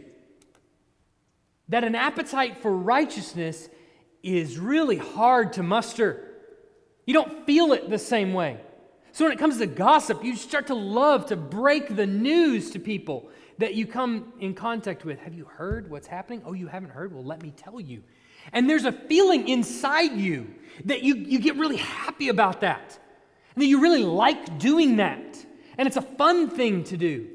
That 1.69 1.83
an 1.83 1.95
appetite 1.95 2.57
for 2.61 2.71
righteousness 2.71 3.67
is 4.23 4.57
really 4.57 4.97
hard 4.97 5.53
to 5.53 5.63
muster. 5.63 6.23
You 7.05 7.13
don't 7.13 7.45
feel 7.45 7.73
it 7.73 7.89
the 7.89 7.99
same 7.99 8.33
way. 8.33 8.59
So 9.11 9.25
when 9.25 9.33
it 9.33 9.39
comes 9.39 9.57
to 9.57 9.65
gossip, 9.65 10.23
you 10.23 10.35
start 10.35 10.67
to 10.67 10.75
love 10.75 11.25
to 11.27 11.35
break 11.35 11.95
the 11.95 12.05
news 12.05 12.71
to 12.71 12.79
people 12.79 13.29
that 13.57 13.73
you 13.73 13.87
come 13.87 14.33
in 14.39 14.53
contact 14.53 15.05
with. 15.05 15.19
Have 15.19 15.33
you 15.33 15.45
heard 15.45 15.89
what's 15.89 16.07
happening? 16.07 16.41
Oh, 16.45 16.53
you 16.53 16.67
haven't 16.67 16.91
heard? 16.91 17.13
Well, 17.13 17.23
let 17.23 17.41
me 17.41 17.53
tell 17.55 17.79
you. 17.79 18.03
And 18.53 18.69
there's 18.69 18.85
a 18.85 18.91
feeling 18.91 19.47
inside 19.47 20.13
you 20.13 20.47
that 20.85 21.03
you, 21.03 21.15
you 21.15 21.39
get 21.39 21.55
really 21.57 21.77
happy 21.77 22.29
about 22.29 22.61
that. 22.61 22.99
And 23.55 23.61
that 23.63 23.67
you 23.67 23.81
really 23.81 24.03
like 24.03 24.59
doing 24.59 24.97
that. 24.97 25.45
And 25.77 25.87
it's 25.87 25.97
a 25.97 26.01
fun 26.01 26.49
thing 26.49 26.83
to 26.85 26.97
do. 26.97 27.27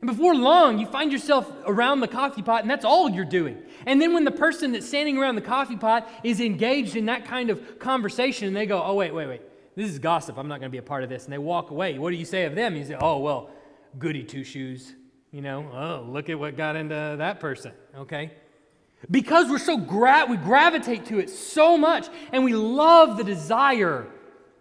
And 0.00 0.10
before 0.10 0.34
long, 0.34 0.78
you 0.78 0.86
find 0.86 1.12
yourself 1.12 1.50
around 1.64 2.00
the 2.00 2.08
coffee 2.08 2.42
pot, 2.42 2.62
and 2.62 2.70
that's 2.70 2.84
all 2.84 3.08
you're 3.08 3.24
doing. 3.24 3.56
And 3.86 4.02
then 4.02 4.12
when 4.12 4.24
the 4.24 4.32
person 4.32 4.72
that's 4.72 4.86
standing 4.86 5.16
around 5.16 5.36
the 5.36 5.42
coffee 5.42 5.76
pot 5.76 6.08
is 6.24 6.40
engaged 6.40 6.96
in 6.96 7.06
that 7.06 7.24
kind 7.24 7.50
of 7.50 7.78
conversation, 7.78 8.48
and 8.48 8.56
they 8.56 8.66
go, 8.66 8.82
Oh, 8.82 8.94
wait, 8.94 9.14
wait, 9.14 9.28
wait. 9.28 9.42
This 9.76 9.88
is 9.88 9.98
gossip. 9.98 10.36
I'm 10.38 10.48
not 10.48 10.58
going 10.58 10.70
to 10.70 10.72
be 10.72 10.78
a 10.78 10.82
part 10.82 11.04
of 11.04 11.08
this. 11.08 11.24
And 11.24 11.32
they 11.32 11.38
walk 11.38 11.70
away. 11.70 11.98
What 11.98 12.10
do 12.10 12.16
you 12.16 12.24
say 12.24 12.44
of 12.44 12.54
them? 12.54 12.76
You 12.76 12.84
say, 12.84 12.96
Oh, 13.00 13.18
well, 13.18 13.50
goody 13.98 14.24
two 14.24 14.44
shoes. 14.44 14.92
You 15.32 15.40
know, 15.40 15.66
oh, 15.72 16.10
look 16.10 16.28
at 16.28 16.38
what 16.38 16.56
got 16.56 16.76
into 16.76 17.16
that 17.18 17.40
person. 17.40 17.72
Okay? 17.96 18.30
Because 19.10 19.50
we're 19.50 19.58
so 19.58 19.76
gra- 19.76 20.26
we 20.28 20.36
gravitate 20.36 21.06
to 21.06 21.18
it 21.18 21.30
so 21.30 21.76
much, 21.76 22.06
and 22.30 22.44
we 22.44 22.54
love 22.54 23.16
the 23.16 23.24
desire 23.24 24.06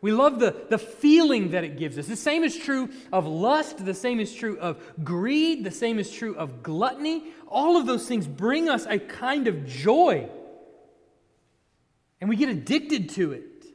we 0.02 0.12
love 0.12 0.40
the, 0.40 0.66
the 0.70 0.80
feeling 0.80 1.52
that 1.52 1.64
it 1.64 1.78
gives 1.78 1.98
us. 1.98 2.08
The 2.08 2.16
same 2.16 2.44
is 2.44 2.58
true 2.58 2.90
of 3.14 3.28
lust, 3.28 3.86
the 3.86 3.94
same 3.94 4.20
is 4.20 4.34
true 4.34 4.58
of 4.60 4.82
greed, 5.04 5.64
the 5.64 5.72
same 5.72 6.00
is 6.00 6.12
true 6.12 6.36
of 6.36 6.64
gluttony. 6.64 7.26
All 7.48 7.78
of 7.78 7.86
those 7.86 8.08
things 8.08 8.28
bring 8.28 8.68
us 8.68 8.88
a 8.88 8.98
kind 8.98 9.48
of 9.48 9.68
joy. 9.68 10.28
And 12.20 12.30
we 12.30 12.36
get 12.36 12.50
addicted 12.50 13.10
to 13.12 13.34
it. 13.34 13.66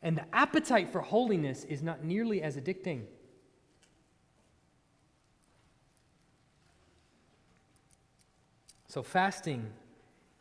And 0.00 0.16
the 0.16 0.24
appetite 0.34 0.90
for 0.90 1.02
holiness 1.02 1.64
is 1.64 1.82
not 1.82 2.02
nearly 2.02 2.42
as 2.42 2.56
addicting. 2.56 3.02
So, 8.92 9.02
fasting 9.02 9.70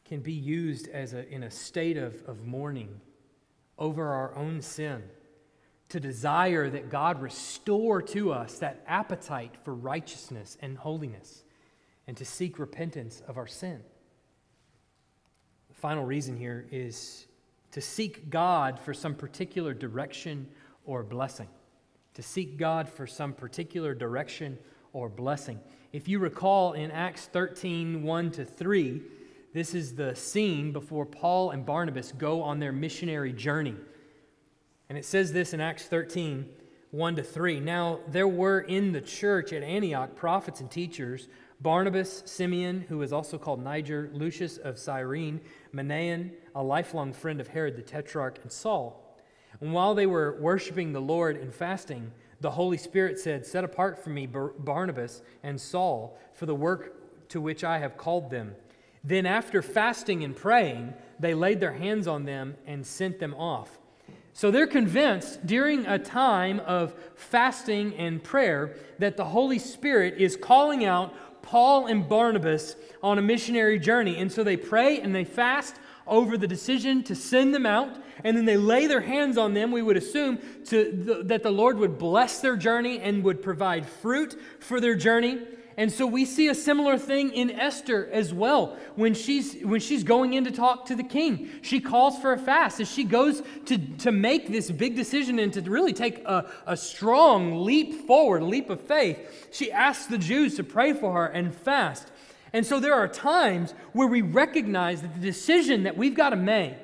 can 0.03 0.19
be 0.19 0.33
used 0.33 0.89
as 0.89 1.13
a, 1.13 1.25
in 1.33 1.43
a 1.43 1.49
state 1.49 1.95
of, 1.95 2.21
of 2.27 2.45
mourning 2.45 2.99
over 3.77 4.09
our 4.09 4.35
own 4.35 4.61
sin, 4.61 5.03
to 5.87 6.01
desire 6.01 6.69
that 6.69 6.89
God 6.89 7.21
restore 7.21 8.01
to 8.01 8.33
us 8.33 8.59
that 8.59 8.83
appetite 8.87 9.55
for 9.63 9.73
righteousness 9.73 10.57
and 10.61 10.77
holiness, 10.77 11.45
and 12.07 12.17
to 12.17 12.25
seek 12.25 12.59
repentance 12.59 13.21
of 13.25 13.37
our 13.37 13.47
sin. 13.47 13.79
The 15.69 15.75
final 15.75 16.03
reason 16.03 16.35
here 16.35 16.67
is 16.71 17.27
to 17.71 17.79
seek 17.79 18.29
God 18.29 18.81
for 18.81 18.93
some 18.93 19.15
particular 19.15 19.73
direction 19.73 20.45
or 20.83 21.03
blessing. 21.03 21.47
To 22.15 22.21
seek 22.21 22.57
God 22.57 22.89
for 22.89 23.07
some 23.07 23.31
particular 23.31 23.95
direction 23.95 24.57
or 24.93 25.09
blessing. 25.09 25.59
If 25.93 26.07
you 26.07 26.19
recall 26.19 26.73
in 26.73 26.91
Acts 26.91 27.25
13 27.25 28.03
1 28.03 28.31
to 28.31 28.45
3, 28.45 29.01
this 29.53 29.73
is 29.75 29.95
the 29.95 30.15
scene 30.15 30.71
before 30.71 31.05
Paul 31.05 31.51
and 31.51 31.65
Barnabas 31.65 32.13
go 32.13 32.41
on 32.41 32.59
their 32.59 32.71
missionary 32.71 33.33
journey. 33.33 33.75
And 34.89 34.97
it 34.97 35.05
says 35.05 35.33
this 35.33 35.53
in 35.53 35.59
Acts 35.59 35.85
13, 35.85 36.47
1 36.91 37.15
to 37.15 37.23
3. 37.23 37.59
Now, 37.59 37.99
there 38.07 38.27
were 38.27 38.61
in 38.61 38.91
the 38.91 39.01
church 39.01 39.53
at 39.53 39.63
Antioch 39.63 40.15
prophets 40.15 40.61
and 40.61 40.69
teachers 40.69 41.27
Barnabas, 41.61 42.23
Simeon, 42.25 42.85
who 42.89 43.03
is 43.03 43.13
also 43.13 43.37
called 43.37 43.63
Niger, 43.63 44.09
Lucius 44.13 44.57
of 44.57 44.79
Cyrene, 44.79 45.39
Manaen, 45.73 46.31
a 46.55 46.63
lifelong 46.63 47.13
friend 47.13 47.39
of 47.39 47.49
Herod 47.49 47.75
the 47.75 47.83
Tetrarch, 47.83 48.39
and 48.41 48.51
Saul. 48.51 49.15
And 49.59 49.71
while 49.71 49.93
they 49.93 50.07
were 50.07 50.39
worshiping 50.41 50.91
the 50.91 51.01
Lord 51.01 51.37
and 51.37 51.53
fasting, 51.53 52.11
the 52.41 52.51
Holy 52.51 52.77
Spirit 52.77 53.19
said, 53.19 53.45
Set 53.45 53.63
apart 53.63 54.03
for 54.03 54.09
me 54.09 54.27
Barnabas 54.27 55.21
and 55.43 55.61
Saul 55.61 56.17
for 56.33 56.45
the 56.45 56.55
work 56.55 57.29
to 57.29 57.39
which 57.39 57.63
I 57.63 57.77
have 57.77 57.97
called 57.97 58.29
them. 58.29 58.55
Then, 59.03 59.25
after 59.25 59.61
fasting 59.61 60.23
and 60.23 60.35
praying, 60.35 60.93
they 61.19 61.33
laid 61.33 61.59
their 61.59 61.73
hands 61.73 62.07
on 62.07 62.25
them 62.25 62.55
and 62.67 62.85
sent 62.85 63.19
them 63.19 63.33
off. 63.35 63.79
So 64.33 64.51
they're 64.51 64.67
convinced 64.67 65.45
during 65.45 65.85
a 65.85 65.99
time 65.99 66.59
of 66.61 66.93
fasting 67.15 67.95
and 67.95 68.23
prayer 68.23 68.75
that 68.99 69.17
the 69.17 69.25
Holy 69.25 69.59
Spirit 69.59 70.15
is 70.17 70.37
calling 70.37 70.85
out 70.85 71.13
Paul 71.41 71.87
and 71.87 72.07
Barnabas 72.07 72.75
on 73.01 73.17
a 73.17 73.21
missionary 73.21 73.79
journey. 73.79 74.17
And 74.17 74.31
so 74.31 74.43
they 74.43 74.57
pray 74.57 75.01
and 75.01 75.13
they 75.13 75.25
fast 75.25 75.75
over 76.07 76.37
the 76.37 76.47
decision 76.47 77.03
to 77.03 77.15
send 77.15 77.53
them 77.53 77.65
out. 77.65 77.97
And 78.23 78.37
then 78.37 78.45
they 78.45 78.57
lay 78.57 78.87
their 78.87 79.01
hands 79.01 79.37
on 79.37 79.53
them, 79.53 79.71
we 79.71 79.81
would 79.81 79.97
assume, 79.97 80.39
to 80.65 80.91
the, 80.91 81.23
that 81.23 81.43
the 81.43 81.51
Lord 81.51 81.77
would 81.79 81.97
bless 81.97 82.39
their 82.39 82.55
journey 82.55 82.99
and 82.99 83.23
would 83.23 83.41
provide 83.41 83.87
fruit 83.87 84.39
for 84.59 84.79
their 84.79 84.95
journey. 84.95 85.39
And 85.77 85.91
so 85.91 86.05
we 86.05 86.25
see 86.25 86.49
a 86.49 86.55
similar 86.55 86.97
thing 86.97 87.31
in 87.31 87.49
Esther 87.49 88.09
as 88.11 88.33
well. 88.33 88.77
When 88.95 89.13
she's, 89.13 89.61
when 89.63 89.79
she's 89.79 90.03
going 90.03 90.33
in 90.33 90.43
to 90.43 90.51
talk 90.51 90.85
to 90.87 90.95
the 90.95 91.03
king, 91.03 91.49
she 91.61 91.79
calls 91.79 92.19
for 92.19 92.33
a 92.33 92.37
fast. 92.37 92.79
As 92.79 92.91
she 92.91 93.03
goes 93.03 93.41
to, 93.65 93.77
to 93.99 94.11
make 94.11 94.49
this 94.49 94.69
big 94.69 94.95
decision 94.95 95.39
and 95.39 95.51
to 95.53 95.61
really 95.61 95.93
take 95.93 96.19
a, 96.25 96.51
a 96.67 96.75
strong 96.75 97.63
leap 97.63 98.05
forward, 98.05 98.43
leap 98.43 98.69
of 98.69 98.81
faith, 98.81 99.49
she 99.51 99.71
asks 99.71 100.05
the 100.05 100.17
Jews 100.17 100.55
to 100.57 100.63
pray 100.63 100.93
for 100.93 101.13
her 101.13 101.25
and 101.25 101.55
fast. 101.55 102.11
And 102.53 102.65
so 102.65 102.79
there 102.79 102.93
are 102.93 103.07
times 103.07 103.73
where 103.93 104.07
we 104.07 104.21
recognize 104.21 105.01
that 105.01 105.13
the 105.13 105.21
decision 105.21 105.83
that 105.83 105.97
we've 105.97 106.15
got 106.15 106.31
to 106.31 106.35
make 106.35 106.75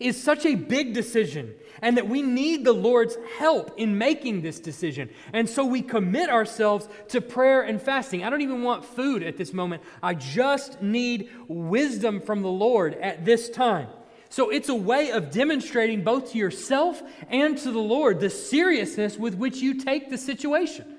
is 0.00 0.22
such 0.22 0.44
a 0.44 0.54
big 0.54 0.92
decision 0.92 1.54
and 1.80 1.96
that 1.96 2.08
we 2.08 2.22
need 2.22 2.64
the 2.64 2.72
Lord's 2.72 3.16
help 3.38 3.72
in 3.76 3.96
making 3.96 4.42
this 4.42 4.58
decision. 4.58 5.08
And 5.32 5.48
so 5.48 5.64
we 5.64 5.82
commit 5.82 6.30
ourselves 6.30 6.88
to 7.08 7.20
prayer 7.20 7.62
and 7.62 7.80
fasting. 7.80 8.24
I 8.24 8.30
don't 8.30 8.42
even 8.42 8.62
want 8.62 8.84
food 8.84 9.22
at 9.22 9.36
this 9.36 9.52
moment. 9.52 9.82
I 10.02 10.14
just 10.14 10.82
need 10.82 11.30
wisdom 11.48 12.20
from 12.20 12.42
the 12.42 12.48
Lord 12.48 12.94
at 12.94 13.24
this 13.24 13.48
time. 13.48 13.88
So 14.28 14.50
it's 14.50 14.68
a 14.68 14.74
way 14.74 15.10
of 15.10 15.30
demonstrating 15.30 16.02
both 16.02 16.32
to 16.32 16.38
yourself 16.38 17.02
and 17.28 17.56
to 17.58 17.70
the 17.70 17.78
Lord 17.78 18.18
the 18.18 18.30
seriousness 18.30 19.16
with 19.16 19.34
which 19.34 19.58
you 19.58 19.74
take 19.74 20.10
the 20.10 20.18
situation. 20.18 20.93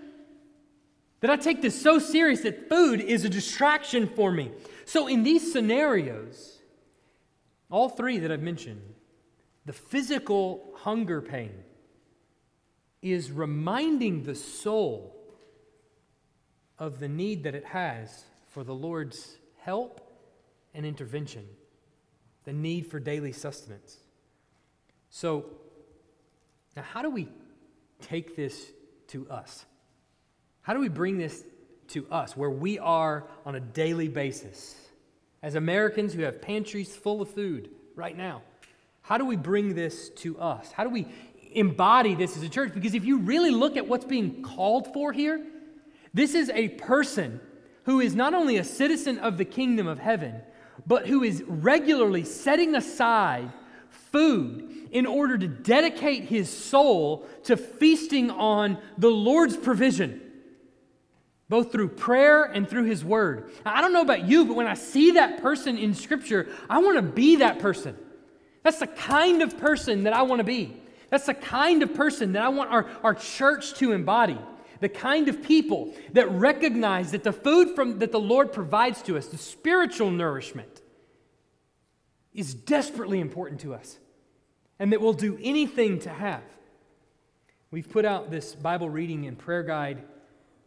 That 1.26 1.39
I 1.39 1.41
take 1.41 1.63
this 1.63 1.82
so 1.82 1.97
serious 1.97 2.41
that 2.41 2.69
food 2.69 3.01
is 3.01 3.26
a 3.26 3.30
distraction 3.30 4.07
for 4.07 4.32
me. 4.32 4.51
So 4.86 5.07
in 5.07 5.23
these 5.23 5.51
scenarios, 5.51 6.59
all 7.71 7.89
three 7.89 8.19
that 8.19 8.32
I've 8.32 8.43
mentioned, 8.43 8.93
the 9.65 9.73
physical 9.73 10.71
hunger 10.76 11.23
pain 11.23 11.63
is 13.01 13.32
reminding 13.32 14.21
the 14.21 14.36
soul 14.36 15.15
of 16.78 16.99
the 16.99 17.09
need 17.09 17.45
that 17.45 17.55
it 17.55 17.65
has 17.65 18.26
for 18.49 18.63
the 18.63 18.76
Lord's 18.76 19.39
help 19.61 20.07
and 20.76 20.86
intervention, 20.86 21.47
the 22.43 22.53
need 22.53 22.86
for 22.86 22.99
daily 22.99 23.32
sustenance. 23.32 23.97
So, 25.09 25.47
now 26.76 26.84
how 26.84 27.01
do 27.01 27.09
we 27.09 27.30
take 27.99 28.36
this 28.36 28.71
to 29.07 29.28
us? 29.32 29.65
How 30.66 30.74
do 30.74 30.80
we 30.80 30.89
bring 30.89 31.20
this 31.20 31.43
to 31.89 32.07
us 32.09 32.36
where 32.36 32.49
we 32.49 32.80
are 32.80 33.26
on 33.45 33.53
a 33.53 33.59
daily 33.59 34.07
basis 34.07 34.76
as 35.43 35.53
Americans 35.53 36.11
who 36.11 36.24
have 36.24 36.41
pantries 36.41 36.95
full 36.95 37.22
of 37.22 37.30
food 37.30 37.70
right 37.95 38.18
now? 38.18 38.41
How 39.03 39.20
do 39.20 39.28
we 39.28 39.36
bring 39.36 39.76
this 39.76 40.09
to 40.09 40.39
us? 40.39 40.72
How 40.72 40.84
do 40.84 40.89
we 40.89 41.05
embody 41.51 42.16
this 42.16 42.36
as 42.36 42.41
a 42.41 42.49
church? 42.49 42.74
Because 42.74 42.95
if 42.95 43.05
you 43.05 43.20
really 43.20 43.51
look 43.51 43.78
at 43.78 43.88
what's 43.88 44.05
being 44.05 44.41
called 44.41 44.91
for 44.91 45.13
here, 45.13 45.45
this 46.16 46.34
is 46.34 46.49
a 46.49 46.70
person 46.70 47.39
who 47.84 47.99
is 47.99 48.16
not 48.16 48.34
only 48.34 48.57
a 48.57 48.63
citizen 48.63 49.20
of 49.20 49.38
the 49.38 49.45
kingdom 49.45 49.86
of 49.86 49.99
heaven, 49.99 50.41
but 50.88 51.05
who 51.05 51.22
is 51.22 51.43
regularly 51.45 52.24
setting 52.24 52.74
aside 52.74 53.51
food 54.11 54.88
in 54.89 55.05
order 55.05 55.38
to 55.38 55.47
dedicate 55.47 56.24
his 56.24 56.49
soul 56.49 57.28
to 57.43 57.55
feasting 57.55 58.32
on 58.32 58.80
the 58.97 59.11
Lord's 59.11 59.57
provision, 59.57 60.24
both 61.50 61.72
through 61.72 61.89
prayer 61.89 62.43
and 62.43 62.68
through 62.68 62.86
his 62.86 63.06
word. 63.06 63.52
I 63.66 63.82
don't 63.82 63.93
know 63.93 64.02
about 64.02 64.28
you, 64.28 64.46
but 64.46 64.56
when 64.56 64.68
I 64.68 64.74
see 64.74 65.12
that 65.12 65.41
person 65.41 65.78
in 65.78 65.93
Scripture, 65.93 66.50
I 66.70 66.80
want 66.80 66.98
to 66.98 67.02
be 67.02 67.38
that 67.38 67.60
person. 67.60 67.96
That's 68.64 68.80
the 68.80 68.88
kind 68.88 69.41
of 69.41 69.58
person 69.60 70.04
that 70.04 70.14
I 70.14 70.24
want 70.24 70.39
to 70.39 70.43
be. 70.43 70.76
That's 71.12 71.28
the 71.28 71.36
kind 71.36 71.84
of 71.84 71.93
person 71.93 72.34
that 72.34 72.41
I 72.41 72.50
want 72.50 72.72
our, 72.72 72.89
our 73.04 73.14
church 73.14 73.76
to 73.76 73.91
embody. 73.91 74.39
The 74.80 74.89
kind 74.89 75.30
of 75.30 75.43
people 75.43 75.93
that 76.14 76.30
recognize 76.32 77.12
that 77.12 77.24
the 77.24 77.32
food 77.32 77.76
from, 77.76 78.00
that 78.00 78.12
the 78.12 78.20
Lord 78.20 78.52
provides 78.52 79.02
to 79.04 79.18
us, 79.18 79.28
the 79.28 79.38
spiritual 79.38 80.12
nourishment, 80.12 80.82
is 82.34 82.54
desperately 82.54 83.20
important 83.20 83.62
to 83.62 83.74
us 83.74 83.98
and 84.80 84.91
that 84.91 85.00
we'll 85.00 85.14
do 85.14 85.39
anything 85.41 86.00
to 86.00 86.10
have. 86.10 86.43
We've 87.72 87.89
put 87.89 88.04
out 88.04 88.30
this 88.30 88.56
Bible 88.56 88.89
reading 88.89 89.26
and 89.26 89.38
prayer 89.38 89.64
guide 89.64 90.04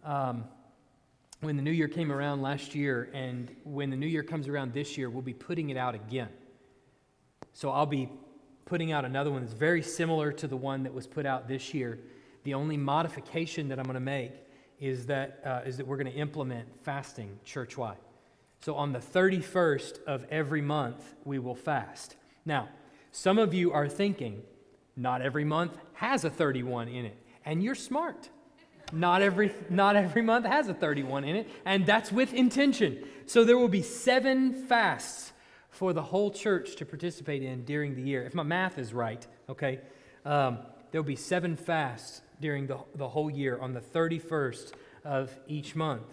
um, 0.04 0.44
when 1.40 1.56
the 1.56 1.62
new 1.62 1.70
year 1.70 1.88
came 1.88 2.10
around 2.10 2.42
last 2.42 2.74
year, 2.74 3.10
and 3.12 3.54
when 3.64 3.90
the 3.90 3.96
new 3.96 4.06
year 4.06 4.22
comes 4.22 4.48
around 4.48 4.72
this 4.72 4.98
year, 4.98 5.08
we'll 5.08 5.22
be 5.22 5.34
putting 5.34 5.70
it 5.70 5.76
out 5.76 5.94
again. 5.94 6.28
So 7.52 7.70
I'll 7.70 7.86
be 7.86 8.08
putting 8.64 8.92
out 8.92 9.04
another 9.04 9.30
one 9.30 9.42
that's 9.42 9.54
very 9.54 9.82
similar 9.82 10.32
to 10.32 10.46
the 10.46 10.56
one 10.56 10.82
that 10.82 10.92
was 10.92 11.06
put 11.06 11.26
out 11.26 11.48
this 11.48 11.72
year. 11.72 12.00
The 12.44 12.54
only 12.54 12.76
modification 12.76 13.68
that 13.68 13.78
I'm 13.78 13.84
going 13.84 13.94
to 13.94 14.00
make 14.00 14.32
is 14.80 15.06
that, 15.06 15.40
uh, 15.44 15.60
is 15.66 15.76
that 15.76 15.86
we're 15.86 15.96
going 15.96 16.12
to 16.12 16.18
implement 16.18 16.68
fasting 16.82 17.38
church-wide. 17.44 17.96
So 18.60 18.74
on 18.74 18.92
the 18.92 18.98
31st 18.98 20.02
of 20.04 20.24
every 20.30 20.60
month, 20.60 21.14
we 21.24 21.38
will 21.38 21.54
fast. 21.54 22.16
Now, 22.44 22.68
some 23.12 23.38
of 23.38 23.54
you 23.54 23.72
are 23.72 23.88
thinking, 23.88 24.42
not 24.96 25.22
every 25.22 25.44
month 25.44 25.78
has 25.94 26.24
a 26.24 26.30
31 26.30 26.88
in 26.88 27.04
it, 27.06 27.16
and 27.44 27.62
you're 27.62 27.74
smart. 27.74 28.28
Not 28.92 29.22
every, 29.22 29.52
not 29.68 29.96
every 29.96 30.22
month 30.22 30.46
has 30.46 30.68
a 30.68 30.74
31 30.74 31.24
in 31.24 31.36
it, 31.36 31.48
and 31.64 31.84
that's 31.84 32.10
with 32.10 32.32
intention. 32.32 33.04
So 33.26 33.44
there 33.44 33.58
will 33.58 33.68
be 33.68 33.82
seven 33.82 34.52
fasts 34.66 35.32
for 35.70 35.92
the 35.92 36.02
whole 36.02 36.30
church 36.30 36.76
to 36.76 36.86
participate 36.86 37.42
in 37.42 37.64
during 37.64 37.94
the 37.94 38.02
year. 38.02 38.24
If 38.24 38.34
my 38.34 38.42
math 38.42 38.78
is 38.78 38.94
right, 38.94 39.24
okay, 39.48 39.80
um, 40.24 40.58
there'll 40.90 41.06
be 41.06 41.16
seven 41.16 41.56
fasts 41.56 42.22
during 42.40 42.66
the, 42.66 42.78
the 42.94 43.08
whole 43.08 43.30
year 43.30 43.58
on 43.60 43.74
the 43.74 43.80
31st 43.80 44.72
of 45.04 45.30
each 45.46 45.76
month. 45.76 46.06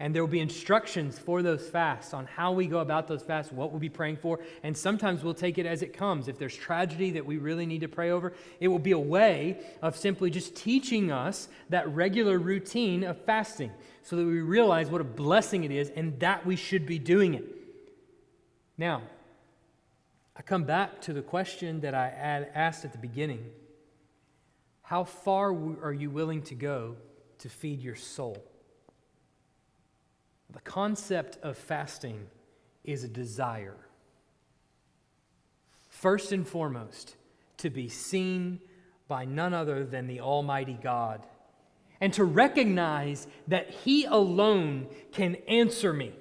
And 0.00 0.14
there 0.14 0.22
will 0.22 0.32
be 0.32 0.40
instructions 0.40 1.18
for 1.18 1.42
those 1.42 1.68
fasts 1.68 2.14
on 2.14 2.24
how 2.24 2.52
we 2.52 2.66
go 2.66 2.78
about 2.78 3.06
those 3.06 3.22
fasts, 3.22 3.52
what 3.52 3.70
we'll 3.70 3.78
be 3.78 3.90
praying 3.90 4.16
for. 4.16 4.40
And 4.62 4.74
sometimes 4.74 5.22
we'll 5.22 5.34
take 5.34 5.58
it 5.58 5.66
as 5.66 5.82
it 5.82 5.92
comes. 5.92 6.26
If 6.26 6.38
there's 6.38 6.56
tragedy 6.56 7.10
that 7.10 7.26
we 7.26 7.36
really 7.36 7.66
need 7.66 7.82
to 7.82 7.88
pray 7.88 8.10
over, 8.10 8.32
it 8.60 8.68
will 8.68 8.78
be 8.78 8.92
a 8.92 8.98
way 8.98 9.58
of 9.82 9.94
simply 9.94 10.30
just 10.30 10.56
teaching 10.56 11.12
us 11.12 11.48
that 11.68 11.86
regular 11.94 12.38
routine 12.38 13.04
of 13.04 13.22
fasting 13.26 13.70
so 14.02 14.16
that 14.16 14.24
we 14.24 14.40
realize 14.40 14.88
what 14.88 15.02
a 15.02 15.04
blessing 15.04 15.64
it 15.64 15.70
is 15.70 15.90
and 15.90 16.18
that 16.20 16.46
we 16.46 16.56
should 16.56 16.86
be 16.86 16.98
doing 16.98 17.34
it. 17.34 17.44
Now, 18.78 19.02
I 20.34 20.40
come 20.40 20.64
back 20.64 21.02
to 21.02 21.12
the 21.12 21.20
question 21.20 21.82
that 21.82 21.94
I 21.94 22.08
asked 22.54 22.86
at 22.86 22.92
the 22.92 22.98
beginning 22.98 23.44
How 24.80 25.04
far 25.04 25.54
are 25.82 25.92
you 25.92 26.08
willing 26.08 26.40
to 26.44 26.54
go 26.54 26.96
to 27.40 27.50
feed 27.50 27.82
your 27.82 27.96
soul? 27.96 28.42
The 30.52 30.60
concept 30.60 31.38
of 31.42 31.56
fasting 31.56 32.26
is 32.84 33.04
a 33.04 33.08
desire. 33.08 33.76
First 35.88 36.32
and 36.32 36.46
foremost, 36.46 37.16
to 37.58 37.70
be 37.70 37.88
seen 37.88 38.60
by 39.06 39.24
none 39.24 39.54
other 39.54 39.84
than 39.84 40.06
the 40.06 40.20
Almighty 40.20 40.78
God, 40.82 41.26
and 42.00 42.12
to 42.14 42.24
recognize 42.24 43.26
that 43.48 43.70
He 43.70 44.04
alone 44.04 44.88
can 45.12 45.36
answer 45.46 45.92
me, 45.92 46.12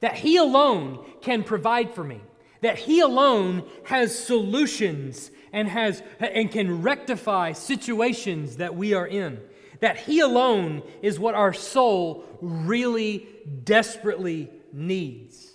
that 0.00 0.16
He 0.16 0.36
alone 0.36 1.04
can 1.22 1.44
provide 1.44 1.94
for 1.94 2.02
me, 2.02 2.20
that 2.60 2.78
He 2.78 3.00
alone 3.00 3.64
has 3.84 4.18
solutions 4.18 5.30
and, 5.52 5.68
has, 5.68 6.02
and 6.18 6.50
can 6.50 6.82
rectify 6.82 7.52
situations 7.52 8.56
that 8.56 8.74
we 8.74 8.94
are 8.94 9.06
in 9.06 9.40
that 9.84 9.98
He 9.98 10.20
alone 10.20 10.82
is 11.02 11.18
what 11.18 11.34
our 11.34 11.52
soul 11.52 12.24
really 12.40 13.28
desperately 13.64 14.48
needs. 14.72 15.52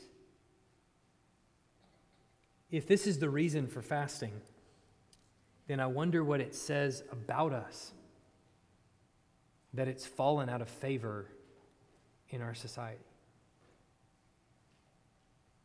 If 2.69 2.85
this 2.85 3.07
is 3.07 3.17
the 3.17 3.27
reason 3.27 3.65
for 3.65 3.81
fasting, 3.81 4.33
then 5.65 5.79
I 5.79 5.87
wonder 5.87 6.23
what 6.23 6.41
it 6.41 6.53
says 6.53 7.01
about 7.11 7.53
us 7.53 7.91
that 9.73 9.87
it's 9.87 10.05
fallen 10.05 10.47
out 10.47 10.61
of 10.61 10.69
favor 10.69 11.25
in 12.29 12.43
our 12.43 12.53
society. 12.53 12.99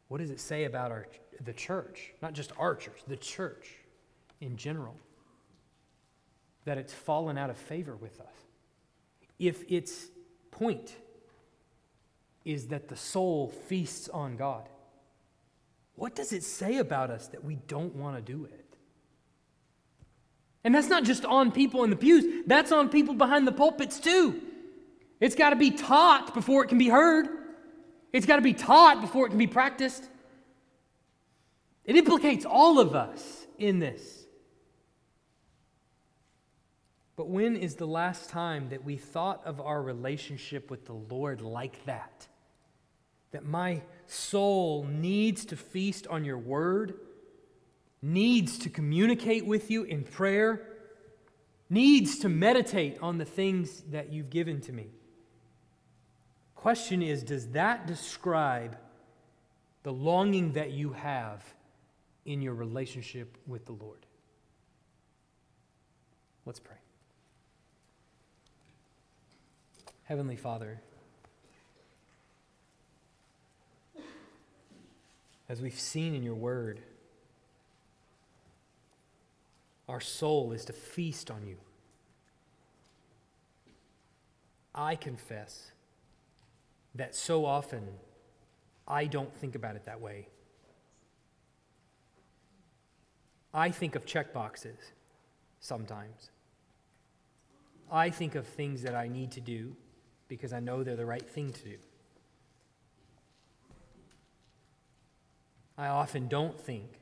What 0.09 0.23
does 0.23 0.31
it 0.31 0.41
say 0.41 0.65
about 0.65 0.91
our, 0.91 1.07
the 1.45 1.53
church? 1.53 2.15
Not 2.23 2.33
just 2.33 2.51
our 2.59 2.75
church, 2.75 3.03
the 3.07 3.19
church 3.19 3.75
in 4.41 4.57
general. 4.57 4.97
That 6.65 6.79
it's 6.79 6.95
fallen 6.95 7.37
out 7.37 7.51
of 7.51 7.59
favor 7.59 7.95
with 7.95 8.19
us 8.23 8.34
if 9.39 9.64
its 9.70 10.09
point 10.51 10.95
is 12.45 12.68
that 12.68 12.89
the 12.89 12.97
soul 12.97 13.49
feasts 13.68 14.09
on 14.09 14.37
God? 14.37 14.68
What 15.97 16.14
does 16.14 16.32
it 16.32 16.43
say 16.43 16.78
about 16.78 17.11
us 17.11 17.28
that 17.28 17.45
we 17.45 17.57
don't 17.57 17.95
want 17.95 18.16
to 18.16 18.32
do 18.32 18.45
it? 18.45 18.64
And 20.64 20.74
that's 20.74 20.89
not 20.89 21.05
just 21.05 21.24
on 21.24 21.53
people 21.53 21.85
in 21.85 21.91
the 21.91 21.97
pews, 21.97 22.45
that's 22.47 22.72
on 22.72 22.89
people 22.89 23.14
behind 23.14 23.47
the 23.47 23.53
pulpits 23.53 24.01
too. 24.01 24.41
It's 25.20 25.35
got 25.35 25.51
to 25.51 25.57
be 25.57 25.70
taught 25.70 26.35
before 26.35 26.64
it 26.64 26.68
can 26.68 26.78
be 26.78 26.89
heard, 26.89 27.28
it's 28.12 28.26
got 28.26 28.37
to 28.37 28.43
be 28.43 28.55
taught 28.55 29.01
before 29.01 29.26
it 29.26 29.30
can 29.30 29.39
be 29.39 29.47
practiced. 29.47 30.09
It 31.85 31.97
implicates 31.97 32.47
all 32.47 32.78
of 32.78 32.95
us 32.95 33.47
in 33.59 33.78
this. 33.78 34.24
But 37.17 37.29
when 37.29 37.57
is 37.57 37.77
the 37.77 37.87
last 37.87 38.29
time 38.29 38.69
that 38.71 38.85
we 38.85 38.97
thought 38.97 39.43
of 39.45 39.61
our 39.61 39.81
relationship 39.81 40.71
with 40.71 40.87
the 40.87 40.95
Lord 40.95 41.41
like 41.41 41.85
that? 41.87 42.27
That 43.31 43.45
my 43.45 43.83
soul 44.07 44.85
needs 44.85 45.45
to 45.47 45.57
feast 45.57 46.07
on 46.09 46.25
your 46.25 46.39
word, 46.39 46.95
needs 48.03 48.59
to 48.59 48.71
communicate 48.71 49.47
with 49.47 49.71
you 49.71 49.85
in 49.85 50.03
prayer, 50.03 50.67
needs 51.71 52.19
to 52.21 52.29
meditate 52.29 52.99
on 53.01 53.19
the 53.19 53.25
things 53.25 53.83
that 53.91 54.12
you've 54.12 54.31
given 54.31 54.61
to 54.62 54.73
me. 54.73 54.89
Question 56.57 57.03
is 57.03 57.23
Does 57.23 57.49
that 57.49 57.87
describe 57.87 58.77
the 59.85 59.93
longing 59.93 60.53
that 60.53 60.73
you 60.73 60.93
have 60.95 61.45
in 62.25 62.43
your 62.43 62.55
relationship 62.55 63.37
with 63.47 63.67
the 63.67 63.73
Lord? 63.73 64.07
Let's 66.45 66.61
pray. 66.61 66.77
Heavenly 70.05 70.37
Father, 70.37 70.83
as 75.49 75.63
we've 75.63 75.81
seen 75.81 76.15
in 76.15 76.23
your 76.23 76.35
word, 76.35 76.79
our 79.89 80.03
soul 80.03 80.53
is 80.53 80.67
to 80.67 80.75
feast 80.75 81.31
on 81.31 81.47
you. 81.47 81.57
I 84.75 84.95
confess 84.95 85.71
that 86.95 87.15
so 87.15 87.47
often 87.47 87.83
I 88.87 89.07
don't 89.07 89.35
think 89.35 89.55
about 89.55 89.75
it 89.75 89.87
that 89.87 90.03
way. 90.03 90.29
I 93.55 93.71
think 93.71 93.95
of 93.95 94.05
check 94.05 94.35
boxes 94.35 94.77
sometimes. 95.61 96.31
I 97.91 98.11
think 98.11 98.35
of 98.35 98.47
things 98.47 98.83
that 98.83 98.95
I 98.95 99.09
need 99.09 99.31
to 99.33 99.41
do 99.41 99.75
because 100.35 100.53
I 100.53 100.61
know 100.61 100.82
they're 100.82 100.97
the 100.97 101.07
right 101.07 101.28
thing 101.28 101.53
to 101.53 101.62
do. 101.62 101.76
I 105.76 105.89
often 105.89 106.28
don't 106.28 106.61
think 106.61 107.01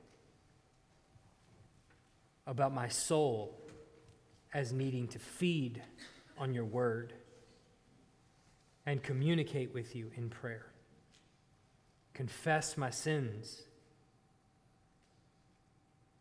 about 2.47 2.73
my 2.73 2.89
soul 2.89 3.59
as 4.53 4.73
needing 4.73 5.09
to 5.09 5.19
feed 5.19 5.83
on 6.39 6.53
your 6.53 6.65
word 6.65 7.13
and 8.85 9.03
communicate 9.03 9.73
with 9.73 9.95
you 9.95 10.11
in 10.17 10.29
prayer. 10.29 10.67
Confess 12.15 12.77
my 12.77 12.91
sins. 12.91 13.63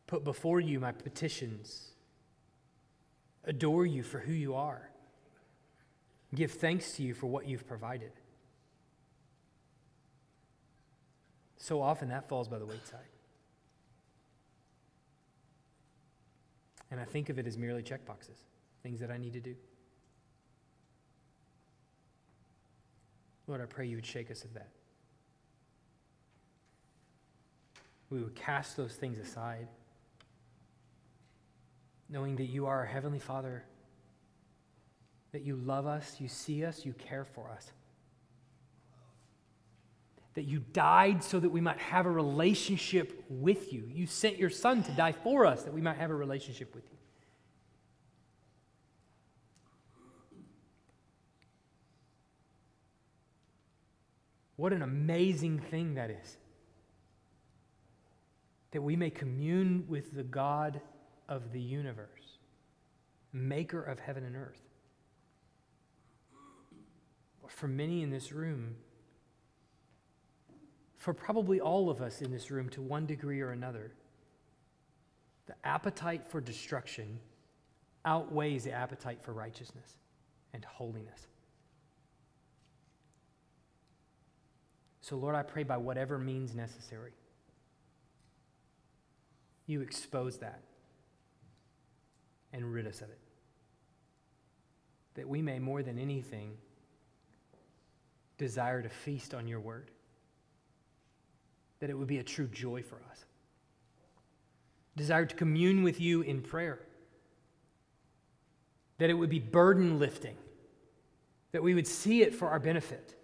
Put 0.08 0.24
before 0.24 0.60
you 0.60 0.80
my 0.80 0.92
petitions. 0.92 1.92
Adore 3.44 3.86
you 3.86 4.04
for 4.04 4.20
who 4.20 4.34
you 4.34 4.56
are 4.56 4.91
give 6.34 6.52
thanks 6.52 6.94
to 6.94 7.04
you 7.04 7.14
for 7.14 7.28
what 7.28 7.48
you've 7.48 7.68
provided. 7.68 8.12
So 11.58 11.82
often 11.82 12.10
that 12.10 12.28
falls 12.28 12.48
by 12.48 12.58
the 12.58 12.66
wayside. 12.66 13.00
And 16.90 17.00
I 17.00 17.06
think 17.06 17.30
of 17.30 17.40
it 17.40 17.48
as 17.48 17.58
merely 17.58 17.84
check 17.84 18.06
boxes, 18.06 18.38
things 18.84 19.00
that 19.00 19.12
I 19.12 19.18
need 19.18 19.34
to 19.34 19.40
do. 19.40 19.56
Lord, 23.48 23.62
I 23.62 23.66
pray 23.66 23.86
you 23.86 23.96
would 23.96 24.06
shake 24.06 24.32
us 24.32 24.44
of 24.44 24.54
that. 24.54 24.70
We 28.10 28.22
would 28.22 28.36
cast 28.36 28.76
those 28.76 28.94
things 28.94 29.20
aside, 29.20 29.68
knowing 32.10 32.36
that 32.38 32.46
you 32.46 32.66
are 32.66 32.80
our 32.80 32.86
Heavenly 32.86 33.20
Father 33.20 33.64
that 35.32 35.44
you 35.44 35.56
love 35.56 35.88
us, 35.88 36.18
you 36.20 36.28
see 36.28 36.66
us, 36.66 36.86
you 36.86 36.94
care 36.94 37.26
for 37.26 37.50
us. 37.52 37.72
That 40.34 40.44
you 40.44 40.64
died 40.74 41.24
so 41.24 41.40
that 41.40 41.50
we 41.50 41.62
might 41.62 41.78
have 41.78 42.06
a 42.06 42.12
relationship 42.12 43.24
with 43.30 43.72
you. 43.72 43.90
You 43.94 44.08
sent 44.08 44.38
your 44.38 44.50
Son 44.50 44.84
to 44.84 44.92
die 44.92 45.12
for 45.12 45.46
us 45.46 45.64
that 45.64 45.74
we 45.74 45.82
might 45.82 45.98
have 45.98 46.10
a 46.10 46.16
relationship 46.16 46.74
with 46.74 46.84
you. 46.90 46.98
What 54.62 54.74
an 54.74 54.84
amazing 54.84 55.60
thing 55.60 55.96
that 55.96 56.12
is. 56.12 56.38
That 58.72 58.82
we 58.82 58.96
may 58.96 59.10
commune 59.10 59.86
with 59.88 60.14
the 60.14 60.24
God 60.24 60.82
of 61.28 61.52
the 61.52 61.60
universe, 61.60 62.38
maker 63.34 63.82
of 63.82 64.00
heaven 64.00 64.24
and 64.24 64.36
earth. 64.36 64.62
For 67.52 67.68
many 67.68 68.02
in 68.02 68.10
this 68.10 68.32
room, 68.32 68.76
for 70.98 71.14
probably 71.14 71.60
all 71.60 71.90
of 71.90 72.02
us 72.02 72.22
in 72.22 72.32
this 72.32 72.52
room 72.52 72.70
to 72.70 72.82
one 72.82 73.06
degree 73.06 73.42
or 73.42 73.52
another, 73.52 73.92
the 75.48 75.56
appetite 75.64 76.28
for 76.28 76.40
destruction 76.40 77.20
outweighs 78.06 78.64
the 78.64 78.72
appetite 78.72 79.22
for 79.22 79.34
righteousness 79.34 79.98
and 80.54 80.64
holiness. 80.66 81.28
So, 85.02 85.18
Lord, 85.18 85.36
I 85.36 85.44
pray 85.44 85.64
by 85.64 85.78
whatever 85.78 86.18
means 86.18 86.56
necessary, 86.56 87.14
you 89.66 89.82
expose 89.82 90.38
that 90.38 90.62
and 92.54 92.72
rid 92.72 92.88
us 92.88 93.02
of 93.02 93.10
it. 93.10 93.20
That 95.16 95.28
we 95.28 95.42
may, 95.42 95.60
more 95.60 95.84
than 95.84 95.98
anything, 95.98 96.54
desire 98.42 98.82
to 98.82 98.90
feast 98.90 99.34
on 99.34 99.48
your 99.48 99.60
word. 99.60 99.92
That 101.80 101.90
it 101.90 101.98
would 101.98 102.08
be 102.08 102.18
a 102.18 102.24
true 102.24 102.48
joy 102.48 102.82
for 102.82 102.96
us. 103.12 103.26
Desire 104.98 105.26
to 105.26 105.36
commune 105.36 105.84
with 105.84 106.02
you 106.02 106.22
in 106.22 106.42
prayer. 106.42 106.80
That 108.98 109.10
it 109.10 109.14
would 109.14 109.30
be 109.30 109.40
burden 109.40 110.00
lifting. 110.00 110.36
That 111.52 111.64
we 111.64 111.76
would 111.76 111.88
see 111.88 112.24
it 112.24 112.34
for 112.34 112.50
our 112.50 112.60
benefit, 112.60 113.16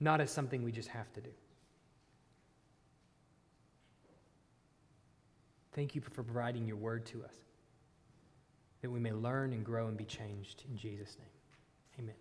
not 0.00 0.20
as 0.20 0.30
something 0.30 0.62
we 0.62 0.72
just 0.72 0.88
have 0.88 1.12
to 1.12 1.20
do. 1.20 1.30
Thank 5.74 5.94
you 5.94 6.00
for 6.00 6.10
providing 6.10 6.66
your 6.66 6.76
word 6.76 7.06
to 7.06 7.22
us, 7.22 7.34
that 8.82 8.90
we 8.90 8.98
may 8.98 9.12
learn 9.12 9.52
and 9.52 9.64
grow 9.64 9.86
and 9.86 9.96
be 9.96 10.04
changed 10.04 10.64
in 10.68 10.76
Jesus' 10.76 11.16
name. 11.18 12.04
Amen. 12.06 12.16